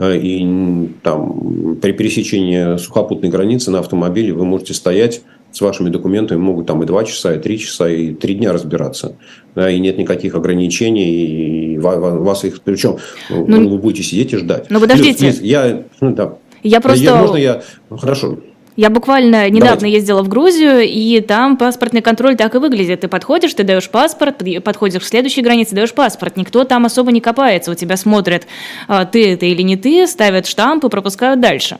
Э, 0.00 0.18
и 0.18 0.90
там 1.04 1.76
при 1.80 1.92
пересечении 1.92 2.76
сухопутной 2.76 3.30
границы 3.30 3.70
на 3.70 3.78
автомобиле 3.78 4.32
вы 4.32 4.44
можете 4.44 4.74
стоять 4.74 5.22
с 5.52 5.60
вашими 5.60 5.88
документами 5.88 6.38
могут 6.38 6.66
там 6.66 6.82
и 6.82 6.86
два 6.86 7.04
часа, 7.04 7.34
и 7.34 7.38
три 7.38 7.58
часа, 7.58 7.88
и 7.88 8.14
три 8.14 8.34
дня 8.34 8.52
разбираться. 8.52 9.16
Да, 9.54 9.70
и 9.70 9.78
нет 9.80 9.98
никаких 9.98 10.34
ограничений, 10.34 11.74
и 11.74 11.78
вас 11.78 12.44
их... 12.44 12.60
Причем 12.62 12.98
ну, 13.30 13.68
вы 13.68 13.78
будете 13.78 14.02
сидеть 14.02 14.32
и 14.32 14.36
ждать. 14.36 14.66
Ну, 14.70 14.80
подождите. 14.80 15.26
Плюс, 15.26 15.40
я, 15.40 15.82
ну, 16.00 16.14
да. 16.14 16.34
я 16.62 16.80
просто... 16.80 17.04
Я, 17.04 17.16
можно 17.16 17.36
я... 17.36 17.62
Ну, 17.90 17.96
хорошо. 17.96 18.38
Я 18.78 18.90
буквально 18.90 19.50
недавно 19.50 19.80
Давайте. 19.80 19.96
ездила 19.96 20.22
в 20.22 20.28
Грузию, 20.28 20.82
и 20.82 21.20
там 21.20 21.56
паспортный 21.56 22.00
контроль 22.00 22.36
так 22.36 22.54
и 22.54 22.58
выглядит. 22.58 23.00
Ты 23.00 23.08
подходишь, 23.08 23.52
ты 23.52 23.64
даешь 23.64 23.90
паспорт, 23.90 24.40
подходишь 24.62 25.02
к 25.02 25.04
следующей 25.04 25.42
границе, 25.42 25.74
даешь 25.74 25.92
паспорт. 25.92 26.36
Никто 26.36 26.62
там 26.62 26.86
особо 26.86 27.10
не 27.10 27.20
копается. 27.20 27.72
У 27.72 27.74
тебя 27.74 27.96
смотрят, 27.96 28.46
а, 28.86 29.04
ты 29.04 29.32
это 29.32 29.46
или 29.46 29.62
не 29.62 29.76
ты, 29.76 30.06
ставят 30.06 30.46
штамп 30.46 30.84
и 30.84 30.88
пропускают 30.88 31.40
дальше. 31.40 31.78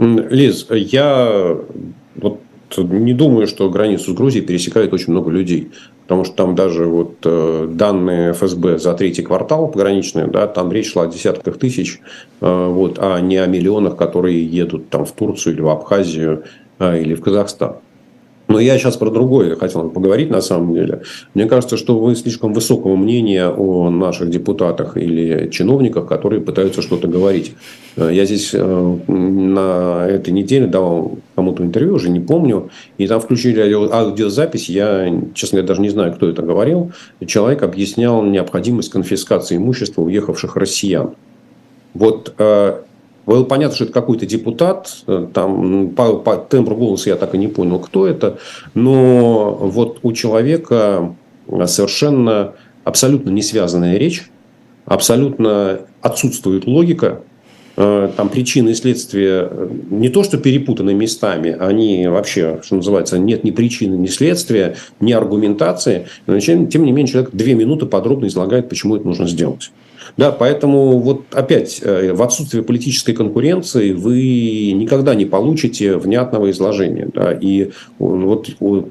Лиз, 0.00 0.66
я 0.70 1.56
вот 2.20 2.40
не 2.76 3.14
думаю, 3.14 3.46
что 3.46 3.70
границу 3.70 4.12
с 4.12 4.14
Грузией 4.14 4.44
пересекает 4.44 4.92
очень 4.92 5.12
много 5.12 5.30
людей. 5.30 5.70
Потому 6.02 6.24
что 6.24 6.34
там 6.34 6.54
даже 6.54 6.86
вот 6.86 7.16
э, 7.24 7.68
данные 7.70 8.32
ФСБ 8.32 8.78
за 8.78 8.94
третий 8.94 9.22
квартал 9.22 9.68
пограничные, 9.68 10.26
да, 10.26 10.46
там 10.46 10.72
речь 10.72 10.92
шла 10.92 11.04
о 11.04 11.06
десятках 11.06 11.58
тысяч, 11.58 12.00
э, 12.40 12.66
вот, 12.68 12.98
а 12.98 13.20
не 13.20 13.36
о 13.36 13.46
миллионах, 13.46 13.96
которые 13.96 14.42
едут 14.42 14.88
там 14.88 15.04
в 15.04 15.12
Турцию 15.12 15.54
или 15.54 15.60
в 15.60 15.68
Абхазию 15.68 16.44
э, 16.78 17.02
или 17.02 17.14
в 17.14 17.20
Казахстан. 17.20 17.76
Но 18.48 18.58
я 18.58 18.78
сейчас 18.78 18.96
про 18.96 19.10
другое 19.10 19.56
хотел 19.56 19.90
поговорить 19.90 20.30
на 20.30 20.40
самом 20.40 20.72
деле. 20.72 21.02
Мне 21.34 21.44
кажется, 21.44 21.76
что 21.76 21.98
вы 21.98 22.16
слишком 22.16 22.54
высокого 22.54 22.96
мнения 22.96 23.48
о 23.48 23.90
наших 23.90 24.30
депутатах 24.30 24.96
или 24.96 25.50
чиновниках, 25.50 26.06
которые 26.06 26.40
пытаются 26.40 26.80
что-то 26.80 27.08
говорить. 27.08 27.52
Э, 27.96 28.10
я 28.10 28.24
здесь 28.24 28.50
э, 28.54 28.96
на 29.06 30.06
этой 30.08 30.30
неделе 30.30 30.66
давал 30.66 31.18
кому-то 31.36 31.62
интервью, 31.62 31.94
уже 31.94 32.08
не 32.08 32.20
помню, 32.20 32.70
и 32.96 33.06
там 33.06 33.20
включили 33.20 33.60
аудиозапись, 33.70 34.70
я, 34.70 35.12
честно 35.34 35.56
говоря, 35.56 35.68
даже 35.68 35.82
не 35.82 35.90
знаю, 35.90 36.14
кто 36.14 36.28
это 36.28 36.40
говорил. 36.40 36.92
Человек 37.26 37.62
объяснял 37.62 38.22
необходимость 38.22 38.90
конфискации 38.90 39.58
имущества 39.58 40.00
уехавших 40.00 40.56
россиян. 40.56 41.10
Вот 41.92 42.32
э, 42.38 42.78
было 43.28 43.44
понятно, 43.44 43.74
что 43.74 43.84
это 43.84 43.92
какой-то 43.92 44.24
депутат, 44.24 45.02
э, 45.06 45.26
там 45.34 45.90
по, 45.90 46.14
по 46.16 46.36
тембру 46.36 46.76
голоса 46.76 47.10
я 47.10 47.16
так 47.16 47.34
и 47.34 47.38
не 47.38 47.48
понял, 47.48 47.78
кто 47.78 48.06
это, 48.06 48.38
но 48.72 49.54
вот 49.54 49.98
у 50.02 50.12
человека 50.12 51.14
совершенно 51.66 52.54
абсолютно 52.84 53.28
не 53.28 53.42
связанная 53.42 53.98
речь, 53.98 54.30
абсолютно 54.86 55.80
отсутствует 56.00 56.66
логика, 56.66 57.20
э, 57.76 58.08
там 58.16 58.30
причины 58.30 58.70
и 58.70 58.74
следствия 58.74 59.46
э, 59.50 59.68
не 59.90 60.08
то, 60.08 60.24
что 60.24 60.38
перепутаны 60.38 60.94
местами, 60.94 61.50
они 61.50 62.08
вообще, 62.08 62.60
что 62.64 62.76
называется, 62.76 63.18
нет 63.18 63.44
ни 63.44 63.50
причины, 63.50 63.94
ни 63.96 64.06
следствия, 64.06 64.76
ни 65.00 65.12
аргументации. 65.12 66.06
Но, 66.26 66.40
тем 66.40 66.66
не 66.66 66.92
менее, 66.92 67.12
человек 67.12 67.32
две 67.34 67.52
минуты 67.52 67.84
подробно 67.84 68.24
излагает, 68.24 68.70
почему 68.70 68.96
это 68.96 69.06
нужно 69.06 69.28
сделать. 69.28 69.70
Да, 70.18 70.32
поэтому 70.32 70.98
вот 70.98 71.26
опять 71.30 71.80
э, 71.80 72.12
в 72.12 72.20
отсутствии 72.24 72.60
политической 72.60 73.12
конкуренции 73.12 73.92
вы 73.92 74.72
никогда 74.72 75.14
не 75.14 75.26
получите 75.26 75.96
внятного 75.96 76.50
изложения. 76.50 77.08
Да, 77.14 77.32
и 77.32 77.70
вот 78.00 78.48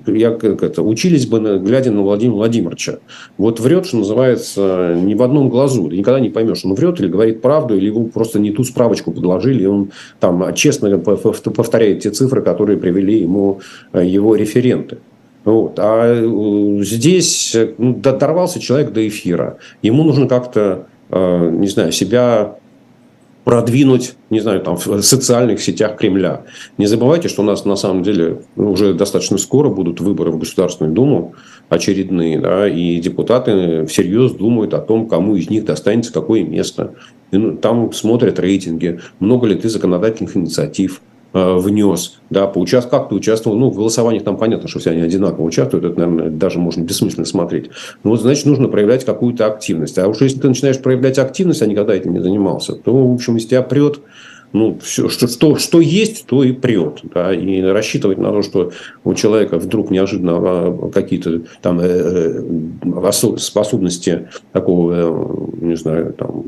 я 0.07 0.31
как 0.31 0.63
это, 0.63 0.81
учились 0.81 1.27
бы, 1.27 1.59
глядя 1.59 1.91
на 1.91 2.01
Владимира 2.01 2.37
Владимировича. 2.37 2.99
Вот 3.37 3.59
врет, 3.59 3.87
что 3.87 3.97
называется, 3.97 4.97
ни 4.97 5.15
в 5.15 5.21
одном 5.21 5.49
глазу. 5.49 5.89
Ты 5.89 5.97
никогда 5.97 6.21
не 6.21 6.29
поймешь, 6.29 6.63
он 6.63 6.75
врет 6.75 7.01
или 7.01 7.09
говорит 7.09 7.41
правду, 7.41 7.75
или 7.75 7.87
ему 7.87 8.05
просто 8.05 8.39
не 8.39 8.51
ту 8.51 8.63
справочку 8.63 9.11
подложили, 9.11 9.63
и 9.63 9.67
он 9.67 9.91
там 10.21 10.53
честно 10.55 10.97
повторяет 10.97 12.03
те 12.03 12.09
цифры, 12.09 12.41
которые 12.41 12.77
привели 12.77 13.19
ему 13.19 13.59
э, 13.91 14.05
его 14.05 14.33
референты. 14.37 14.99
Вот. 15.43 15.73
А 15.77 16.05
э, 16.07 16.83
здесь 16.83 17.53
ну, 17.77 17.93
дорвался 17.95 18.61
человек 18.61 18.93
до 18.93 19.05
эфира. 19.05 19.57
Ему 19.81 20.03
нужно 20.03 20.29
как-то 20.29 20.87
Э, 20.87 20.96
не 21.09 21.67
знаю, 21.67 21.91
себя 21.91 22.57
продвинуть, 23.47 24.15
не 24.29 24.41
знаю, 24.41 24.59
там, 24.59 24.75
в 24.75 25.01
социальных 25.01 25.61
сетях 25.61 25.95
Кремля. 25.95 26.43
Не 26.77 26.85
забывайте, 26.85 27.29
что 27.29 27.43
у 27.43 27.45
нас 27.45 27.63
на 27.63 27.77
самом 27.77 28.03
деле 28.03 28.41
уже 28.57 28.93
достаточно 28.93 29.37
скоро 29.37 29.69
будут 29.69 30.01
выборы 30.01 30.31
в 30.31 30.37
Государственную 30.37 30.93
Думу 30.93 31.33
очередные, 31.69 32.39
да, 32.39 32.67
и 32.67 32.99
депутаты 32.99 33.85
всерьез 33.85 34.33
думают 34.33 34.73
о 34.73 34.79
том, 34.79 35.07
кому 35.07 35.37
из 35.37 35.49
них 35.49 35.63
достанется 35.63 36.11
какое 36.11 36.43
место. 36.43 36.95
И, 37.31 37.37
ну, 37.37 37.55
там 37.55 37.93
смотрят 37.93 38.37
рейтинги, 38.37 38.99
много 39.21 39.47
ли 39.47 39.55
ты 39.55 39.69
законодательных 39.69 40.35
инициатив 40.35 40.99
Э, 40.99 41.06
внес, 41.37 42.19
да, 42.29 42.47
поучаствовал, 42.47 43.01
как 43.01 43.09
ты 43.09 43.15
участвовал, 43.15 43.57
ну, 43.57 43.69
в 43.69 43.75
голосованиях 43.75 44.23
там 44.23 44.37
понятно, 44.37 44.67
что 44.67 44.79
все 44.79 44.91
они 44.91 45.01
одинаково 45.01 45.45
участвуют, 45.45 45.85
это, 45.85 45.99
наверное, 45.99 46.29
даже 46.29 46.59
можно 46.59 46.81
бессмысленно 46.81 47.25
смотреть. 47.25 47.69
Ну, 48.03 48.11
вот, 48.11 48.21
значит, 48.21 48.45
нужно 48.45 48.67
проявлять 48.67 49.05
какую-то 49.05 49.45
активность. 49.45 49.97
А 49.97 50.07
уж 50.07 50.21
если 50.21 50.39
ты 50.39 50.47
начинаешь 50.47 50.79
проявлять 50.79 51.19
активность, 51.19 51.61
а 51.61 51.65
никогда 51.65 51.95
этим 51.95 52.13
не 52.13 52.19
занимался, 52.19 52.73
то, 52.73 53.07
в 53.07 53.13
общем, 53.13 53.37
из 53.37 53.45
тебя 53.45 53.61
прет 53.61 53.99
ну, 54.53 54.79
все, 54.81 55.09
что, 55.09 55.27
что, 55.27 55.57
что 55.57 55.81
есть, 55.81 56.25
то 56.25 56.43
и 56.43 56.53
прет. 56.53 57.01
Да, 57.13 57.33
и 57.33 57.61
рассчитывать 57.61 58.17
на 58.17 58.31
то, 58.31 58.41
что 58.41 58.71
у 59.03 59.13
человека 59.13 59.57
вдруг 59.57 59.91
неожиданно 59.91 60.37
а, 60.37 60.91
какие-то 60.93 61.41
там 61.61 61.79
э, 61.81 62.43
э, 62.83 63.37
способности 63.37 64.29
такого, 64.53 65.51
не 65.59 65.75
знаю, 65.75 66.13
там, 66.13 66.45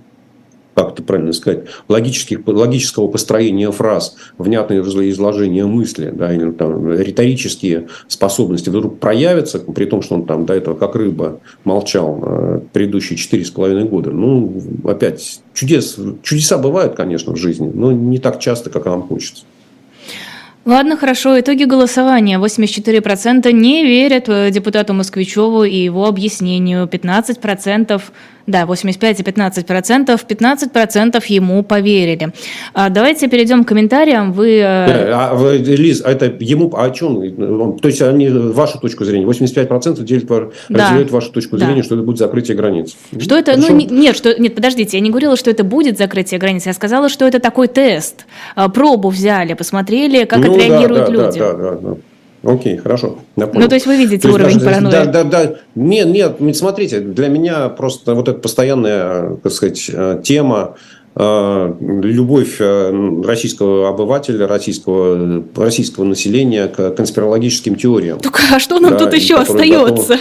как 0.76 0.94
это 0.94 1.04
правильно 1.04 1.34
сказать, 1.34 1.66
логических, 1.88 2.40
логического 2.48 3.08
построения 3.08 3.72
фраз, 3.72 4.16
внятное 4.38 4.82
изложение 4.82 5.66
мысли, 5.66 6.12
да, 6.16 6.34
или 6.34 6.52
там, 6.52 6.92
риторические 6.92 7.88
способности 8.08 8.70
вдруг 8.70 9.00
проявятся, 9.00 9.60
при 9.60 9.86
том, 9.86 10.02
что 10.02 10.16
он 10.16 10.26
там 10.26 10.46
до 10.46 10.54
этого 10.54 10.76
как 10.76 10.96
рыба 10.96 11.40
молчал 11.64 12.20
э, 12.22 12.62
предыдущие 12.72 13.18
четыре 13.18 13.44
с 13.46 13.52
половиной 13.52 13.86
года. 13.86 14.12
Ну, 14.12 14.62
опять, 14.86 15.42
чудес, 15.54 15.98
чудеса 16.24 16.58
бывают, 16.58 16.96
конечно, 16.96 17.34
в 17.34 17.38
жизни, 17.38 17.70
но 17.74 17.92
не 17.92 18.20
так 18.20 18.40
часто, 18.40 18.70
как 18.70 18.86
нам 18.86 19.04
хочется. 19.04 19.44
Ладно, 20.66 20.98
хорошо. 20.98 21.40
Итоги 21.40 21.64
голосования. 21.64 22.38
84% 22.38 23.52
не 23.52 23.84
верят 23.84 24.28
э, 24.28 24.52
депутату 24.52 24.94
Москвичеву 24.94 25.64
и 25.64 25.78
его 25.78 26.06
объяснению. 26.06 26.86
15% 26.86 28.02
да, 28.50 28.66
85 28.66 29.20
и 29.20 29.24
15 29.24 29.66
процентов. 29.66 30.26
15 30.26 30.72
процентов 30.72 31.26
ему 31.28 31.64
поверили. 31.64 32.34
А, 32.74 32.90
давайте 32.90 33.28
перейдем 33.28 33.64
к 33.64 33.68
комментариям. 33.68 34.34
Вы... 34.34 34.58
Э, 34.58 35.12
а, 35.14 35.54
Лиз, 35.54 36.02
а 36.04 36.12
это 36.12 36.34
ему 36.40 36.76
о 36.76 36.90
чем? 36.90 37.78
То 37.78 37.88
есть 37.88 38.02
они 38.02 38.28
вашу 38.30 38.80
точку 38.80 39.06
зрения, 39.06 39.26
85 39.26 39.68
процентов 39.68 40.06
делят, 40.06 40.28
да. 40.28 40.50
разделяют 40.70 41.12
вашу 41.12 41.32
точку 41.32 41.58
да. 41.58 41.66
зрения, 41.66 41.84
что 41.84 41.96
это 41.96 42.04
будет 42.04 42.18
закрытие 42.18 42.58
границ. 42.58 42.96
Что 43.20 43.38
это? 43.38 43.56
Ну, 43.56 43.70
нет, 43.70 44.16
что, 44.16 44.40
нет, 44.40 44.56
подождите, 44.56 44.98
я 44.98 45.02
не 45.02 45.12
говорила, 45.12 45.38
что 45.38 45.52
это 45.52 45.64
будет 45.64 46.00
закрытие 46.00 46.40
границ. 46.40 46.66
Я 46.66 46.74
сказала, 46.74 47.10
что 47.10 47.28
это 47.28 47.40
такой 47.40 47.68
тест. 47.68 48.26
А, 48.56 48.68
пробу 48.70 49.10
взяли, 49.10 49.54
посмотрели, 49.54 50.26
как 50.26 50.40
ну, 50.40 50.56
отреагируют 50.66 51.06
да, 51.06 51.12
да, 51.12 51.12
люди. 51.12 51.40
Да, 51.40 51.54
да, 51.54 51.72
да. 51.72 51.96
Окей, 52.44 52.78
хорошо. 52.78 53.18
Ну, 53.36 53.68
то 53.68 53.76
есть 53.76 53.86
вы 53.86 53.98
видите 53.98 54.28
то 54.28 54.34
уровень 54.34 54.60
даже, 54.60 54.66
паранойи? 54.66 54.92
Да, 54.92 55.06
да, 55.06 55.24
да. 55.24 55.56
Нет, 55.76 56.08
нет, 56.08 56.58
смотрите, 56.58 57.02
для 57.02 57.28
меня 57.28 57.70
просто 57.70 58.16
вот 58.16 58.30
эта 58.30 58.40
постоянная, 58.40 59.36
так 59.44 59.52
сказать, 59.52 59.90
э, 59.92 60.22
тема 60.24 60.76
э, 61.16 61.74
любовь 61.82 62.56
э, 62.60 63.22
российского 63.26 63.90
обывателя, 63.90 64.48
российского, 64.48 65.44
российского 65.58 66.06
населения 66.06 66.68
к 66.68 66.92
конспирологическим 66.92 67.76
теориям. 67.76 68.20
Только 68.20 68.40
а 68.54 68.60
что 68.60 68.80
нам 68.80 68.94
да, 68.94 69.00
тут 69.00 69.14
еще 69.14 69.36
остается? 69.36 70.14
Готов... 70.14 70.20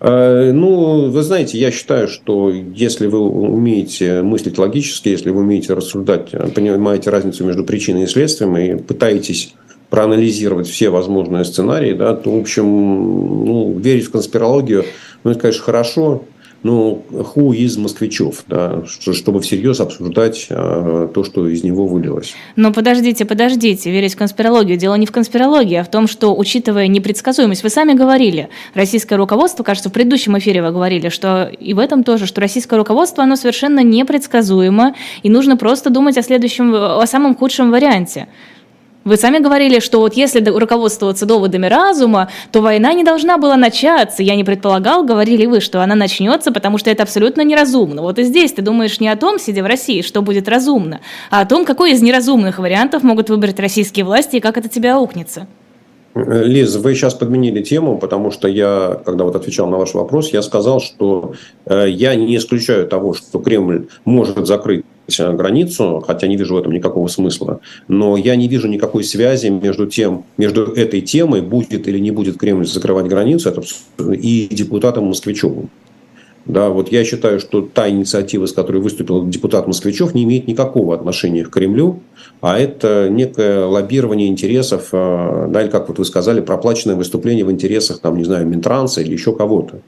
Э, 0.00 0.52
ну, 0.52 1.10
вы 1.10 1.22
знаете, 1.22 1.58
я 1.58 1.70
считаю, 1.70 2.08
что 2.08 2.50
если 2.50 3.06
вы 3.06 3.20
умеете 3.20 4.22
мыслить 4.22 4.58
логически, 4.58 5.08
если 5.08 5.30
вы 5.30 5.40
умеете 5.40 5.74
рассуждать, 5.74 6.30
понимаете 6.54 7.10
разницу 7.10 7.44
между 7.44 7.64
причиной 7.64 8.04
и 8.04 8.06
следствием 8.06 8.56
и 8.56 8.76
пытаетесь 8.76 9.54
проанализировать 9.90 10.66
все 10.66 10.90
возможные 10.90 11.44
сценарии, 11.44 11.94
да, 11.94 12.14
то, 12.14 12.30
в 12.30 12.40
общем, 12.40 12.64
ну, 12.64 13.78
верить 13.78 14.06
в 14.06 14.10
конспирологию, 14.10 14.84
ну, 15.22 15.30
это, 15.30 15.40
конечно, 15.40 15.62
хорошо, 15.62 16.24
ну, 16.62 17.04
ху 17.24 17.52
из 17.52 17.76
москвичев, 17.76 18.44
да, 18.48 18.82
чтобы 18.86 19.40
всерьез 19.40 19.80
обсуждать 19.80 20.46
а, 20.50 21.08
то, 21.08 21.24
что 21.24 21.48
из 21.48 21.62
него 21.62 21.86
вылилось. 21.86 22.34
Но 22.56 22.72
подождите, 22.72 23.24
подождите, 23.24 23.90
верить 23.90 24.14
в 24.14 24.18
конспирологию. 24.18 24.76
Дело 24.76 24.94
не 24.94 25.06
в 25.06 25.12
конспирологии, 25.12 25.76
а 25.76 25.84
в 25.84 25.90
том, 25.90 26.08
что, 26.08 26.34
учитывая 26.36 26.88
непредсказуемость, 26.88 27.62
вы 27.62 27.70
сами 27.70 27.92
говорили, 27.92 28.48
российское 28.74 29.16
руководство, 29.16 29.62
кажется, 29.62 29.90
в 29.90 29.92
предыдущем 29.92 30.36
эфире 30.38 30.62
вы 30.62 30.72
говорили, 30.72 31.08
что 31.08 31.44
и 31.44 31.74
в 31.74 31.78
этом 31.78 32.04
тоже, 32.04 32.26
что 32.26 32.40
российское 32.40 32.76
руководство, 32.76 33.22
оно 33.22 33.36
совершенно 33.36 33.82
непредсказуемо, 33.82 34.94
и 35.22 35.30
нужно 35.30 35.56
просто 35.56 35.90
думать 35.90 36.18
о 36.18 36.22
следующем, 36.22 36.74
о 36.74 37.06
самом 37.06 37.36
худшем 37.36 37.70
варианте. 37.70 38.28
Вы 39.06 39.16
сами 39.16 39.38
говорили, 39.38 39.78
что 39.78 40.00
вот 40.00 40.14
если 40.14 40.44
руководствоваться 40.44 41.26
доводами 41.26 41.66
разума, 41.66 42.28
то 42.50 42.60
война 42.60 42.92
не 42.92 43.04
должна 43.04 43.38
была 43.38 43.56
начаться. 43.56 44.20
Я 44.20 44.34
не 44.34 44.42
предполагал, 44.42 45.04
говорили 45.04 45.46
вы, 45.46 45.60
что 45.60 45.80
она 45.80 45.94
начнется, 45.94 46.50
потому 46.50 46.76
что 46.76 46.90
это 46.90 47.04
абсолютно 47.04 47.42
неразумно. 47.42 48.02
Вот 48.02 48.18
и 48.18 48.24
здесь 48.24 48.52
ты 48.52 48.62
думаешь 48.62 48.98
не 48.98 49.08
о 49.08 49.14
том, 49.14 49.38
сидя 49.38 49.62
в 49.62 49.66
России, 49.66 50.02
что 50.02 50.22
будет 50.22 50.48
разумно, 50.48 51.02
а 51.30 51.42
о 51.42 51.46
том, 51.46 51.64
какой 51.64 51.92
из 51.92 52.02
неразумных 52.02 52.58
вариантов 52.58 53.04
могут 53.04 53.30
выбрать 53.30 53.60
российские 53.60 54.04
власти 54.04 54.36
и 54.36 54.40
как 54.40 54.58
это 54.58 54.68
тебя 54.68 54.96
аукнется. 54.96 55.46
Лиз, 56.16 56.76
вы 56.76 56.94
сейчас 56.94 57.12
подменили 57.12 57.62
тему, 57.62 57.98
потому 57.98 58.30
что 58.30 58.48
я, 58.48 58.98
когда 59.04 59.24
вот 59.24 59.36
отвечал 59.36 59.68
на 59.68 59.76
ваш 59.76 59.92
вопрос, 59.92 60.32
я 60.32 60.40
сказал, 60.40 60.80
что 60.80 61.34
э, 61.66 61.86
я 61.90 62.14
не 62.14 62.34
исключаю 62.36 62.86
того, 62.86 63.12
что 63.12 63.38
Кремль 63.38 63.88
может 64.06 64.46
закрыть 64.46 64.86
границу, 65.18 66.02
хотя 66.06 66.26
не 66.26 66.36
вижу 66.36 66.54
в 66.54 66.58
этом 66.58 66.72
никакого 66.72 67.06
смысла. 67.08 67.60
Но 67.86 68.16
я 68.16 68.34
не 68.34 68.48
вижу 68.48 68.66
никакой 68.66 69.04
связи 69.04 69.48
между 69.48 69.86
тем, 69.86 70.24
между 70.38 70.72
этой 70.72 71.02
темой, 71.02 71.42
будет 71.42 71.86
или 71.86 71.98
не 71.98 72.10
будет 72.10 72.38
Кремль 72.38 72.66
закрывать 72.66 73.06
границу, 73.06 73.52
и 73.98 74.48
депутатом 74.50 75.04
Москвичевым. 75.04 75.68
Да, 76.46 76.70
вот 76.70 76.92
я 76.92 77.04
считаю, 77.04 77.40
что 77.40 77.60
та 77.60 77.88
инициатива, 77.88 78.46
с 78.46 78.52
которой 78.52 78.80
выступил 78.80 79.26
депутат 79.26 79.66
Москвичев, 79.66 80.14
не 80.14 80.22
имеет 80.22 80.46
никакого 80.46 80.94
отношения 80.94 81.44
к 81.44 81.50
Кремлю, 81.50 82.00
а 82.40 82.56
это 82.56 83.08
некое 83.10 83.64
лоббирование 83.64 84.28
интересов, 84.28 84.90
э, 84.92 85.48
да, 85.50 85.62
или 85.62 85.70
как 85.70 85.88
вот 85.88 85.98
вы 85.98 86.04
сказали, 86.04 86.40
проплаченное 86.40 86.94
выступление 86.94 87.44
в 87.44 87.50
интересах, 87.50 87.98
там, 87.98 88.16
не 88.16 88.24
знаю, 88.24 88.46
Минтранса 88.46 89.00
или 89.00 89.12
еще 89.12 89.34
кого-то. 89.34 89.80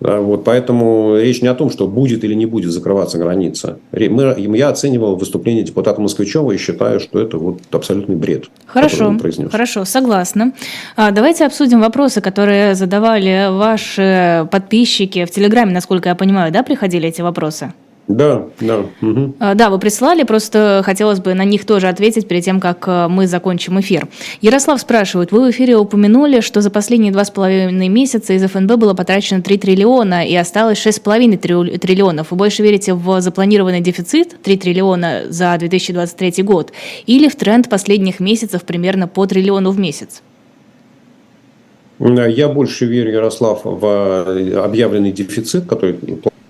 Да, 0.00 0.20
вот 0.20 0.44
поэтому 0.44 1.16
речь 1.16 1.42
не 1.42 1.48
о 1.48 1.54
том, 1.54 1.70
что 1.70 1.88
будет 1.88 2.22
или 2.22 2.34
не 2.34 2.46
будет 2.46 2.70
закрываться 2.70 3.18
граница. 3.18 3.78
Мы, 3.92 4.34
я 4.56 4.68
оценивал 4.68 5.16
выступление 5.16 5.64
депутата 5.64 6.00
Москвичева 6.00 6.52
и 6.52 6.56
считаю, 6.56 7.00
что 7.00 7.18
это 7.20 7.36
вот 7.36 7.60
абсолютный 7.72 8.16
бред. 8.16 8.44
Хорошо, 8.66 9.16
хорошо, 9.50 9.84
согласна. 9.84 10.52
А, 10.96 11.10
давайте 11.10 11.46
обсудим 11.46 11.80
вопросы, 11.80 12.20
которые 12.20 12.74
задавали 12.74 13.48
ваши 13.50 14.46
подписчики 14.52 15.24
в 15.24 15.30
Телеграме, 15.30 15.72
насколько 15.72 16.08
я 16.08 16.14
понимаю, 16.14 16.52
да, 16.52 16.62
приходили 16.62 17.08
эти 17.08 17.20
вопросы? 17.20 17.72
Да, 18.08 18.46
да. 18.60 18.86
Угу. 19.02 19.34
Да, 19.54 19.68
вы 19.68 19.78
прислали, 19.78 20.22
просто 20.22 20.80
хотелось 20.82 21.20
бы 21.20 21.34
на 21.34 21.44
них 21.44 21.66
тоже 21.66 21.88
ответить 21.88 22.26
перед 22.26 22.42
тем, 22.42 22.58
как 22.58 22.88
э, 22.88 23.06
мы 23.06 23.26
закончим 23.26 23.78
эфир. 23.80 24.08
Ярослав 24.40 24.80
спрашивает, 24.80 25.30
вы 25.30 25.46
в 25.46 25.50
эфире 25.50 25.76
упомянули, 25.76 26.40
что 26.40 26.62
за 26.62 26.70
последние 26.70 27.12
два 27.12 27.26
с 27.26 27.30
половиной 27.30 27.88
месяца 27.88 28.32
из 28.32 28.42
ФНБ 28.50 28.76
было 28.76 28.94
потрачено 28.94 29.42
3 29.42 29.58
триллиона 29.58 30.26
и 30.26 30.34
осталось 30.34 30.78
6,5 30.78 31.78
триллионов. 31.78 32.30
Вы 32.30 32.36
больше 32.38 32.62
верите 32.62 32.94
в 32.94 33.20
запланированный 33.20 33.80
дефицит 33.80 34.40
3 34.42 34.56
триллиона 34.56 35.24
за 35.28 35.54
2023 35.58 36.42
год 36.44 36.72
или 37.06 37.28
в 37.28 37.36
тренд 37.36 37.68
последних 37.68 38.20
месяцев 38.20 38.62
примерно 38.62 39.06
по 39.06 39.26
триллиону 39.26 39.70
в 39.70 39.78
месяц? 39.78 40.22
Я 41.98 42.48
больше 42.48 42.86
верю, 42.86 43.12
Ярослав, 43.12 43.62
в 43.64 43.84
э, 43.84 44.56
объявленный 44.64 45.12
дефицит, 45.12 45.66
который 45.66 45.98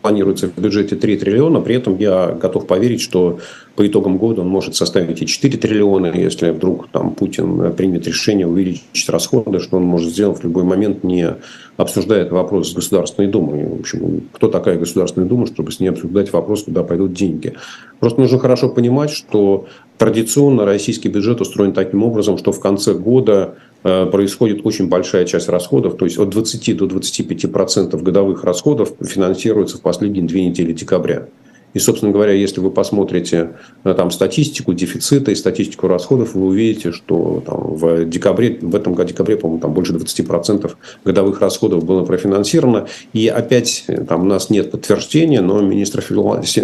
планируется 0.08 0.48
в 0.48 0.58
бюджете 0.58 0.96
3 0.96 1.18
триллиона, 1.18 1.60
при 1.60 1.74
этом 1.74 1.98
я 1.98 2.28
готов 2.28 2.66
поверить, 2.66 3.02
что 3.02 3.40
по 3.78 3.86
итогам 3.86 4.18
года 4.18 4.40
он 4.40 4.48
может 4.48 4.74
составить 4.74 5.22
и 5.22 5.26
4 5.26 5.56
триллиона, 5.56 6.06
если 6.12 6.50
вдруг 6.50 6.88
там 6.88 7.14
Путин 7.14 7.72
примет 7.74 8.08
решение 8.08 8.44
увеличить 8.44 9.08
расходы, 9.08 9.60
что 9.60 9.76
он 9.76 9.84
может 9.84 10.10
сделать 10.10 10.40
в 10.40 10.42
любой 10.42 10.64
момент, 10.64 11.04
не 11.04 11.36
обсуждая 11.76 12.22
этот 12.22 12.32
вопрос 12.32 12.72
с 12.72 12.74
Государственной 12.74 13.28
Думой. 13.28 13.64
В 13.68 13.78
общем, 13.78 14.22
кто 14.32 14.48
такая 14.48 14.80
Государственная 14.80 15.28
Дума, 15.28 15.46
чтобы 15.46 15.70
с 15.70 15.78
ней 15.78 15.90
обсуждать 15.90 16.32
вопрос, 16.32 16.64
куда 16.64 16.82
пойдут 16.82 17.12
деньги. 17.12 17.54
Просто 18.00 18.20
нужно 18.20 18.40
хорошо 18.40 18.68
понимать, 18.68 19.10
что 19.10 19.68
традиционно 19.96 20.64
российский 20.64 21.08
бюджет 21.08 21.40
устроен 21.40 21.72
таким 21.72 22.02
образом, 22.02 22.36
что 22.36 22.50
в 22.50 22.58
конце 22.58 22.94
года 22.94 23.54
Э, 23.84 24.06
происходит 24.06 24.66
очень 24.66 24.88
большая 24.88 25.24
часть 25.24 25.48
расходов, 25.48 25.96
то 25.96 26.04
есть 26.04 26.18
от 26.18 26.30
20 26.30 26.76
до 26.76 26.86
25 26.86 27.52
процентов 27.52 28.02
годовых 28.02 28.42
расходов 28.42 28.92
финансируется 29.00 29.78
в 29.78 29.82
последние 29.82 30.24
две 30.24 30.46
недели 30.46 30.72
декабря. 30.72 31.28
И, 31.74 31.78
собственно 31.78 32.12
говоря, 32.12 32.32
если 32.32 32.60
вы 32.60 32.70
посмотрите 32.70 33.52
на 33.84 33.94
там, 33.94 34.10
статистику 34.10 34.74
дефицита 34.74 35.30
и 35.30 35.34
статистику 35.34 35.88
расходов, 35.88 36.34
вы 36.34 36.46
увидите, 36.46 36.92
что 36.92 37.42
там, 37.44 37.74
в 37.74 38.04
декабре, 38.04 38.58
в 38.60 38.74
этом 38.74 38.94
году 38.94 39.08
декабре, 39.08 39.36
по-моему, 39.36 39.60
там 39.60 39.72
больше 39.72 39.92
20% 39.92 40.70
годовых 41.04 41.40
расходов 41.40 41.84
было 41.84 42.04
профинансировано. 42.04 42.86
И 43.12 43.28
опять 43.28 43.84
там 44.08 44.22
у 44.22 44.24
нас 44.24 44.50
нет 44.50 44.70
подтверждения, 44.70 45.40
но 45.40 45.60
министр, 45.60 46.04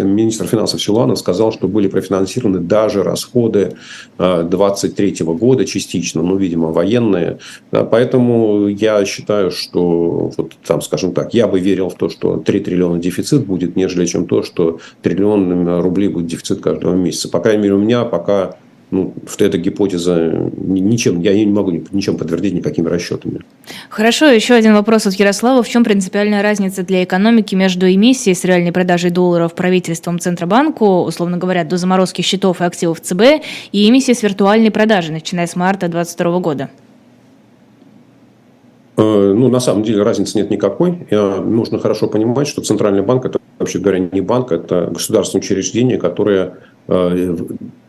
министр 0.03 0.47
финансов 0.47 0.81
Силуанов 0.81 1.19
сказал, 1.19 1.51
что 1.51 1.67
были 1.67 1.87
профинансированы 1.87 2.59
даже 2.59 3.03
расходы 3.03 3.75
2023 4.17 5.17
э, 5.19 5.23
года 5.23 5.65
частично, 5.65 6.21
ну, 6.21 6.37
видимо, 6.37 6.71
военные. 6.71 7.39
Поэтому 7.71 8.67
я 8.67 9.03
считаю, 9.05 9.51
что, 9.51 10.31
вот, 10.37 10.53
там, 10.65 10.81
скажем 10.81 11.13
так, 11.13 11.33
я 11.33 11.47
бы 11.47 11.59
верил 11.59 11.89
в 11.89 11.95
то, 11.95 12.09
что 12.09 12.37
3 12.37 12.59
триллиона 12.61 12.99
дефицит 12.99 13.45
будет, 13.45 13.75
нежели 13.75 14.05
чем 14.05 14.27
то, 14.27 14.43
что 14.43 14.79
триллион 15.05 15.67
рублей 15.81 16.09
будет 16.09 16.25
дефицит 16.25 16.61
каждого 16.61 16.95
месяца. 16.95 17.29
По 17.29 17.39
крайней 17.39 17.61
мере, 17.61 17.75
у 17.75 17.79
меня 17.79 18.05
пока 18.05 18.55
ну, 18.89 19.13
что 19.29 19.45
эта 19.45 19.57
гипотеза 19.57 20.51
ничем, 20.57 21.21
я 21.21 21.31
ее 21.31 21.45
не 21.45 21.51
могу 21.51 21.71
ничем 21.91 22.17
подтвердить 22.17 22.53
никакими 22.53 22.87
расчетами. 22.87 23.41
Хорошо, 23.89 24.27
еще 24.27 24.55
один 24.55 24.73
вопрос 24.73 25.05
от 25.05 25.13
Ярослава. 25.15 25.61
В 25.61 25.69
чем 25.69 25.83
принципиальная 25.83 26.41
разница 26.41 26.83
для 26.83 27.03
экономики 27.03 27.55
между 27.55 27.87
эмиссией 27.87 28.35
с 28.35 28.43
реальной 28.43 28.71
продажей 28.71 29.11
долларов 29.11 29.53
правительством 29.53 30.19
Центробанку, 30.19 31.01
условно 31.01 31.37
говоря, 31.37 31.63
до 31.63 31.77
заморозки 31.77 32.21
счетов 32.21 32.61
и 32.61 32.63
активов 32.63 33.01
ЦБ, 33.01 33.43
и 33.71 33.89
эмиссией 33.89 34.15
с 34.15 34.23
виртуальной 34.23 34.71
продажей, 34.71 35.13
начиная 35.13 35.45
с 35.45 35.55
марта 35.55 35.87
2022 35.87 36.39
года? 36.39 36.69
Э, 38.97 39.33
ну, 39.35 39.49
на 39.49 39.59
самом 39.59 39.83
деле 39.83 40.03
разницы 40.03 40.37
нет 40.37 40.49
никакой. 40.49 41.07
Нужно 41.11 41.79
хорошо 41.79 42.07
понимать, 42.07 42.47
что 42.47 42.61
Центральный 42.61 43.01
банк– 43.01 43.25
это, 43.25 43.39
вообще 43.59 43.79
говоря, 43.79 43.99
не 43.99 44.21
банк, 44.21 44.51
это 44.51 44.89
государственное 44.91 45.41
учреждение, 45.41 45.97
которое 45.97 46.57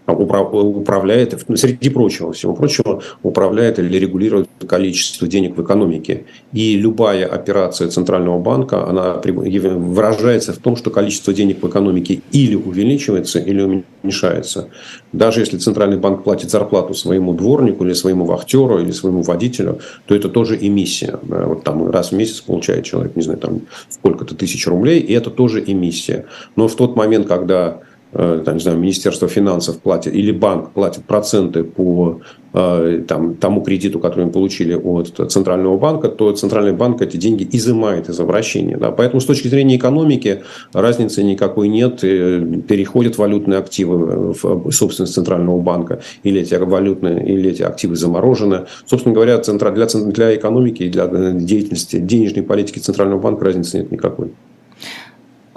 управляет, 0.06 1.44
ну, 1.48 1.56
среди 1.56 1.90
прочего, 1.90 2.32
всего 2.32 2.54
прочего, 2.54 3.02
управляет 3.22 3.78
или 3.78 3.98
регулирует 3.98 4.48
количество 4.68 5.26
денег 5.26 5.56
в 5.56 5.62
экономике. 5.62 6.24
И 6.52 6.76
любая 6.76 7.26
операция 7.26 7.88
Центрального 7.88 8.38
банка, 8.38 8.86
она 8.88 9.20
выражается 9.24 10.52
в 10.52 10.58
том, 10.58 10.76
что 10.76 10.90
количество 10.90 11.32
денег 11.32 11.62
в 11.62 11.68
экономике 11.68 12.20
или 12.32 12.54
увеличивается, 12.54 13.40
или 13.40 13.84
уменьшается. 14.02 14.68
Даже 15.12 15.40
если 15.40 15.58
Центральный 15.58 15.98
банк 15.98 16.22
платит 16.22 16.50
зарплату 16.50 16.94
своему 16.94 17.34
дворнику, 17.34 17.84
или 17.84 17.92
своему 17.92 18.24
вахтеру, 18.24 18.78
или 18.78 18.92
своему 18.92 19.22
водителю, 19.22 19.80
то 20.06 20.14
это 20.14 20.28
тоже 20.28 20.56
эмиссия. 20.60 21.18
Вот 21.22 21.64
там 21.64 21.90
раз 21.90 22.12
в 22.12 22.14
месяц 22.14 22.40
получает 22.40 22.84
человек, 22.84 23.16
не 23.16 23.22
знаю, 23.22 23.38
там 23.38 23.62
сколько-то 23.88 24.34
тысяч 24.36 24.66
рублей, 24.66 25.00
и 25.00 25.12
это 25.12 25.30
тоже 25.30 25.62
эмиссия. 25.66 26.26
Но 26.54 26.68
в 26.68 26.76
тот 26.76 26.96
момент, 26.96 27.26
когда 27.26 27.80
Э, 27.80 27.95
там, 28.12 28.54
не 28.54 28.60
знаю, 28.60 28.78
Министерство 28.78 29.28
финансов 29.28 29.78
платит 29.78 30.14
или 30.14 30.32
банк 30.32 30.70
платит 30.70 31.04
проценты 31.04 31.64
по 31.64 32.20
э, 32.54 33.02
там, 33.06 33.34
тому 33.34 33.62
кредиту, 33.62 33.98
который 33.98 34.24
им 34.24 34.32
получили 34.32 34.74
от 34.74 35.30
Центрального 35.30 35.76
банка, 35.76 36.08
то 36.08 36.32
Центральный 36.32 36.72
банк 36.72 37.02
эти 37.02 37.16
деньги 37.16 37.46
изымает 37.52 38.08
из 38.08 38.18
обращения. 38.20 38.76
Да. 38.76 38.90
Поэтому 38.90 39.20
с 39.20 39.26
точки 39.26 39.48
зрения 39.48 39.76
экономики 39.76 40.42
разницы 40.72 41.22
никакой 41.24 41.68
нет. 41.68 42.00
Переходят 42.00 43.18
валютные 43.18 43.58
активы 43.58 44.32
в 44.32 44.70
собственность 44.70 45.14
Центрального 45.14 45.60
банка, 45.60 46.00
или 46.22 46.40
эти 46.40 46.54
валютные, 46.54 47.26
или 47.26 47.50
эти 47.50 47.62
активы 47.62 47.96
заморожены. 47.96 48.66
Собственно 48.86 49.14
говоря, 49.14 49.38
для, 49.38 49.86
для 49.86 50.34
экономики 50.36 50.84
и 50.84 50.88
для 50.88 51.06
деятельности 51.32 51.98
денежной 51.98 52.44
политики 52.44 52.78
Центрального 52.78 53.20
банка 53.20 53.44
разницы 53.44 53.78
нет 53.78 53.90
никакой. 53.90 54.30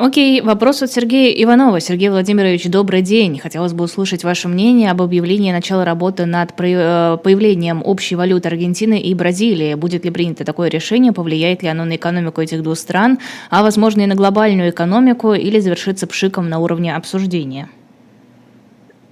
Окей, 0.01 0.39
вопрос 0.39 0.81
от 0.81 0.89
Сергея 0.93 1.29
Иванова. 1.43 1.81
Сергей 1.81 2.07
Владимирович, 2.07 2.63
добрый 2.69 3.01
день. 3.01 3.37
Хотелось 3.37 3.73
бы 3.73 3.83
услышать 3.83 4.23
ваше 4.23 4.47
мнение 4.47 4.91
об 4.91 5.01
объявлении 5.01 5.51
начала 5.51 5.83
работы 5.83 6.25
над 6.25 6.51
э, 6.57 7.17
появлением 7.21 7.81
общей 7.83 8.15
валюты 8.15 8.47
Аргентины 8.47 8.97
и 8.97 9.13
Бразилии. 9.13 9.73
Будет 9.73 10.05
ли 10.05 10.11
принято 10.11 10.45
такое 10.45 10.69
решение, 10.69 11.11
повлияет 11.11 11.63
ли 11.63 11.67
оно 11.67 11.83
на 11.83 11.97
экономику 11.97 12.39
этих 12.39 12.63
двух 12.63 12.77
стран, 12.77 13.19
а 13.49 13.61
возможно 13.61 13.99
и 13.99 14.05
на 14.05 14.15
глобальную 14.15 14.69
экономику, 14.69 15.33
или 15.33 15.59
завершится 15.59 16.07
пшиком 16.07 16.47
на 16.47 16.59
уровне 16.59 16.95
обсуждения? 16.95 17.67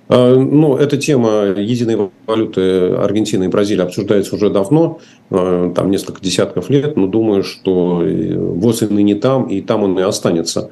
А, 0.10 0.36
ну, 0.36 0.78
эта 0.78 0.98
тема 0.98 1.46
единой 1.58 2.10
валюты 2.26 2.92
Аргентины 2.92 3.46
и 3.46 3.48
Бразилии 3.50 3.82
обсуждается 3.82 4.36
уже 4.36 4.50
давно, 4.50 5.00
а, 5.30 5.72
там 5.74 5.92
несколько 5.92 6.22
десятков 6.22 6.70
лет, 6.70 6.96
но 6.96 7.08
думаю, 7.08 7.44
что 7.44 8.04
ВОЗ 8.04 8.84
и 8.84 8.88
ныне 8.88 9.16
там, 9.16 9.48
и 9.48 9.62
там 9.62 9.84
он 9.84 10.00
и 10.00 10.02
останется. 10.02 10.70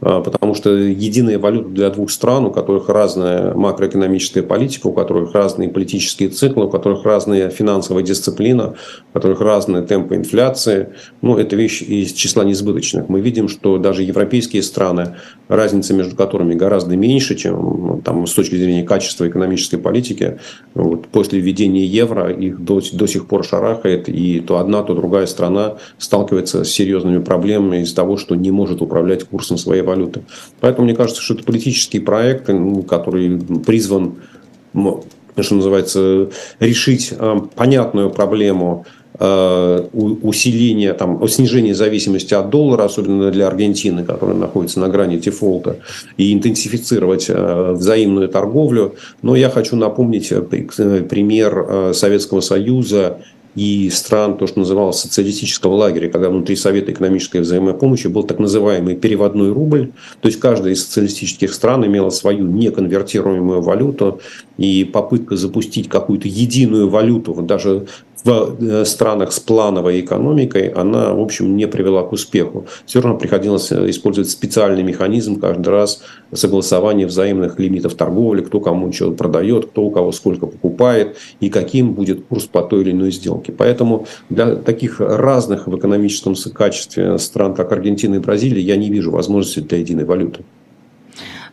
А, 0.00 0.20
потому 0.20 0.54
что 0.54 0.70
единая 0.70 1.38
валюта 1.38 1.68
для 1.70 1.90
двух 1.90 2.10
стран, 2.10 2.46
у 2.46 2.50
которых 2.50 2.88
разная 2.88 3.54
макроэкономическая 3.54 4.42
политика, 4.42 4.86
у 4.86 4.92
которых 4.92 5.34
разные 5.34 5.68
политические 5.68 6.28
циклы, 6.28 6.66
у 6.66 6.70
которых 6.70 7.04
разная 7.04 7.50
финансовая 7.50 8.04
дисциплина, 8.04 8.74
у 9.10 9.12
которых 9.12 9.40
разные 9.40 9.82
темпы 9.82 10.14
инфляции, 10.14 10.90
ну, 11.20 11.36
это 11.36 11.56
вещь 11.56 11.82
из 11.82 12.12
числа 12.12 12.44
несбыточных. 12.44 13.08
Мы 13.08 13.20
видим, 13.20 13.48
что 13.48 13.78
даже 13.78 14.04
европейские 14.04 14.62
страны, 14.62 15.16
разница 15.48 15.94
между 15.94 16.14
которыми 16.14 16.54
гораздо 16.54 16.96
меньше, 16.96 17.34
чем 17.34 17.54
ну, 17.54 18.02
там, 18.04 18.26
с 18.26 18.34
точки 18.34 18.54
зрения 18.54 18.84
качества 18.84 19.26
экономической 19.28 19.78
политики, 19.78 20.38
вот, 20.74 21.08
после 21.08 21.40
введения 21.40 21.84
евро 21.84 22.30
их 22.30 22.60
до, 22.60 22.80
до 22.92 23.06
сих 23.08 23.26
пор 23.26 23.44
шарахает, 23.44 24.08
и 24.08 24.40
то 24.40 24.58
одна, 24.58 24.82
то 24.84 24.94
другая 24.94 25.26
страна 25.26 25.78
сталкивается 25.98 26.62
с 26.62 26.70
серьезными 26.70 27.18
проблемами 27.18 27.78
из-за 27.78 27.96
того, 27.96 28.16
что 28.16 28.36
не 28.36 28.52
может 28.52 28.80
управлять 28.80 29.24
курсом 29.24 29.58
своей 29.58 29.82
валюты. 29.88 30.22
Поэтому 30.60 30.86
мне 30.86 30.94
кажется, 30.94 31.22
что 31.22 31.34
это 31.34 31.44
политический 31.44 31.98
проект, 31.98 32.48
который 32.88 33.40
призван, 33.66 34.16
что 34.72 35.54
называется, 35.54 36.30
решить 36.60 37.12
а, 37.18 37.40
понятную 37.54 38.10
проблему 38.10 38.86
а, 39.18 39.88
усиления, 39.92 40.92
там, 40.94 41.26
снижения 41.28 41.74
зависимости 41.74 42.34
от 42.34 42.50
доллара, 42.50 42.84
особенно 42.84 43.30
для 43.30 43.46
Аргентины, 43.48 44.04
которая 44.04 44.36
находится 44.36 44.80
на 44.80 44.88
грани 44.88 45.16
дефолта, 45.16 45.78
и 46.16 46.32
интенсифицировать 46.32 47.26
а, 47.28 47.72
взаимную 47.72 48.28
торговлю. 48.28 48.94
Но 49.22 49.36
я 49.36 49.50
хочу 49.50 49.76
напомнить 49.76 50.30
э, 50.30 50.42
пример 50.42 51.92
Советского 51.94 52.40
Союза 52.40 53.18
и 53.54 53.90
стран, 53.90 54.36
то, 54.36 54.46
что 54.46 54.60
называлось 54.60 55.00
социалистического 55.00 55.74
лагеря, 55.74 56.08
когда 56.08 56.30
внутри 56.30 56.56
Совета 56.56 56.92
экономической 56.92 57.40
взаимопомощи 57.40 58.06
был 58.06 58.22
так 58.22 58.38
называемый 58.38 58.96
переводной 58.96 59.52
рубль. 59.52 59.90
То 60.20 60.28
есть 60.28 60.40
каждая 60.40 60.72
из 60.72 60.84
социалистических 60.84 61.52
стран 61.52 61.86
имела 61.86 62.10
свою 62.10 62.46
неконвертируемую 62.46 63.62
валюту, 63.62 64.20
и 64.58 64.84
попытка 64.84 65.36
запустить 65.36 65.88
какую-то 65.88 66.28
единую 66.28 66.88
валюту, 66.88 67.32
вот 67.32 67.46
даже 67.46 67.86
в 68.24 68.56
э, 68.60 68.84
странах 68.84 69.32
с 69.32 69.40
плановой 69.40 70.00
экономикой, 70.00 70.68
она, 70.68 71.14
в 71.14 71.20
общем, 71.20 71.56
не 71.56 71.66
привела 71.66 72.02
к 72.02 72.12
успеху. 72.12 72.66
Все 72.86 73.00
равно 73.00 73.18
приходилось 73.18 73.70
э, 73.72 73.90
использовать 73.90 74.30
специальный 74.30 74.82
механизм 74.82 75.40
каждый 75.40 75.68
раз 75.68 76.02
согласования 76.32 77.06
взаимных 77.06 77.58
лимитов 77.58 77.94
торговли, 77.94 78.42
кто 78.42 78.60
кому 78.60 78.92
что 78.92 79.12
продает, 79.12 79.66
кто 79.66 79.82
у 79.82 79.90
кого 79.90 80.12
сколько 80.12 80.46
покупает 80.46 81.16
и 81.40 81.48
каким 81.48 81.94
будет 81.94 82.24
курс 82.26 82.44
по 82.44 82.62
той 82.62 82.82
или 82.82 82.90
иной 82.90 83.12
сделке. 83.12 83.52
Поэтому 83.52 84.06
для 84.30 84.56
таких 84.56 85.00
разных 85.00 85.66
в 85.66 85.76
экономическом 85.76 86.34
качестве 86.54 87.18
стран, 87.18 87.54
как 87.54 87.72
Аргентина 87.72 88.16
и 88.16 88.18
Бразилия, 88.18 88.62
я 88.62 88.76
не 88.76 88.90
вижу 88.90 89.10
возможности 89.10 89.60
для 89.60 89.78
единой 89.78 90.04
валюты. 90.04 90.44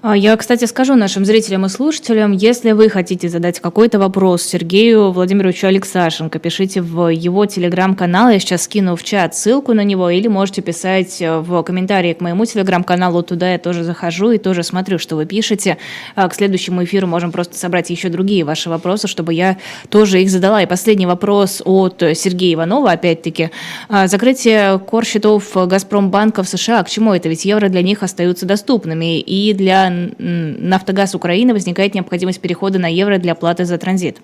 А, 0.07 0.15
я, 0.15 0.37
кстати, 0.37 0.65
скажу 0.65 0.93
нашим 0.93 1.25
зрителям 1.25 1.65
и 1.65 1.69
слушателям, 1.69 2.31
если 2.31 2.73
вы 2.73 2.89
хотите 2.89 3.27
задать 3.27 3.59
какой-то 3.59 3.97
вопрос 3.97 4.43
Сергею 4.43 5.09
Владимировичу 5.09 5.65
Алексашенко, 5.65 6.37
пишите 6.37 6.83
в 6.83 7.07
его 7.07 7.47
телеграм-канал, 7.47 8.29
я 8.29 8.37
сейчас 8.37 8.65
скину 8.65 8.95
в 8.95 9.03
чат 9.03 9.35
ссылку 9.35 9.73
на 9.73 9.83
него, 9.83 10.11
или 10.11 10.27
можете 10.27 10.61
писать 10.61 11.17
в 11.19 11.63
комментарии 11.63 12.13
к 12.13 12.21
моему 12.21 12.45
телеграм-каналу, 12.45 13.23
туда 13.23 13.53
я 13.53 13.57
тоже 13.57 13.83
захожу 13.83 14.29
и 14.29 14.37
тоже 14.37 14.61
смотрю, 14.61 14.99
что 14.99 15.15
вы 15.15 15.25
пишете. 15.25 15.79
А, 16.13 16.29
к 16.29 16.35
следующему 16.35 16.83
эфиру 16.83 17.07
можем 17.07 17.31
просто 17.31 17.57
собрать 17.57 17.89
еще 17.89 18.09
другие 18.09 18.43
ваши 18.43 18.69
вопросы, 18.69 19.07
чтобы 19.07 19.33
я 19.33 19.57
тоже 19.89 20.21
их 20.21 20.29
задала. 20.29 20.61
И 20.61 20.67
последний 20.67 21.07
вопрос 21.07 21.63
от 21.65 22.03
Сергея 22.13 22.53
Иванова, 22.53 22.91
опять-таки. 22.91 23.49
А, 23.89 24.05
закрытие 24.05 24.77
кор-счетов 24.77 25.51
Газпромбанка 25.55 26.43
в 26.43 26.47
США, 26.47 26.83
к 26.83 26.91
чему 26.91 27.11
это? 27.11 27.27
Ведь 27.27 27.43
евро 27.43 27.69
для 27.69 27.81
них 27.81 28.03
остаются 28.03 28.45
доступными, 28.45 29.19
и 29.19 29.51
для 29.55 29.94
Нафтогаз 30.17 31.15
Украины 31.15 31.53
возникает 31.53 31.95
необходимость 31.95 32.41
перехода 32.41 32.79
на 32.79 32.87
евро 32.87 33.17
для 33.17 33.35
платы 33.35 33.65
за 33.65 33.77
транзит? 33.77 34.19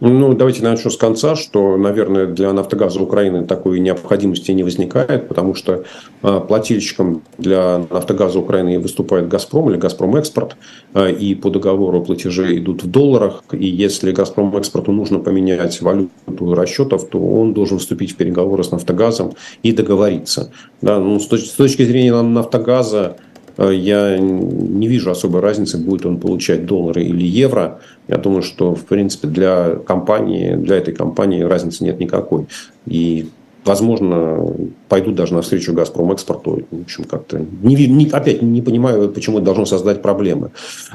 Ну, 0.00 0.32
давайте 0.32 0.62
начну 0.62 0.90
с 0.90 0.96
конца, 0.96 1.34
что, 1.34 1.76
наверное, 1.76 2.26
для 2.26 2.52
«Нафтогаза 2.52 3.00
Украины» 3.00 3.44
такой 3.44 3.80
необходимости 3.80 4.52
не 4.52 4.62
возникает, 4.62 5.26
потому 5.26 5.56
что 5.56 5.84
а, 6.22 6.38
плательщиком 6.38 7.22
для 7.36 7.84
«Нафтогаза 7.90 8.38
Украины» 8.38 8.78
выступает 8.78 9.26
«Газпром» 9.26 9.70
или 9.70 9.76
«Газпром 9.76 10.14
Экспорт», 10.14 10.56
а, 10.94 11.08
и 11.08 11.34
по 11.34 11.50
договору 11.50 12.00
платежи 12.00 12.58
идут 12.58 12.84
в 12.84 12.86
долларах, 12.88 13.42
и 13.50 13.66
если 13.66 14.12
«Газпром 14.12 14.56
Экспорту» 14.56 14.92
нужно 14.92 15.18
поменять 15.18 15.82
валюту 15.82 16.54
расчетов, 16.54 17.08
то 17.08 17.18
он 17.18 17.52
должен 17.52 17.80
вступить 17.80 18.12
в 18.12 18.16
переговоры 18.16 18.62
с 18.62 18.70
«Нафтогазом» 18.70 19.32
и 19.64 19.72
договориться. 19.72 20.52
Да, 20.80 21.00
ну, 21.00 21.18
с 21.18 21.26
точки 21.26 21.82
зрения 21.84 22.22
«Нафтогаза», 22.22 23.16
я 23.58 24.18
не 24.18 24.86
вижу 24.86 25.10
особой 25.10 25.40
разницы, 25.40 25.78
будет 25.78 26.06
он 26.06 26.18
получать 26.18 26.66
доллары 26.66 27.02
или 27.04 27.26
евро. 27.26 27.80
Я 28.06 28.18
думаю, 28.18 28.42
что, 28.42 28.74
в 28.74 28.84
принципе, 28.84 29.28
для 29.28 29.76
компании, 29.86 30.54
для 30.54 30.76
этой 30.76 30.94
компании 30.94 31.42
разницы 31.42 31.84
нет 31.84 31.98
никакой. 31.98 32.46
И 32.86 33.28
возможно, 33.64 34.54
пойдут 34.88 35.14
даже 35.14 35.34
навстречу 35.34 35.72
«Газпром 35.72 36.12
экспорту». 36.12 36.62
В 36.70 36.82
общем, 36.82 37.04
как-то 37.04 37.44
не, 37.62 37.86
не, 37.86 38.08
опять 38.08 38.42
не 38.42 38.62
понимаю, 38.62 39.10
почему 39.10 39.38
это 39.38 39.46
должно 39.46 39.66
создать 39.66 40.02
проблемы. 40.02 40.50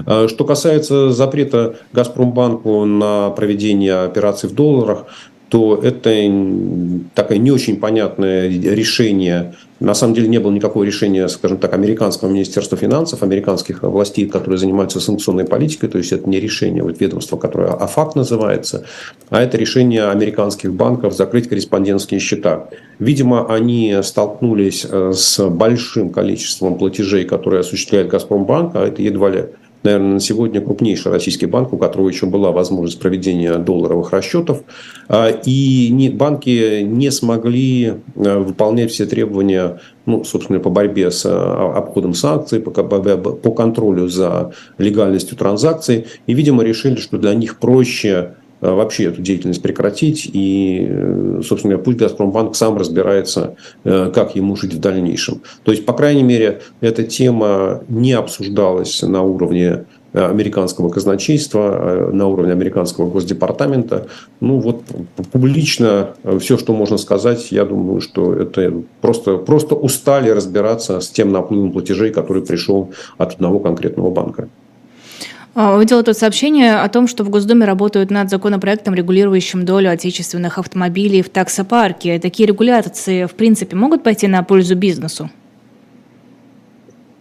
Э, 0.05 0.28
что 0.28 0.43
касается 0.43 1.11
запрета 1.11 1.76
«Газпромбанку» 1.93 2.86
на 2.86 3.30
проведение 3.30 4.03
операций 4.03 4.49
в 4.49 4.53
долларах, 4.53 5.05
то 5.49 5.76
это 5.76 6.09
такое 7.14 7.38
не 7.38 7.51
очень 7.51 7.78
понятное 7.78 8.49
решение. 8.49 9.53
На 9.84 9.94
самом 9.96 10.14
деле 10.14 10.30
не 10.30 10.40
было 10.40 10.52
никакого 10.54 10.86
решения, 10.86 11.28
скажем 11.28 11.58
так, 11.58 11.74
американского 11.74 12.30
министерства 12.30 12.78
финансов, 12.78 13.22
американских 13.22 13.84
властей, 13.84 14.28
которые 14.28 14.58
занимаются 14.58 15.02
санкционной 15.02 15.44
политикой. 15.44 15.90
То 15.90 15.98
есть 15.98 16.14
это 16.14 16.30
не 16.30 16.40
решение 16.40 16.82
вот 16.82 17.02
ведомства, 17.02 17.36
которое 17.36 17.72
АФАК 17.72 18.16
называется, 18.16 18.86
а 19.30 19.42
это 19.42 19.58
решение 19.58 20.06
американских 20.06 20.72
банков 20.72 21.14
закрыть 21.14 21.50
корреспондентские 21.50 22.22
счета. 22.22 22.70
Видимо, 23.00 23.54
они 23.54 23.98
столкнулись 24.04 24.88
э, 24.90 25.12
с 25.14 25.50
большим 25.50 26.12
количеством 26.12 26.78
платежей, 26.78 27.26
которые 27.26 27.60
осуществляет 27.60 28.08
Газпромбанк, 28.08 28.76
а 28.76 28.88
это 28.88 29.02
едва 29.02 29.30
ли 29.32 29.46
наверное, 29.84 30.14
на 30.14 30.20
сегодня 30.20 30.62
крупнейший 30.62 31.12
российский 31.12 31.46
банк, 31.46 31.74
у 31.74 31.78
которого 31.78 32.10
еще 32.10 32.26
была 32.26 32.52
возможность 32.52 33.00
проведения 33.00 33.58
долларовых 33.58 34.12
расчетов. 34.12 34.64
А, 35.08 35.30
и 35.30 36.10
банки 36.10 36.82
не 36.82 37.12
смогли 37.12 37.94
э, 38.16 38.38
выполнять 38.38 38.92
все 38.92 39.06
требования, 39.06 39.80
ну, 40.06 40.24
собственно, 40.24 40.60
по 40.60 40.70
борьбе 40.70 41.12
с 41.12 41.26
э, 41.26 41.30
обходом 41.30 42.14
санкций, 42.14 42.60
по, 42.60 42.72
по 42.72 43.52
контролю 43.52 44.08
за 44.08 44.54
легальностью 44.78 45.38
транзакций. 45.38 46.08
И, 46.28 46.34
видимо, 46.34 46.64
решили, 46.64 46.96
что 46.96 47.18
для 47.18 47.34
них 47.34 47.60
проще 47.60 48.36
вообще 48.72 49.05
эту 49.05 49.22
деятельность 49.22 49.61
прекратить. 49.61 50.30
И, 50.32 50.88
э, 50.89 51.41
собственно, 51.43 51.78
пусть 51.78 51.97
Газпромбанк 51.97 52.55
сам 52.55 52.78
разбирается, 52.78 53.55
э, 53.84 54.11
как 54.14 54.36
ему 54.36 54.55
жить 54.55 54.74
в 54.74 54.80
дальнейшем. 54.80 55.41
То 55.64 55.72
есть, 55.72 55.86
по 55.86 55.93
крайней 55.93 56.24
мере, 56.24 56.61
эта 56.82 57.03
тема 57.03 57.84
не 57.89 58.14
обсуждалась 58.14 59.01
на 59.01 59.22
уровне 59.22 59.86
американского 60.14 60.89
казначейства, 60.89 62.09
на 62.14 62.28
уровне 62.28 62.51
американского 62.51 63.09
госдепартамента. 63.09 64.05
Ну 64.41 64.59
вот 64.59 64.84
публично 65.32 66.09
все, 66.39 66.59
что 66.59 66.74
можно 66.74 66.97
сказать, 66.97 67.51
я 67.51 67.66
думаю, 67.66 67.99
что 67.99 68.32
это 68.36 68.84
просто, 69.01 69.38
просто 69.38 69.74
устали 69.74 70.30
разбираться 70.30 70.99
с 70.99 71.09
тем 71.09 71.32
наплывом 71.32 71.72
платежей, 71.72 72.11
который 72.11 72.43
пришел 72.43 72.93
от 73.18 73.34
одного 73.34 73.59
конкретного 73.59 74.11
банка. 74.11 74.49
А, 75.56 75.76
увидела 75.76 76.01
тут 76.01 76.18
сообщение 76.18 76.78
о 76.78 76.89
том, 76.89 77.08
что 77.08 77.24
в 77.24 77.30
Госдуме 77.30 77.66
работают 77.66 78.10
над 78.10 78.30
законопроектом, 78.30 78.95
регулирующим 78.95 79.66
долю 79.66 79.91
отечественных 79.91 80.58
автомобилей 80.58 81.22
в 81.22 81.30
таксопарке. 81.30 82.20
Такие 82.20 82.47
регуляции, 82.47 83.26
в 83.26 83.36
принципе, 83.36 83.76
могут 83.76 84.04
пойти 84.04 84.28
на 84.28 84.41
пользу 84.43 84.76
бизнесу? 84.76 85.30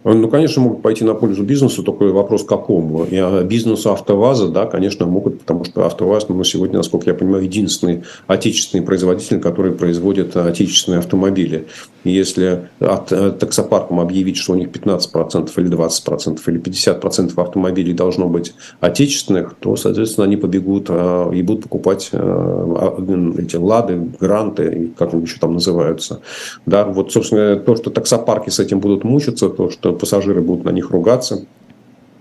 Ну, 0.03 0.27
конечно, 0.27 0.61
могут 0.61 0.81
пойти 0.81 1.05
на 1.05 1.13
пользу 1.13 1.43
бизнесу, 1.43 1.81
только 1.81 2.03
вопрос 2.05 2.43
какому. 2.43 3.05
И 3.05 3.15
а, 3.15 3.43
бизнесу 3.43 3.91
АвтоВАЗа, 3.91 4.49
да, 4.49 4.65
конечно, 4.65 5.05
могут, 5.05 5.39
потому 5.39 5.63
что 5.63 5.85
АвтоВАЗ, 5.85 6.27
ну, 6.27 6.43
сегодня, 6.43 6.77
насколько 6.77 7.09
я 7.09 7.13
понимаю, 7.13 7.43
единственный 7.43 8.03
отечественный 8.27 8.83
производитель, 8.83 9.39
который 9.39 9.71
производит 9.71 10.35
отечественные 10.35 10.99
автомобили. 10.99 11.67
если 12.03 12.67
от 12.81 13.13
э, 13.13 13.31
таксопарком 13.31 14.01
объявить, 14.01 14.35
что 14.35 14.53
у 14.53 14.55
них 14.55 14.69
15% 14.69 15.49
или 15.55 15.71
20% 15.71 16.39
или 16.47 16.61
50% 16.61 17.41
автомобилей 17.41 17.93
должно 17.93 18.27
быть 18.27 18.53
отечественных, 18.81 19.55
то, 19.59 19.77
соответственно, 19.77 20.25
они 20.25 20.35
побегут 20.35 20.87
а, 20.89 21.31
и 21.31 21.41
будут 21.41 21.63
покупать 21.63 22.09
э, 22.11 22.17
а, 22.19 23.33
эти 23.37 23.55
лады, 23.55 24.11
гранты, 24.19 24.91
как 24.97 25.13
они 25.13 25.23
еще 25.23 25.39
там 25.39 25.53
называются. 25.53 26.19
Да, 26.65 26.83
вот, 26.83 27.13
собственно, 27.13 27.55
то, 27.55 27.77
что 27.77 27.89
таксопарки 27.89 28.49
с 28.49 28.59
этим 28.59 28.79
будут 28.79 29.05
мучиться, 29.05 29.49
то, 29.49 29.69
что 29.69 29.92
пассажиры 29.93 30.41
будут 30.41 30.65
на 30.65 30.69
них 30.69 30.91
ругаться, 30.91 31.45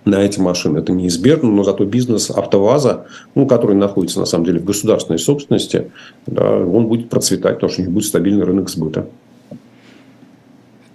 на 0.05 0.17
эти 0.17 0.41
машины. 0.41 0.79
Это 0.79 0.93
неизбежно, 0.93 1.51
но 1.51 1.65
зато 1.65 1.85
бизнес 1.85 2.31
АвтоВАЗа, 2.31 3.07
ну, 3.35 3.47
который 3.47 3.77
находится 3.77 4.21
на 4.21 4.27
самом 4.27 4.45
деле 4.45 4.59
в 4.59 4.65
государственной 4.65 5.19
собственности, 5.19 5.91
да, 6.27 6.51
он 6.51 6.87
будет 6.87 7.09
процветать, 7.09 7.55
потому 7.55 7.71
что 7.71 7.83
у 7.83 7.85
них 7.85 7.95
будет 7.95 8.07
стабильный 8.07 8.45
рынок 8.45 8.69
сбыта. 8.69 9.07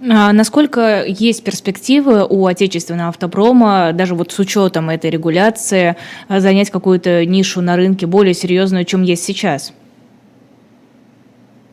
А 0.01 0.32
насколько 0.32 1.03
есть 1.05 1.43
перспективы 1.43 2.25
у 2.28 2.45
отечественного 2.45 3.09
автопрома, 3.09 3.91
даже 3.93 4.13
вот 4.13 4.32
с 4.32 4.39
учетом 4.39 4.89
этой 4.89 5.09
регуляции, 5.09 5.95
занять 6.30 6.69
какую-то 6.69 7.25
нишу 7.25 7.61
на 7.61 7.75
рынке 7.75 8.05
более 8.05 8.36
серьезную, 8.36 8.86
чем 8.86 9.01
есть 9.01 9.23
сейчас? 9.23 9.73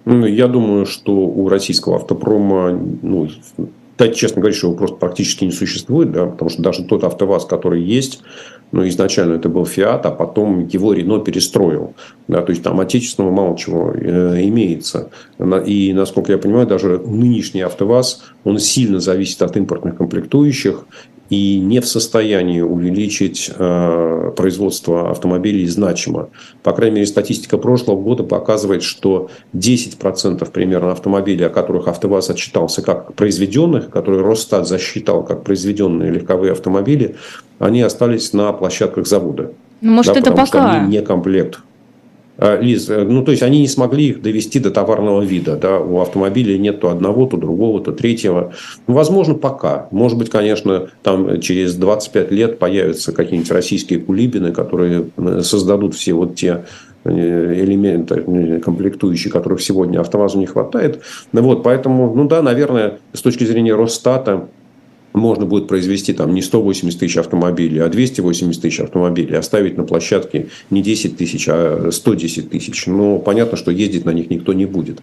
Ну, 0.07 0.27
я 0.27 0.49
думаю, 0.49 0.87
что 0.87 1.13
у 1.13 1.49
российского 1.49 1.97
автопрома 1.97 2.73
ну, 3.03 3.29
да, 3.97 4.09
честно 4.09 4.41
говоря, 4.41 4.57
что 4.57 4.69
его 4.69 4.77
просто 4.77 4.97
практически 4.97 5.45
не 5.45 5.53
существует, 5.53 6.11
да, 6.11 6.27
потому 6.27 6.51
что 6.51 6.63
даже 6.63 6.85
тот 6.85 7.05
АвтоВАЗ, 7.05 7.47
который 7.47 7.83
есть, 7.83 8.23
ну, 8.73 8.87
изначально 8.89 9.35
это 9.35 9.49
был 9.49 9.67
Фиат, 9.67 10.05
а 10.07 10.11
потом 10.11 10.67
его 10.67 10.93
Рено 10.93 11.21
перестроил. 11.21 11.95
Да, 12.27 12.43
то 12.43 12.51
есть, 12.51 12.63
там 12.63 12.81
отечественного 12.81 13.31
мало 13.31 13.57
чего 13.57 13.93
э, 13.93 14.43
имеется. 14.47 15.11
И, 15.67 15.93
насколько 15.93 16.33
я 16.33 16.39
понимаю, 16.39 16.67
даже 16.67 16.99
нынешний 16.99 17.61
АвтоВАЗ, 17.61 18.25
он 18.43 18.59
сильно 18.59 18.99
зависит 18.99 19.43
от 19.43 19.57
импортных 19.57 19.97
комплектующих 19.97 20.87
и 21.31 21.59
не 21.59 21.81
в 21.81 21.87
состоянии 21.87 22.61
увеличить 22.61 23.51
э, 23.57 24.33
производство 24.37 25.11
автомобилей 25.11 25.67
значимо. 25.67 26.29
По 26.63 26.73
крайней 26.73 26.97
мере, 26.97 27.07
статистика 27.07 27.57
прошлого 27.57 28.01
года 28.01 28.25
показывает, 28.25 28.83
что 28.83 29.31
10% 29.55 30.51
примерно 30.51 30.93
автомобилей, 30.93 31.47
о 31.47 31.51
которых 31.51 31.89
АвтоВАЗ 31.89 32.31
отчитался 32.31 32.83
как 32.83 33.15
произведенных, 33.15 33.91
которые 33.91 34.23
Росстат 34.23 34.69
засчитал 34.69 35.25
как 35.25 35.45
произведенные 35.45 36.11
легковые 36.11 36.53
автомобили, 36.53 37.17
они 37.59 37.83
остались 37.83 38.33
на 38.33 38.53
площадках 38.53 39.07
завода. 39.07 39.53
Ну, 39.81 39.93
может, 39.93 40.15
да, 40.15 40.21
это 40.21 40.31
пока. 40.31 40.47
Что 40.47 40.71
они 40.71 40.89
не 40.89 41.03
комплект. 41.03 41.61
А, 42.37 42.61
Лиз, 42.61 42.91
э, 42.91 43.05
ну 43.05 43.25
то 43.25 43.31
есть 43.31 43.43
они 43.43 43.61
не 43.61 43.69
смогли 43.69 44.09
их 44.09 44.23
довести 44.23 44.59
до 44.59 44.71
товарного 44.71 45.23
вида. 45.23 45.57
Да? 45.57 45.79
У 45.79 46.01
автомобиля 46.01 46.59
нет 46.59 46.81
то 46.81 46.91
одного, 46.91 47.27
то 47.27 47.37
другого, 47.37 47.81
то 47.81 47.93
третьего. 47.93 48.53
Ну, 48.87 48.95
возможно, 48.95 49.35
пока. 49.35 49.89
Может 49.93 50.19
быть, 50.19 50.31
конечно, 50.31 50.89
там 51.03 51.41
через 51.41 51.75
25 51.77 52.33
лет 52.33 52.59
появятся 52.59 53.13
какие-нибудь 53.13 53.51
российские 53.53 54.01
кулибины, 54.01 54.53
которые 54.53 55.07
э, 55.17 55.41
создадут 55.43 55.95
все 55.95 56.13
вот 56.15 56.35
те 56.35 56.65
э, 57.05 57.11
элементы, 57.11 58.61
комплектующие, 58.65 59.31
которых 59.31 59.61
сегодня 59.61 60.01
АвтоВАЗу 60.01 60.39
не 60.39 60.47
хватает. 60.47 61.03
Вот, 61.33 61.63
поэтому, 61.63 62.13
ну 62.15 62.27
да, 62.27 62.43
наверное, 62.43 62.99
с 63.13 63.23
точки 63.23 63.45
зрения 63.45 63.75
Росстата, 63.75 64.49
можно 65.15 65.47
будет 65.47 65.69
произвести 65.69 66.13
там 66.13 66.35
не 66.35 66.43
180 66.43 66.99
тысяч 66.99 67.17
автомобилей, 67.17 67.79
а 67.79 67.89
280 67.89 68.61
тысяч 68.61 68.81
автомобилей, 68.81 69.37
оставить 69.37 69.79
на 69.79 69.85
площадке 69.85 70.49
не 70.71 70.83
10 70.83 71.17
тысяч, 71.17 71.49
а 71.49 71.91
110 71.91 72.51
тысяч. 72.51 72.87
Но 72.87 73.19
понятно, 73.19 73.57
что 73.57 73.71
ездить 73.71 74.05
на 74.05 74.11
них 74.11 74.29
никто 74.29 74.53
не 74.53 74.67
будет. 74.67 75.01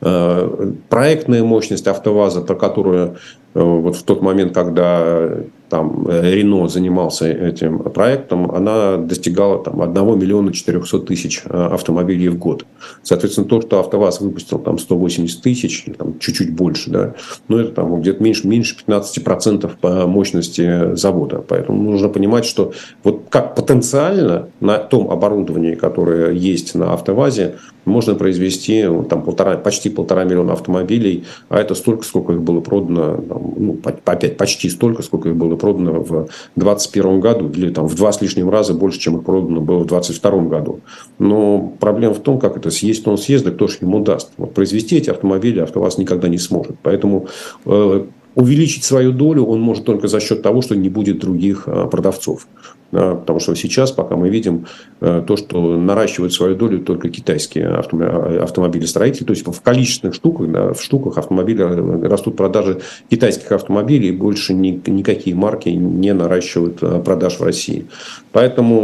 Э, 0.00 0.72
проектная 0.88 1.44
мощность 1.44 1.86
АвтоВАЗа, 1.86 2.40
про 2.40 2.54
которую 2.54 3.18
э, 3.54 3.60
вот 3.60 3.96
в 3.96 4.02
тот 4.02 4.22
момент, 4.22 4.54
когда 4.54 5.44
там 5.70 6.06
э, 6.08 6.34
Рено 6.34 6.68
занимался 6.68 7.30
этим 7.30 7.78
проектом, 7.78 8.50
она 8.50 8.96
достигала 8.96 9.62
там 9.62 9.80
1 9.80 10.18
миллиона 10.18 10.52
400 10.52 10.98
тысяч 11.00 11.42
э, 11.44 11.68
автомобилей 11.72 12.28
в 12.28 12.36
год. 12.36 12.66
Соответственно, 13.02 13.46
то, 13.46 13.60
что 13.62 13.78
АвтоВАЗ 13.78 14.20
выпустил 14.20 14.58
там 14.58 14.78
180 14.78 15.40
тысяч, 15.40 15.86
там 15.96 16.18
чуть-чуть 16.18 16.54
больше, 16.54 16.90
да, 16.90 17.14
ну 17.48 17.58
это 17.58 17.72
там 17.72 18.00
где-то 18.00 18.22
меньше, 18.22 18.48
меньше 18.48 18.76
15% 18.86 19.70
по 19.80 20.06
мощности 20.06 20.94
завода. 20.96 21.42
Поэтому 21.46 21.82
нужно 21.82 22.08
понимать, 22.08 22.44
что 22.44 22.72
вот 23.04 23.22
как 23.30 23.54
потенциально 23.54 24.48
на 24.60 24.78
том 24.78 25.10
оборудовании, 25.10 25.76
которое 25.76 26.32
есть 26.32 26.74
на 26.74 26.92
АвтоВАЗе, 26.92 27.54
можно 27.84 28.14
произвести 28.14 28.84
ну, 28.84 29.04
там, 29.04 29.22
полтора, 29.22 29.56
почти 29.56 29.90
полтора 29.90 30.24
миллиона 30.24 30.52
автомобилей, 30.52 31.24
а 31.48 31.60
это 31.60 31.74
столько, 31.74 32.04
сколько 32.04 32.32
их 32.32 32.42
было 32.42 32.60
продано, 32.60 33.16
там, 33.16 33.54
ну, 33.56 33.80
опять 33.84 34.36
почти 34.36 34.68
столько, 34.68 35.02
сколько 35.02 35.28
их 35.28 35.36
было 35.36 35.56
продано 35.56 36.00
в 36.00 36.28
2021 36.56 37.20
году, 37.20 37.50
или 37.50 37.70
там 37.70 37.86
в 37.86 37.94
два 37.94 38.12
с 38.12 38.20
лишним 38.20 38.50
раза 38.50 38.74
больше, 38.74 38.98
чем 38.98 39.18
их 39.18 39.24
продано 39.24 39.60
было 39.60 39.78
в 39.78 39.86
2022 39.86 40.48
году. 40.48 40.80
Но 41.18 41.72
проблема 41.78 42.14
в 42.14 42.20
том, 42.20 42.38
как 42.38 42.56
это 42.56 42.70
съесть, 42.70 43.06
он 43.06 43.18
съест, 43.18 43.44
да 43.44 43.50
кто 43.50 43.66
же 43.66 43.78
ему 43.80 44.00
даст. 44.00 44.32
Вот 44.36 44.54
произвести 44.54 44.96
эти 44.96 45.10
автомобили 45.10 45.60
АвтоВАЗ 45.60 45.98
никогда 45.98 46.28
не 46.28 46.38
сможет. 46.38 46.76
Поэтому 46.82 47.28
э, 47.66 48.04
увеличить 48.34 48.84
свою 48.84 49.12
долю 49.12 49.44
он 49.44 49.60
может 49.60 49.84
только 49.84 50.08
за 50.08 50.20
счет 50.20 50.42
того, 50.42 50.62
что 50.62 50.76
не 50.76 50.88
будет 50.88 51.18
других 51.18 51.64
э, 51.66 51.88
продавцов. 51.90 52.46
Да, 52.92 53.14
потому 53.14 53.38
что 53.38 53.54
сейчас, 53.54 53.92
пока 53.92 54.16
мы 54.16 54.30
видим 54.30 54.66
э, 55.00 55.22
то, 55.24 55.36
что 55.36 55.76
наращивают 55.76 56.32
свою 56.32 56.56
долю 56.56 56.80
только 56.80 57.08
китайские 57.08 57.68
автомобилестроители, 57.68 59.24
то 59.24 59.32
есть 59.32 59.46
в 59.46 59.60
количественных 59.60 60.16
штуках, 60.16 60.50
да, 60.50 60.72
в 60.72 60.82
штуках 60.82 61.16
автомобиля 61.16 61.68
растут 61.68 62.36
продажи 62.36 62.80
китайских 63.08 63.52
автомобилей, 63.52 64.10
больше 64.10 64.54
ни, 64.54 64.80
никакие 64.86 65.36
марки 65.36 65.68
не 65.68 66.12
наращивают 66.12 66.82
э, 66.82 67.00
продаж 67.04 67.38
в 67.38 67.44
России. 67.44 67.86
Поэтому, 68.32 68.80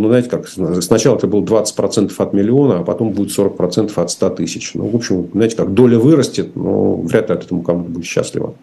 ну, 0.00 0.08
знаете, 0.08 0.30
как 0.30 0.48
сначала 0.48 1.16
это 1.16 1.28
было 1.28 1.42
20% 1.42 2.12
от 2.18 2.32
миллиона, 2.32 2.80
а 2.80 2.82
потом 2.82 3.10
будет 3.12 3.36
40% 3.38 3.92
от 3.94 4.10
100 4.10 4.30
тысяч. 4.30 4.74
Ну, 4.74 4.88
в 4.88 4.96
общем, 4.96 5.28
знаете, 5.32 5.56
как 5.56 5.74
доля 5.74 5.98
вырастет, 5.98 6.56
но 6.56 6.96
вряд 6.96 7.28
ли 7.28 7.36
от 7.36 7.44
этого 7.44 7.62
кому-то 7.62 7.90
будет 7.90 8.04
счастливо. 8.04 8.54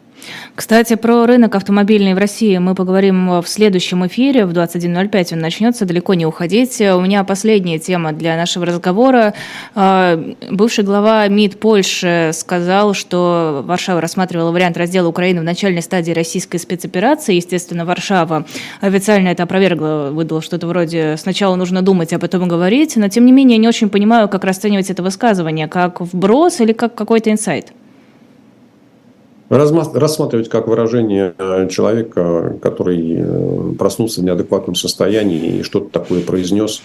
Кстати, 0.56 0.96
про 0.96 1.26
рынок 1.26 1.56
автомобильный 1.56 2.14
в 2.14 2.18
России 2.18 2.58
мы 2.58 2.76
поговорим 2.76 3.42
в 3.42 3.46
следующем 3.48 4.06
эфире. 4.08 4.46
В 4.46 4.52
21.05 4.52 5.34
он 5.34 5.40
начнется, 5.40 5.86
далеко 5.86 6.14
не 6.14 6.26
уходите. 6.26 6.94
У 6.94 7.02
меня 7.02 7.24
последняя 7.24 7.80
тема 7.80 8.14
для 8.14 8.36
нашего 8.38 8.66
разговора. 8.66 9.34
А, 9.76 10.18
бывший 10.50 10.84
глава 10.84 11.28
МИД 11.28 11.60
Польши 11.60 12.32
сказал, 12.34 12.94
что 12.94 13.64
Варшава 13.66 14.02
рассматривала 14.02 14.52
вариант 14.52 14.78
раздела 14.78 15.08
Украины 15.08 15.42
в 15.42 15.44
начальной 15.44 15.82
стадии 15.82 16.12
российской 16.12 16.58
спецоперации. 16.58 17.36
Естественно, 17.36 17.86
Варшава 17.86 18.46
официально 18.82 19.30
это 19.30 19.44
опровергла, 19.44 20.10
выдала 20.12 20.42
что-то 20.42 20.68
вроде 20.68 21.18
«сначала 21.18 21.56
нужно 21.56 21.82
думать, 21.82 22.14
а 22.14 22.20
потом 22.20 22.48
говорить». 22.48 22.96
Но, 22.96 23.10
тем 23.10 23.26
не 23.26 23.32
менее, 23.32 23.58
я 23.58 23.62
не 23.62 23.68
очень 23.68 23.90
понимаю, 23.90 24.30
как 24.30 24.44
расценивать 24.44 24.90
это 24.90 25.04
высказывание, 25.04 25.68
как 25.68 26.02
вброс 26.02 26.60
или 26.62 26.74
как 26.74 26.96
какой-то 26.96 27.32
инсайт 27.32 27.74
рассматривать 29.50 30.50
как 30.50 30.68
выражение 30.68 31.34
э, 31.38 31.68
человека, 31.70 32.58
который 32.62 33.18
э, 33.18 33.74
проснулся 33.78 34.22
в 34.22 34.24
неадекватном 34.24 34.76
состоянии 34.76 35.60
и 35.60 35.64
что-то 35.64 35.90
такое 35.90 36.22
произнес. 36.22 36.82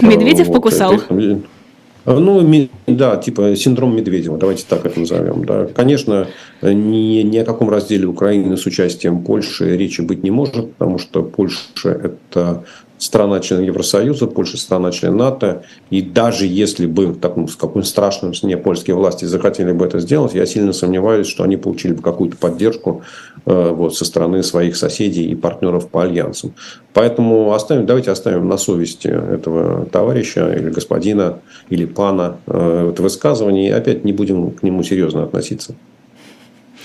Медведев 0.00 0.46
вот, 0.46 0.54
покусал. 0.54 0.94
Это, 0.94 2.18
ну, 2.18 2.68
да, 2.86 3.16
типа 3.16 3.54
синдром 3.56 3.94
Медведева, 3.96 4.38
давайте 4.38 4.64
так 4.68 4.86
это 4.86 4.98
назовем. 4.98 5.44
Да. 5.44 5.66
Конечно, 5.66 6.28
ни, 6.62 7.22
ни 7.22 7.38
о 7.38 7.44
каком 7.44 7.70
разделе 7.70 8.06
Украины 8.06 8.56
с 8.56 8.66
участием 8.66 9.22
Польши 9.22 9.76
речи 9.76 10.00
быть 10.00 10.22
не 10.22 10.30
может, 10.30 10.72
потому 10.74 10.98
что 10.98 11.22
Польша– 11.22 11.90
это 12.28 12.64
страна 13.00 13.40
член 13.40 13.62
Евросоюза, 13.62 14.26
Польша 14.26 14.58
страна 14.58 14.92
член 14.92 15.16
НАТО. 15.16 15.62
И 15.88 16.02
даже 16.02 16.46
если 16.46 16.86
бы 16.86 17.14
так, 17.14 17.36
ну, 17.36 17.48
с 17.48 17.56
каким 17.56 17.82
страшным 17.82 18.34
сне 18.34 18.56
польские 18.56 18.94
власти 18.94 19.24
захотели 19.24 19.72
бы 19.72 19.86
это 19.86 19.98
сделать, 20.00 20.34
я 20.34 20.46
сильно 20.46 20.72
сомневаюсь, 20.72 21.26
что 21.26 21.42
они 21.42 21.56
получили 21.56 21.94
бы 21.94 22.02
какую-то 22.02 22.36
поддержку 22.36 23.02
э, 23.46 23.70
вот, 23.70 23.96
со 23.96 24.04
стороны 24.04 24.42
своих 24.42 24.76
соседей 24.76 25.30
и 25.30 25.34
партнеров 25.34 25.88
по 25.88 26.02
альянсам. 26.02 26.52
Поэтому 26.92 27.52
оставим, 27.54 27.86
давайте 27.86 28.10
оставим 28.10 28.48
на 28.48 28.58
совести 28.58 29.08
этого 29.08 29.86
товарища 29.86 30.52
или 30.52 30.68
господина 30.68 31.38
или 31.70 31.86
пана 31.86 32.36
э, 32.46 32.90
это 32.92 33.02
высказывание 33.02 33.68
и 33.68 33.72
опять 33.72 34.04
не 34.04 34.12
будем 34.12 34.50
к 34.50 34.62
нему 34.62 34.82
серьезно 34.82 35.22
относиться. 35.24 35.74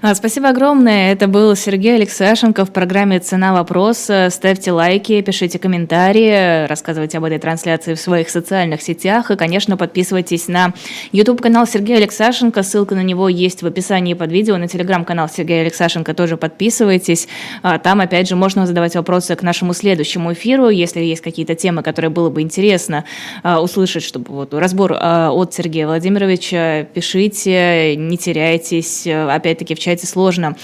А, 0.00 0.14
спасибо 0.14 0.48
огромное. 0.48 1.12
Это 1.12 1.28
был 1.28 1.54
Сергей 1.54 1.96
Алексашенко 1.96 2.64
в 2.64 2.72
программе 2.72 3.18
«Цена 3.18 3.52
вопроса». 3.52 4.28
Ставьте 4.30 4.72
лайки, 4.72 5.20
пишите 5.20 5.58
комментарии, 5.58 6.66
рассказывайте 6.66 7.18
об 7.18 7.24
этой 7.24 7.38
трансляции 7.38 7.94
в 7.94 8.00
своих 8.00 8.30
социальных 8.30 8.80
сетях. 8.80 9.30
И, 9.30 9.36
конечно, 9.36 9.76
подписывайтесь 9.76 10.48
на 10.48 10.72
YouTube-канал 11.12 11.66
Сергея 11.66 11.98
Алексашенко. 11.98 12.62
Ссылка 12.62 12.94
на 12.94 13.02
него 13.02 13.28
есть 13.28 13.62
в 13.62 13.66
описании 13.66 14.14
под 14.14 14.32
видео. 14.32 14.56
На 14.56 14.66
телеграм-канал 14.66 15.28
Сергея 15.28 15.62
Алексашенко 15.62 16.14
тоже 16.14 16.36
подписывайтесь. 16.36 17.28
А, 17.62 17.78
там, 17.78 18.00
опять 18.00 18.28
же, 18.28 18.36
можно 18.36 18.66
задавать 18.66 18.94
вопросы 18.94 19.36
к 19.36 19.42
нашему 19.42 19.74
следующему 19.74 20.32
эфиру. 20.32 20.70
Если 20.70 21.00
есть 21.00 21.20
какие-то 21.20 21.54
темы, 21.54 21.82
которые 21.82 22.10
было 22.10 22.30
бы 22.30 22.40
интересно 22.40 23.04
а, 23.42 23.60
услышать, 23.60 24.04
чтобы 24.04 24.32
вот 24.32 24.54
разбор 24.54 24.92
от 24.94 25.52
Сергея 25.52 25.86
Владимировича, 25.86 26.84
пишите, 26.84 27.94
не 27.96 28.16
теряйтесь. 28.16 29.06
Опять-таки 29.06 29.74
в 29.74 29.81
чате 29.82 30.06
сложно 30.06 30.56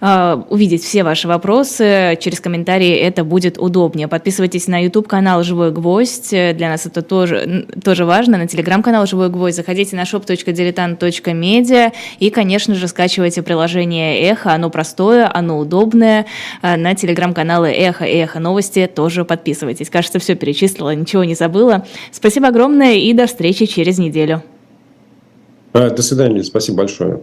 а, 0.00 0.44
увидеть 0.48 0.82
все 0.84 1.02
ваши 1.02 1.26
вопросы 1.28 2.16
через 2.20 2.40
комментарии, 2.40 2.94
это 2.94 3.24
будет 3.24 3.58
удобнее. 3.58 4.08
Подписывайтесь 4.08 4.66
на 4.68 4.82
YouTube-канал 4.84 5.42
«Живой 5.42 5.72
гвоздь», 5.72 6.30
для 6.30 6.68
нас 6.68 6.86
это 6.86 7.02
тоже, 7.02 7.66
тоже 7.82 8.04
важно, 8.04 8.38
на 8.38 8.46
телеграм-канал 8.46 9.06
«Живой 9.06 9.28
гвоздь», 9.28 9.56
заходите 9.56 9.96
на 9.96 10.02
shop.diletant.media 10.02 11.92
и, 12.18 12.30
конечно 12.30 12.74
же, 12.74 12.86
скачивайте 12.88 13.42
приложение 13.42 14.20
«Эхо», 14.20 14.52
оно 14.52 14.70
простое, 14.70 15.28
оно 15.32 15.58
удобное, 15.58 16.26
а, 16.62 16.76
на 16.76 16.94
телеграм-каналы 16.94 17.68
«Эхо» 17.68 18.04
и 18.04 18.16
«Эхо 18.18 18.38
новости» 18.38 18.88
тоже 18.92 19.24
подписывайтесь. 19.24 19.90
Кажется, 19.90 20.18
все 20.18 20.34
перечислила, 20.36 20.94
ничего 20.94 21.24
не 21.24 21.34
забыла. 21.34 21.84
Спасибо 22.12 22.48
огромное 22.48 22.94
и 22.94 23.12
до 23.12 23.26
встречи 23.26 23.66
через 23.66 23.98
неделю. 23.98 24.42
До 25.72 26.02
свидания, 26.02 26.42
спасибо 26.42 26.78
большое. 26.78 27.20